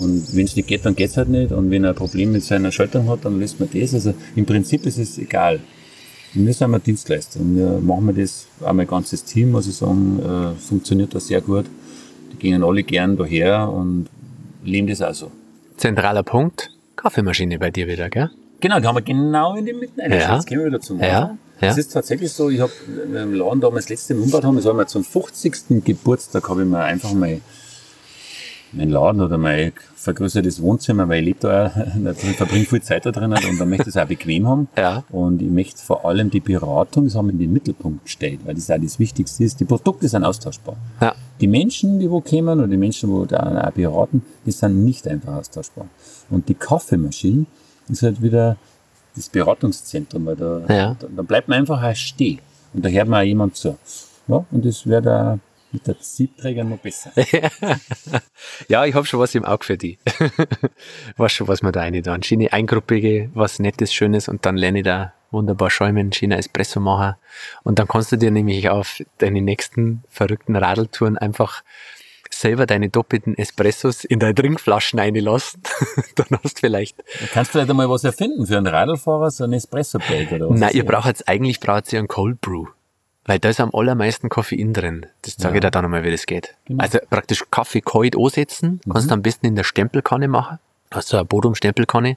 Und 0.00 0.34
wenn 0.34 0.44
es 0.44 0.56
nicht 0.56 0.68
geht, 0.68 0.84
dann 0.84 0.96
geht's 0.96 1.16
halt 1.16 1.28
nicht. 1.28 1.52
Und 1.52 1.70
wenn 1.70 1.84
er 1.84 1.90
ein 1.90 1.96
Problem 1.96 2.32
mit 2.32 2.42
seiner 2.44 2.72
Schaltung 2.72 3.08
hat, 3.08 3.24
dann 3.24 3.38
löst 3.38 3.60
man 3.60 3.68
das. 3.72 3.94
Also 3.94 4.14
im 4.34 4.46
Prinzip 4.46 4.86
ist 4.86 4.98
es 4.98 5.18
egal. 5.18 5.60
Wir 6.34 6.52
sind 6.52 6.70
wir 6.70 6.78
Dienstleister 6.78 7.40
und 7.40 7.56
wir 7.56 7.80
machen 7.80 8.14
das 8.14 8.46
auch 8.60 8.74
mein 8.74 8.86
ganzes 8.86 9.24
Team, 9.24 9.50
muss 9.50 9.66
ich 9.66 9.76
sagen, 9.76 10.20
äh, 10.20 10.60
funktioniert 10.60 11.14
das 11.14 11.26
sehr 11.26 11.40
gut. 11.40 11.64
Die 12.32 12.36
gehen 12.36 12.62
alle 12.62 12.82
gern 12.82 13.16
daher 13.16 13.70
und 13.70 14.06
leben 14.62 14.86
das 14.86 15.00
auch 15.00 15.14
so. 15.14 15.30
Zentraler 15.78 16.24
Punkt, 16.24 16.70
Kaffeemaschine 16.96 17.58
bei 17.58 17.70
dir 17.70 17.86
wieder, 17.86 18.10
gell? 18.10 18.30
Genau, 18.60 18.80
die 18.80 18.86
haben 18.86 18.96
wir 18.96 19.02
genau 19.02 19.54
in 19.56 19.64
dem 19.64 19.78
Mitten. 19.78 20.00
Ja. 20.00 20.34
Jetzt 20.34 20.46
gehen 20.46 20.58
wir 20.58 20.66
wieder 20.66 20.80
zum 20.80 20.98
Wasser. 20.98 21.36
Ja. 21.60 21.68
Es 21.68 21.78
ist 21.78 21.92
tatsächlich 21.92 22.32
so, 22.32 22.50
ich 22.50 22.60
habe 22.60 22.72
im 23.04 23.34
Laden 23.34 23.60
damals 23.60 23.84
das 23.84 23.90
letzte 23.90 24.14
Mal 24.14 24.22
umgebaut 24.22 24.44
haben, 24.44 24.56
das 24.56 24.64
war 24.64 24.74
mal 24.74 24.86
zum 24.86 25.04
50. 25.04 25.84
Geburtstag, 25.84 26.48
habe 26.48 26.62
ich 26.62 26.68
mir 26.68 26.80
einfach 26.80 27.12
mal 27.12 27.40
mein 28.72 28.90
Laden 28.90 29.20
oder 29.20 29.38
mein 29.38 29.72
vergrößertes 29.96 30.60
Wohnzimmer, 30.62 31.08
weil 31.08 31.20
ich 31.20 31.24
lebe 31.26 31.38
da, 31.40 31.72
ich 32.22 32.36
verbringe 32.36 32.64
viel 32.64 32.82
Zeit 32.82 33.06
da 33.06 33.10
drin 33.10 33.32
und 33.32 33.58
dann 33.58 33.68
möchte 33.68 33.88
ich 33.88 33.94
es 33.94 33.96
auch 33.96 34.06
bequem 34.06 34.46
haben. 34.46 34.68
Ja. 34.76 35.04
Und 35.10 35.40
ich 35.42 35.50
möchte 35.50 35.80
vor 35.82 36.04
allem 36.04 36.30
die 36.30 36.40
Beratung, 36.40 37.04
das 37.04 37.14
haben 37.14 37.26
wir 37.28 37.32
in 37.32 37.38
den 37.38 37.52
Mittelpunkt 37.52 38.04
gestellt, 38.04 38.40
weil 38.44 38.54
das 38.54 38.70
auch 38.70 38.78
das 38.80 38.98
Wichtigste 38.98 39.44
ist. 39.44 39.58
Die 39.60 39.64
Produkte 39.64 40.08
sind 40.08 40.24
austauschbar. 40.24 40.76
Ja. 41.00 41.14
Die 41.40 41.46
Menschen, 41.46 41.98
die 41.98 42.10
wo 42.10 42.20
kommen 42.20 42.58
oder 42.58 42.68
die 42.68 42.76
Menschen, 42.76 43.10
die 43.22 43.28
da 43.28 43.64
auch 43.68 43.72
beraten, 43.72 44.22
die 44.44 44.50
sind 44.52 44.84
nicht 44.84 45.06
einfach 45.08 45.34
austauschbar. 45.36 45.86
Und 46.30 46.48
die 46.48 46.54
Kaffeemaschine 46.54 47.46
ist 47.88 48.02
halt 48.02 48.20
wieder 48.20 48.56
das 49.16 49.28
Beratungszentrum, 49.28 50.26
weil 50.26 50.36
da, 50.36 50.60
Ja. 50.68 50.96
da, 50.98 51.06
da 51.16 51.22
bleibt 51.22 51.48
man 51.48 51.58
einfach 51.58 51.82
auch 51.82 51.94
stehen. 51.96 52.40
Und 52.74 52.84
da 52.84 52.88
hört 52.88 53.08
man 53.08 53.20
auch 53.20 53.24
jemand 53.26 53.56
zu. 53.56 53.76
Ja, 54.28 54.44
und 54.50 54.64
das 54.64 54.86
wäre 54.86 55.00
da 55.02 55.38
mit 55.72 55.86
der 55.86 55.96
Siebträger 56.00 56.64
noch 56.64 56.78
besser. 56.78 57.12
Ja, 58.68 58.84
ich 58.84 58.94
habe 58.94 59.06
schon 59.06 59.20
was 59.20 59.34
im 59.34 59.44
Auge 59.44 59.64
für 59.64 59.76
die. 59.76 59.98
weiß 61.16 61.32
schon, 61.32 61.48
was 61.48 61.62
wir 61.62 61.72
da 61.72 61.80
rein 61.80 62.02
tun. 62.02 62.22
Schiene 62.22 62.52
eingruppige, 62.52 63.30
was 63.34 63.58
Nettes, 63.58 63.92
Schönes 63.92 64.28
und 64.28 64.46
dann 64.46 64.56
lerne 64.56 64.78
ich 64.78 64.84
da 64.84 65.12
wunderbar 65.30 65.70
schäumen, 65.70 66.12
Schiene 66.12 66.36
Espresso 66.38 66.80
machen. 66.80 67.14
Und 67.64 67.78
dann 67.78 67.88
kannst 67.88 68.12
du 68.12 68.16
dir 68.16 68.30
nämlich 68.30 68.68
auf 68.70 69.02
deine 69.18 69.42
nächsten 69.42 70.02
verrückten 70.08 70.56
Radeltouren 70.56 71.18
einfach 71.18 71.62
selber 72.30 72.66
deine 72.66 72.88
doppelten 72.88 73.36
Espressos 73.36 74.04
in 74.04 74.18
deine 74.18 74.34
Trinkflaschen 74.34 74.98
reinlassen. 74.98 75.62
dann 76.14 76.38
hast 76.42 76.58
du 76.58 76.60
vielleicht 76.60 76.98
Du 76.98 77.26
kannst 77.32 77.52
vielleicht 77.52 77.70
einmal 77.70 77.90
was 77.90 78.04
erfinden 78.04 78.46
für 78.46 78.56
einen 78.56 78.66
Radlfahrer, 78.66 79.30
so 79.30 79.44
ein 79.44 79.52
Espresso-Bag 79.52 80.32
oder 80.32 80.50
was. 80.50 80.60
Nein, 80.60 80.70
ihr 80.74 80.84
braucht 80.84 81.06
jetzt 81.06 81.28
eigentlich 81.28 81.60
braucht 81.60 81.92
ihr 81.92 81.98
einen 81.98 82.08
Cold 82.08 82.40
Brew. 82.40 82.66
Weil 83.28 83.38
da 83.38 83.50
ist 83.50 83.60
am 83.60 83.74
allermeisten 83.74 84.30
Koffein 84.30 84.72
drin. 84.72 85.04
Das 85.20 85.36
zeige 85.36 85.58
ich 85.58 85.60
dir 85.60 85.70
dann 85.70 85.84
einmal, 85.84 86.02
wie 86.02 86.10
das 86.10 86.24
geht. 86.24 86.54
Genau. 86.64 86.82
Also 86.82 86.98
praktisch 87.10 87.44
Kaffee 87.50 87.82
kalt 87.82 88.16
ansetzen. 88.16 88.80
Kannst 88.90 89.10
du 89.10 89.14
am 89.14 89.20
besten 89.20 89.44
in 89.44 89.54
der 89.54 89.64
Stempelkanne 89.64 90.28
machen. 90.28 90.58
Hast 90.90 91.12
du 91.12 91.18
eine 91.18 91.26
Bodum-Stempelkanne. 91.26 92.16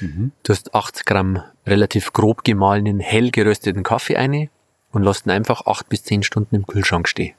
Du 0.00 0.52
hast 0.52 0.72
80 0.76 1.04
Gramm 1.06 1.42
relativ 1.66 2.12
grob 2.12 2.44
gemahlenen, 2.44 3.00
hell 3.00 3.32
gerösteten 3.32 3.82
Kaffee 3.82 4.14
rein 4.14 4.48
und 4.92 5.02
lässt 5.02 5.26
ihn 5.26 5.30
einfach 5.30 5.66
8 5.66 5.88
bis 5.88 6.04
10 6.04 6.22
Stunden 6.22 6.54
im 6.54 6.68
Kühlschrank 6.68 7.08
stehen. 7.08 7.34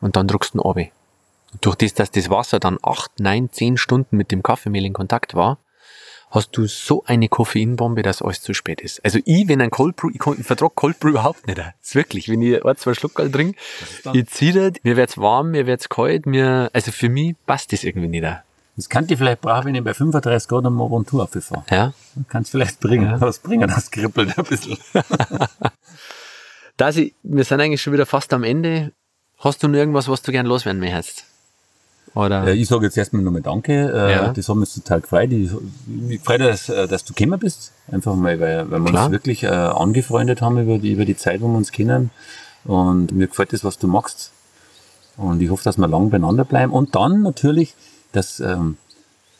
Und 0.00 0.14
dann 0.14 0.28
druckst 0.28 0.54
du 0.54 0.58
ihn 0.58 0.60
runter. 0.60 0.90
Und 1.50 1.66
durch 1.66 1.74
das, 1.74 1.94
dass 1.94 2.12
das 2.12 2.30
Wasser 2.30 2.60
dann 2.60 2.78
8, 2.80 3.18
9, 3.18 3.50
10 3.50 3.78
Stunden 3.78 4.16
mit 4.16 4.30
dem 4.30 4.44
Kaffeemehl 4.44 4.84
in 4.84 4.92
Kontakt 4.92 5.34
war, 5.34 5.58
hast 6.34 6.50
du 6.56 6.66
so 6.66 7.04
eine 7.06 7.28
Koffeinbombe, 7.28 8.02
dass 8.02 8.20
alles 8.22 8.42
zu 8.42 8.54
spät 8.54 8.80
ist. 8.80 9.04
Also 9.04 9.18
ich, 9.24 9.46
wenn 9.48 9.60
ein 9.60 9.70
Cold 9.70 9.96
Brew, 9.96 10.10
ich, 10.12 10.18
kann- 10.18 10.36
ich 10.38 10.46
vertrag 10.46 10.74
Cold 10.74 10.98
Brew 11.00 11.10
überhaupt 11.10 11.46
nicht. 11.46 11.58
Das 11.58 11.66
ist 11.82 11.94
wirklich, 11.94 12.28
wenn 12.28 12.42
ich 12.42 12.64
ein, 12.64 12.76
zwei 12.76 12.94
Schluckerl 12.94 13.30
trinke, 13.30 13.58
dann- 14.02 14.14
ich 14.16 14.26
ziehe 14.28 14.52
das, 14.52 14.82
mir 14.82 14.96
wird's 14.96 15.16
warm, 15.16 15.52
mir 15.52 15.66
wird's 15.66 15.88
kalt, 15.88 16.26
mir, 16.26 16.70
also 16.72 16.90
für 16.92 17.08
mich 17.08 17.36
passt 17.46 17.72
das 17.72 17.84
irgendwie 17.84 18.08
nicht. 18.08 18.26
Das 18.76 18.88
kann 18.88 19.06
die 19.06 19.16
vielleicht 19.16 19.40
brauchen, 19.40 19.66
wenn 19.66 19.74
ich 19.76 19.84
bei 19.84 19.94
35 19.94 20.48
Grad 20.48 20.64
am 20.64 20.74
Morgen 20.74 21.06
Tour 21.06 21.22
aufhöre. 21.22 21.64
Ja? 21.70 21.92
Kannst 22.28 22.50
vielleicht 22.50 22.80
bringen. 22.80 23.20
Was 23.20 23.38
bringen, 23.38 23.68
das 23.68 23.90
kribbelt 23.90 24.36
ein 24.36 24.44
bisschen. 24.44 24.76
Da 26.76 26.90
sie, 26.90 27.14
wir 27.22 27.44
sind 27.44 27.60
eigentlich 27.60 27.80
schon 27.82 27.92
wieder 27.92 28.04
fast 28.06 28.32
am 28.32 28.42
Ende. 28.42 28.90
Hast 29.38 29.62
du 29.62 29.68
noch 29.68 29.78
irgendwas, 29.78 30.08
was 30.08 30.22
du 30.22 30.32
gern 30.32 30.46
loswerden 30.46 30.80
möchtest? 30.80 31.24
Oder? 32.14 32.46
Äh, 32.46 32.54
Ich 32.54 32.68
sage 32.68 32.86
jetzt 32.86 32.96
erstmal 32.96 33.22
nochmal 33.22 33.42
Danke. 33.42 33.72
Äh, 33.92 34.12
Ja. 34.12 34.32
Das 34.32 34.48
haben 34.48 34.58
wir 34.58 34.62
uns 34.62 34.74
total 34.74 35.00
gefreut. 35.00 35.32
Ich, 35.32 35.50
ich 36.08 36.20
freue 36.20 36.38
mich, 36.38 36.46
dass, 36.48 36.68
äh, 36.68 36.86
dass 36.88 37.04
du 37.04 37.12
gekommen 37.12 37.38
bist. 37.40 37.72
Einfach 37.90 38.14
mal, 38.14 38.38
weil, 38.40 38.70
weil 38.70 38.80
wir 38.80 38.90
Klar. 38.90 39.04
uns 39.06 39.12
wirklich 39.12 39.42
äh, 39.42 39.48
angefreundet 39.48 40.40
haben 40.40 40.58
über 40.58 40.78
die, 40.78 40.92
über 40.92 41.04
die 41.04 41.16
Zeit, 41.16 41.40
wo 41.40 41.48
wir 41.48 41.56
uns 41.56 41.72
kennen. 41.72 42.10
Und 42.64 43.12
mir 43.12 43.26
gefällt 43.26 43.52
das, 43.52 43.64
was 43.64 43.78
du 43.78 43.88
machst. 43.88 44.30
Und 45.16 45.40
ich 45.42 45.50
hoffe, 45.50 45.64
dass 45.64 45.76
wir 45.76 45.86
lang 45.88 46.10
beieinander 46.10 46.44
bleiben. 46.44 46.72
Und 46.72 46.94
dann 46.94 47.22
natürlich, 47.22 47.74
dass 48.12 48.40
ähm, 48.40 48.76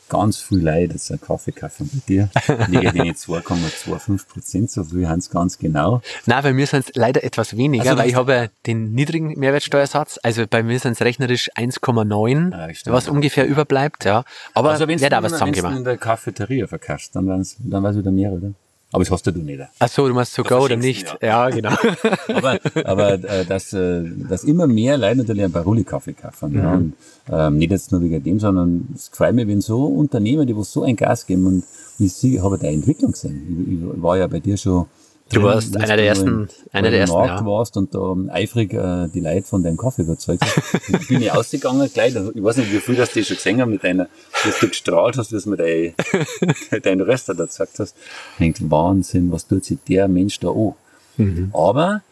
ganz 0.09 0.39
viel 0.39 0.59
Leute 0.65 0.93
jetzt 0.95 1.11
einen 1.11 1.21
Kaffee 1.21 1.53
kaufen 1.53 1.91
bei 1.93 2.01
dir. 2.07 2.29
Wegen 2.69 2.93
den 2.95 3.15
2,25 3.15 4.29
Prozent, 4.29 4.71
so 4.71 4.85
viel 4.85 5.09
haben 5.09 5.19
es 5.19 5.31
ganz 5.31 5.59
genau. 5.59 6.01
Nein, 6.27 6.43
bei 6.43 6.53
mir 6.53 6.67
sind 6.67 6.89
es 6.89 6.95
leider 6.95 7.25
etwas 7.25 7.57
weniger, 7.57 7.85
Also 7.91 7.99
weil 7.99 8.09
ich 8.09 8.15
habe 8.15 8.51
den 8.67 8.93
niedrigen 8.93 9.39
Mehrwertsteuersatz. 9.39 10.19
Also 10.23 10.47
bei 10.49 10.63
mir 10.63 10.79
sind 10.79 10.93
es 10.93 11.01
rechnerisch 11.01 11.51
1,9, 11.57 12.53
Ja, 12.53 12.75
stimmt. 12.75 12.95
was 12.95 13.09
ungefähr 13.09 13.47
überbleibt, 13.47 14.05
ja. 14.05 14.25
Aber 14.55 14.71
Also 14.71 14.89
wenn 14.89 14.99
da 14.99 15.09
du 15.09 15.23
was 15.23 15.33
zusammengemacht? 15.33 15.77
in 15.77 15.85
der 15.85 15.97
Cafeteria 15.97 16.67
verkaufst, 16.67 17.15
dann 17.17 17.27
weiß 17.29 17.57
dann 17.61 17.83
weiß 17.83 17.97
wieder 17.97 18.11
mehr, 18.11 18.33
oder? 18.33 18.53
Aber 18.95 19.03
das 19.03 19.11
hast 19.11 19.27
du 19.27 19.33
nicht. 19.33 19.61
Ach 19.81 19.89
so, 19.89 20.07
du 20.07 20.15
meinst 20.15 20.35
sogar 20.35 20.63
oder 20.63 20.77
nicht? 20.77 21.03
ihn, 21.03 21.27
Ja, 21.27 21.51
genau. 21.51 21.73
aber, 22.33 22.61
aber 22.85 23.13
äh, 23.15 23.45
dass, 23.45 23.73
äh, 23.73 24.05
dass 24.29 24.45
immer 24.45 24.69
mehr 24.69 24.97
Leute 24.97 25.17
natürlich 25.17 25.43
einen 25.43 25.53
Baruli-Kaffee 25.53 26.13
kaufen. 26.13 26.55
Ja. 26.55 26.75
Und, 26.75 26.95
ähm, 27.29 27.59
nicht 27.59 27.73
jetzt 27.73 27.91
nur 27.91 28.01
wegen 28.03 28.23
dem, 28.23 28.39
sondern 28.39 28.87
es 28.95 29.11
gefällt 29.11 29.35
mir, 29.35 29.49
wenn 29.49 29.61
so 29.61 29.85
Unternehmer, 29.85 30.47
die 30.47 30.55
wo 30.55 30.63
so 30.63 30.85
ein 30.85 30.95
Gas 30.95 31.27
geben 31.27 31.45
und 31.45 31.65
ich 31.99 32.13
sehe, 32.13 32.41
habe 32.41 32.57
da 32.57 32.69
Entwicklung 32.69 33.11
gesehen. 33.11 33.67
Ich, 33.69 33.97
ich 33.97 34.03
war 34.03 34.17
ja 34.17 34.29
bei 34.29 34.39
dir 34.39 34.57
schon. 34.57 34.87
Du 35.33 35.43
warst 35.43 35.77
einer 35.77 35.97
der 35.97 36.07
ersten- 36.07 36.49
einer 36.73 36.91
der 36.91 37.01
ersten, 37.01 37.17
Markt 37.17 37.41
ja. 37.41 37.47
warst 37.47 37.77
und 37.77 37.95
da 37.95 38.15
eifrig 38.29 38.73
äh, 38.75 39.09
die 39.09 39.21
Leute 39.21 39.43
von 39.47 39.63
deinem 39.63 39.77
Kaffee 39.79 40.03
überzeugt 40.03 40.43
hast. 40.45 40.75
Ich 40.89 41.09
bin 41.09 41.23
ich 41.23 41.33
ausgegangen 41.33 41.91
gleich. 41.93 42.15
Ich 42.15 42.43
weiß 42.45 42.59
nicht, 42.59 42.73
wie 42.73 42.79
viel 42.79 42.95
das 42.95 43.11
die 43.11 43.25
schon 43.25 43.37
gesehen 43.37 43.61
haben 43.61 43.71
mit 43.73 43.83
deiner, 43.83 44.07
dass 44.45 44.61
du 44.61 44.69
gestrahlt 44.69 45.17
hast, 45.17 45.33
wie 45.33 45.41
du 45.41 45.51
mir 45.51 45.57
dein, 45.57 45.95
dein 46.83 47.01
Röster 47.01 47.35
da 47.35 47.47
gesagt 47.47 47.79
hast. 47.79 47.97
Ich 48.35 48.39
denke, 48.39 48.71
Wahnsinn, 48.71 49.33
was 49.33 49.47
tut 49.49 49.65
sich 49.65 49.79
der 49.89 50.09
Mensch 50.09 50.39
da 50.41 50.51
an? 50.51 50.75
Mhm. 51.17 51.51
Aber 51.55 52.03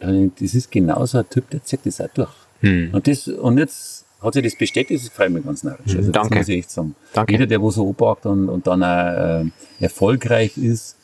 das 0.00 0.54
ist 0.54 0.70
genauso 0.72 1.18
ein 1.18 1.28
Typ, 1.28 1.50
der 1.50 1.62
zieht 1.62 1.80
das 1.84 2.00
auch 2.00 2.08
durch. 2.14 2.30
Hm. 2.60 2.90
Und, 2.92 3.06
das, 3.06 3.28
und 3.28 3.58
jetzt 3.58 4.06
hat 4.22 4.34
sich 4.34 4.42
das 4.42 4.56
bestätigt, 4.56 5.04
das 5.04 5.10
freut 5.12 5.30
mich 5.30 5.44
ganz 5.44 5.62
narrisch. 5.62 5.94
Also 5.94 6.10
Danke. 6.10 6.30
Das 6.30 6.38
muss 6.38 6.48
ich 6.48 6.58
echt 6.58 6.70
sagen. 6.70 6.94
Danke. 7.12 7.32
Jeder, 7.32 7.46
der 7.46 7.60
wo 7.60 7.70
so 7.70 7.86
anpackt 7.88 8.24
und, 8.26 8.48
und 8.48 8.66
dann 8.66 8.82
auch 8.82 9.42
äh, 9.44 9.44
erfolgreich 9.78 10.56
ist, 10.56 10.96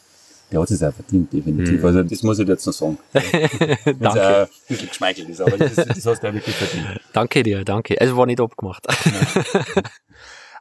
der 0.53 0.61
hat 0.61 0.71
es 0.71 0.83
auch 0.83 0.93
verdient, 0.93 1.33
definitiv. 1.33 1.85
Also 1.85 2.03
das 2.03 2.23
muss 2.23 2.39
ich 2.39 2.47
dir 2.47 2.53
jetzt 2.53 2.67
noch 2.67 2.73
sagen. 2.73 2.99
Hm. 3.13 3.99
Danke. 4.01 4.21
auch 4.21 4.41
ein 4.43 4.49
bisschen 4.69 4.89
geschmeichelt 4.89 5.29
ist, 5.29 5.41
aber 5.41 5.57
das, 5.59 5.75
das 5.75 6.07
hast 6.07 6.23
du 6.23 6.29
auch 6.29 6.33
wirklich 6.35 6.55
verdient. 6.55 7.01
Danke 7.13 7.43
dir, 7.43 7.65
danke. 7.65 8.01
Also 8.01 8.17
war 8.17 8.27
nicht 8.27 8.41
abgemacht. 8.41 8.87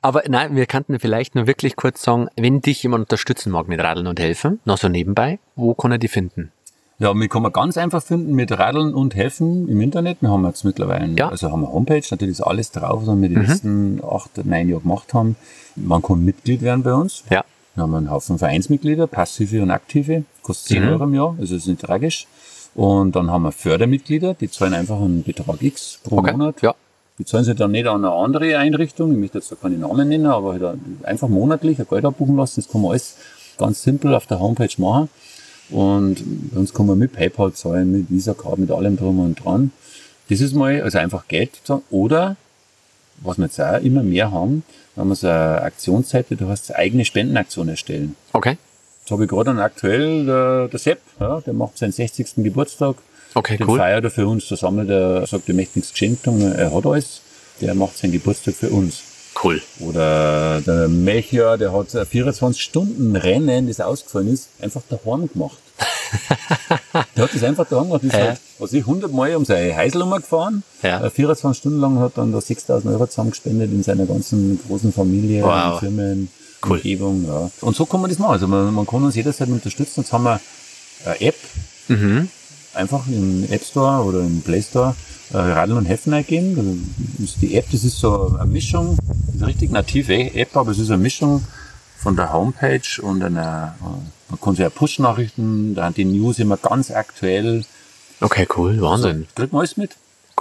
Aber 0.01 0.21
nein, 0.27 0.55
wir 0.55 0.67
könnten 0.67 0.99
vielleicht 0.99 1.33
nur 1.33 1.47
wirklich 1.47 1.75
kurz 1.75 2.03
sagen, 2.03 2.27
wenn 2.37 2.61
dich 2.61 2.83
jemand 2.83 3.05
unterstützen 3.05 3.49
mag 3.51 3.67
mit 3.67 3.79
Radeln 3.79 4.05
und 4.05 4.19
Helfen, 4.19 4.59
noch 4.65 4.77
so 4.77 4.87
nebenbei, 4.87 5.39
wo 5.55 5.73
kann 5.73 5.91
er 5.91 5.97
die 5.97 6.07
finden? 6.09 6.51
Ja, 6.99 7.13
wir 7.13 7.27
kann 7.27 7.41
man 7.41 7.51
ganz 7.51 7.75
einfach 7.77 8.03
finden 8.03 8.33
mit 8.35 8.51
Radeln 8.51 8.93
und 8.93 9.15
Helfen 9.15 9.67
im 9.67 9.81
Internet. 9.81 10.17
Wir 10.21 10.29
haben 10.29 10.45
jetzt 10.45 10.63
mittlerweile, 10.63 11.07
Ja. 11.17 11.29
also 11.29 11.51
haben 11.51 11.61
wir 11.61 11.71
Homepage, 11.71 12.03
natürlich 12.11 12.33
ist 12.33 12.41
alles 12.41 12.69
drauf, 12.71 13.01
was 13.07 13.19
wir 13.19 13.29
die 13.29 13.35
letzten 13.35 13.99
acht, 14.03 14.45
neun 14.45 14.69
Jahre 14.69 14.81
gemacht 14.81 15.13
haben. 15.13 15.35
Man 15.75 16.01
kann 16.03 16.23
Mitglied 16.23 16.61
werden 16.61 16.83
bei 16.83 16.93
uns. 16.93 17.23
Ja. 17.31 17.43
Wir 17.75 17.83
haben 17.83 17.93
einen 17.93 18.09
Haufen 18.09 18.37
Vereinsmitglieder, 18.37 19.07
passive 19.07 19.61
und 19.61 19.69
aktive, 19.71 20.23
kostet 20.41 20.67
10 20.77 20.83
Mhm. 20.83 20.89
Euro 20.89 21.03
im 21.03 21.13
Jahr, 21.13 21.35
also 21.39 21.55
ist 21.55 21.67
nicht 21.67 21.81
tragisch. 21.81 22.25
Und 22.73 23.15
dann 23.15 23.29
haben 23.31 23.43
wir 23.43 23.51
Fördermitglieder, 23.51 24.33
die 24.33 24.49
zahlen 24.49 24.73
einfach 24.73 24.99
einen 24.99 25.23
Betrag 25.23 25.61
X 25.61 25.99
pro 26.03 26.17
Okay. 26.17 26.31
Monat. 26.33 26.61
Ja. 26.61 26.73
Die 27.17 27.25
zahlen 27.25 27.45
sich 27.45 27.55
dann 27.55 27.71
nicht 27.71 27.87
an 27.87 28.03
eine 28.03 28.13
andere 28.13 28.57
Einrichtung, 28.57 29.11
ich 29.11 29.17
möchte 29.17 29.37
jetzt 29.37 29.51
da 29.51 29.55
keine 29.55 29.77
Namen 29.77 30.09
nennen, 30.09 30.25
aber 30.25 30.53
halt 30.53 30.77
einfach 31.03 31.29
monatlich 31.29 31.79
ein 31.79 31.87
Geld 31.89 32.03
abbuchen 32.03 32.35
lassen. 32.35 32.61
Das 32.61 32.69
kann 32.69 32.81
man 32.81 32.91
alles 32.91 33.17
ganz 33.57 33.81
simpel 33.83 34.13
auf 34.13 34.25
der 34.25 34.39
Homepage 34.39 34.69
machen. 34.77 35.09
Und 35.69 36.17
uns 36.53 36.73
kann 36.73 36.85
man 36.85 36.97
mit 36.97 37.13
PayPal 37.13 37.53
zahlen, 37.53 37.91
mit 37.91 38.11
Visa 38.11 38.33
Card, 38.33 38.59
mit 38.59 38.69
allem 38.71 38.97
drum 38.97 39.19
und 39.19 39.43
dran. 39.43 39.71
Das 40.29 40.41
ist 40.41 40.53
mal, 40.53 40.81
also 40.81 40.97
einfach 40.97 41.27
Geld 41.27 41.51
zahlen. 41.63 41.81
Oder, 41.89 42.35
was 43.21 43.37
wir 43.37 43.45
jetzt 43.45 43.59
auch 43.61 43.81
immer 43.81 44.03
mehr 44.03 44.31
haben, 44.31 44.63
wir 44.95 45.15
so 45.15 45.27
eine 45.27 45.61
Aktionsseite, 45.61 46.35
du 46.35 46.47
hast 46.47 46.73
eigene 46.73 47.05
Spendenaktion 47.05 47.67
erstellen. 47.69 48.15
Okay. 48.33 48.57
Jetzt 49.01 49.11
habe 49.11 49.23
ich 49.23 49.29
gerade 49.29 49.51
einen 49.51 49.59
aktuell, 49.59 50.25
der, 50.25 50.67
der 50.67 50.79
Sepp, 50.79 50.99
ja, 51.19 51.41
der 51.41 51.53
macht 51.53 51.77
seinen 51.77 51.91
60. 51.91 52.35
Geburtstag. 52.37 52.95
Okay, 53.33 53.57
Den 53.57 53.67
cool. 53.67 53.77
feiert 53.77 54.03
er 54.03 54.11
für 54.11 54.27
uns. 54.27 54.47
Da 54.47 54.55
sammelt 54.55 54.89
er, 54.89 55.27
sagt, 55.27 55.49
er 55.49 55.55
möchte 55.55 55.77
nichts 55.77 55.91
geschenkt 55.91 56.25
haben, 56.25 56.41
er 56.41 56.73
hat 56.73 56.85
alles. 56.85 57.21
Der 57.61 57.75
macht 57.75 57.97
seinen 57.97 58.13
Geburtstag 58.13 58.55
für 58.55 58.69
uns. 58.69 59.03
Cool. 59.43 59.61
Oder 59.81 60.61
der 60.61 60.87
Melchior, 60.87 61.57
der 61.57 61.73
hat 61.73 61.93
ein 61.93 62.05
24-Stunden-Rennen, 62.05 63.67
das 63.67 63.81
ausgefallen 63.81 64.29
ist, 64.29 64.49
einfach 64.61 64.81
daheim 64.89 65.29
gemacht. 65.31 65.57
Der 67.15 67.23
hat 67.23 67.33
das 67.35 67.43
einfach 67.43 67.67
daheim 67.67 67.85
gemacht. 67.87 68.01
Das 68.03 68.13
ist 68.13 68.17
Ja. 68.19 68.25
halt, 68.27 68.39
was 68.59 68.73
ich, 68.73 68.81
100 68.85 69.11
Mal 69.11 69.35
um 69.35 69.45
seine 69.45 69.75
Heiselnummer 69.75 70.17
gefahren. 70.19 70.63
Ja. 70.83 71.03
Äh, 71.03 71.09
24 71.09 71.59
Stunden 71.59 71.79
lang 71.79 71.99
hat 71.99 72.17
dann 72.17 72.31
da 72.31 72.41
6000 72.41 72.93
Euro 72.93 73.07
zusammengespendet 73.07 73.71
in 73.71 73.83
seiner 73.83 74.05
ganzen 74.05 74.59
großen 74.67 74.91
Familie, 74.93 75.43
Wow. 75.43 75.79
Firmen, 75.79 76.29
Cool. 76.65 76.77
Umgebung. 76.77 77.25
Ja. 77.27 77.49
Und 77.61 77.75
so 77.75 77.85
kann 77.85 78.01
man 78.01 78.09
das 78.09 78.19
machen. 78.19 78.31
Also 78.31 78.47
man, 78.47 78.73
man 78.73 78.85
kann 78.87 79.03
uns 79.03 79.15
jederzeit 79.15 79.49
unterstützen. 79.49 80.01
Jetzt 80.01 80.11
haben 80.13 80.23
wir 80.23 80.39
eine 81.05 81.21
App, 81.21 81.35
Mhm. 81.87 82.29
einfach 82.73 83.05
im 83.07 83.45
App 83.51 83.63
Store 83.63 84.03
oder 84.03 84.19
im 84.21 84.41
Play 84.41 84.61
Store 84.61 84.95
äh, 85.33 85.37
Radeln 85.37 85.77
und 85.77 85.85
Heffen 85.85 86.13
eingeben. 86.13 86.55
Also 86.57 87.23
ist 87.23 87.41
die 87.41 87.55
App, 87.55 87.65
das 87.71 87.83
ist 87.83 87.99
so 87.99 88.35
eine 88.39 88.49
Mischung, 88.51 88.97
das 89.27 89.35
ist 89.35 89.41
eine 89.41 89.47
richtig 89.47 89.71
native 89.71 90.33
App, 90.35 90.55
aber 90.55 90.71
es 90.71 90.79
ist 90.79 90.89
eine 90.89 91.01
Mischung 91.01 91.43
von 91.97 92.15
der 92.15 92.33
Homepage 92.33 93.01
und 93.01 93.23
einer, 93.23 93.75
äh, 93.81 94.35
man 94.43 94.55
sich 94.55 94.63
ja 94.63 94.69
Push-Nachrichten, 94.69 95.75
da 95.75 95.85
sind 95.85 95.97
die 95.97 96.05
News 96.05 96.39
immer 96.39 96.57
ganz 96.57 96.91
aktuell. 96.91 97.63
Okay, 98.21 98.47
cool. 98.57 98.79
Wahnsinn. 98.81 99.27
Kriegt 99.35 99.53
man 99.53 99.61
alles 99.61 99.77
mit. 99.77 99.91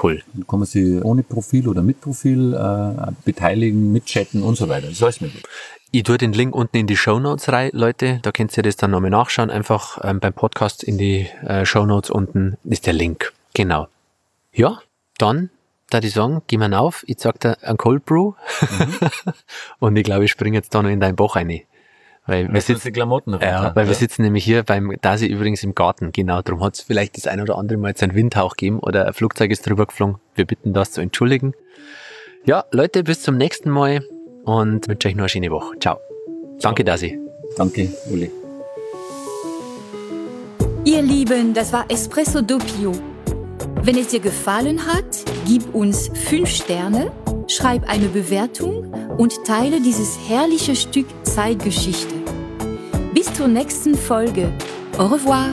Cool. 0.00 0.22
Dann 0.32 0.46
kann 0.46 0.58
man 0.58 0.66
sich 0.66 1.02
ohne 1.04 1.22
Profil 1.22 1.68
oder 1.68 1.82
mit 1.82 2.00
Profil 2.00 2.54
äh, 2.54 3.12
beteiligen, 3.24 3.92
mitchatten 3.92 4.42
und 4.42 4.56
so 4.56 4.68
weiter. 4.68 4.86
Das 4.86 4.96
ist 4.96 5.02
alles 5.02 5.20
mit. 5.20 5.32
Ich 5.92 6.02
tue 6.02 6.18
den 6.18 6.32
Link 6.32 6.56
unten 6.56 6.76
in 6.76 6.88
die 6.88 6.96
Show 6.96 7.20
Notes 7.20 7.52
rein, 7.52 7.70
Leute. 7.72 8.18
Da 8.22 8.32
könnt 8.32 8.56
ihr 8.56 8.64
das 8.64 8.74
dann 8.76 8.90
nochmal 8.90 9.10
nachschauen. 9.10 9.50
Einfach 9.50 9.98
ähm, 10.02 10.18
beim 10.18 10.32
Podcast 10.32 10.82
in 10.82 10.98
die 10.98 11.28
äh, 11.46 11.64
Show 11.64 11.86
Notes 11.86 12.10
unten 12.10 12.56
ist 12.64 12.86
der 12.86 12.94
Link. 12.94 13.32
Genau. 13.54 13.86
Ja, 14.52 14.80
dann, 15.18 15.50
da 15.90 15.98
ich 15.98 16.12
sagen, 16.12 16.42
geh 16.46 16.58
mal 16.58 16.72
auf. 16.74 17.04
Ich 17.06 17.18
sag 17.18 17.40
dir 17.40 17.56
ein 17.62 17.76
Cold 17.76 18.04
Brew. 18.04 18.32
Und 19.78 19.96
ich 19.96 20.04
glaube, 20.04 20.24
ich 20.24 20.30
springe 20.30 20.56
jetzt 20.56 20.74
da 20.74 20.82
noch 20.82 20.90
in 20.90 21.00
deinen 21.00 21.16
Bauch 21.16 21.36
rein. 21.36 21.62
Weil 22.26 22.50
wir 22.52 22.60
sitzen, 22.60 22.88
die 22.88 22.92
Klamotten 22.92 23.38
ja, 23.40 23.76
weil 23.76 23.86
wir 23.86 23.94
sitzen 23.94 24.22
nämlich 24.22 24.44
hier 24.44 24.62
beim 24.62 24.96
Dasi 25.02 25.26
übrigens 25.26 25.62
im 25.62 25.74
Garten. 25.74 26.10
Genau, 26.10 26.40
darum 26.40 26.64
hat 26.64 26.74
es 26.74 26.80
vielleicht 26.80 27.18
das 27.18 27.26
ein 27.26 27.40
oder 27.40 27.58
andere 27.58 27.76
Mal 27.76 27.88
jetzt 27.88 28.02
einen 28.02 28.14
Windhauch 28.14 28.56
gegeben 28.56 28.78
oder 28.78 29.06
ein 29.06 29.12
Flugzeug 29.12 29.50
ist 29.50 29.68
drüber 29.68 29.84
geflogen. 29.84 30.16
Wir 30.34 30.46
bitten 30.46 30.72
das 30.72 30.92
zu 30.92 31.02
entschuldigen. 31.02 31.52
Ja, 32.46 32.64
Leute, 32.70 33.04
bis 33.04 33.22
zum 33.22 33.36
nächsten 33.36 33.68
Mal 33.68 34.02
und 34.44 34.88
wünsche 34.88 35.08
euch 35.08 35.14
noch 35.14 35.24
eine 35.24 35.28
schöne 35.28 35.50
Woche. 35.50 35.78
Ciao. 35.78 35.98
Danke, 36.60 36.82
Dasi. 36.82 37.18
Danke, 37.58 37.90
Uli. 38.10 38.30
Ihr 40.84 41.02
Lieben, 41.02 41.52
das 41.52 41.72
war 41.72 41.84
Espresso 41.90 42.40
Doppio. 42.40 43.13
Wenn 43.84 43.98
es 43.98 44.08
dir 44.08 44.20
gefallen 44.20 44.86
hat, 44.86 45.04
gib 45.46 45.74
uns 45.74 46.08
5 46.14 46.48
Sterne, 46.48 47.12
schreib 47.48 47.86
eine 47.86 48.06
Bewertung 48.06 48.90
und 49.18 49.44
teile 49.44 49.78
dieses 49.82 50.16
herrliche 50.26 50.74
Stück 50.74 51.04
Zeitgeschichte. 51.22 52.14
Bis 53.12 53.30
zur 53.34 53.46
nächsten 53.48 53.94
Folge. 53.94 54.50
Au 54.96 55.08
revoir. 55.08 55.50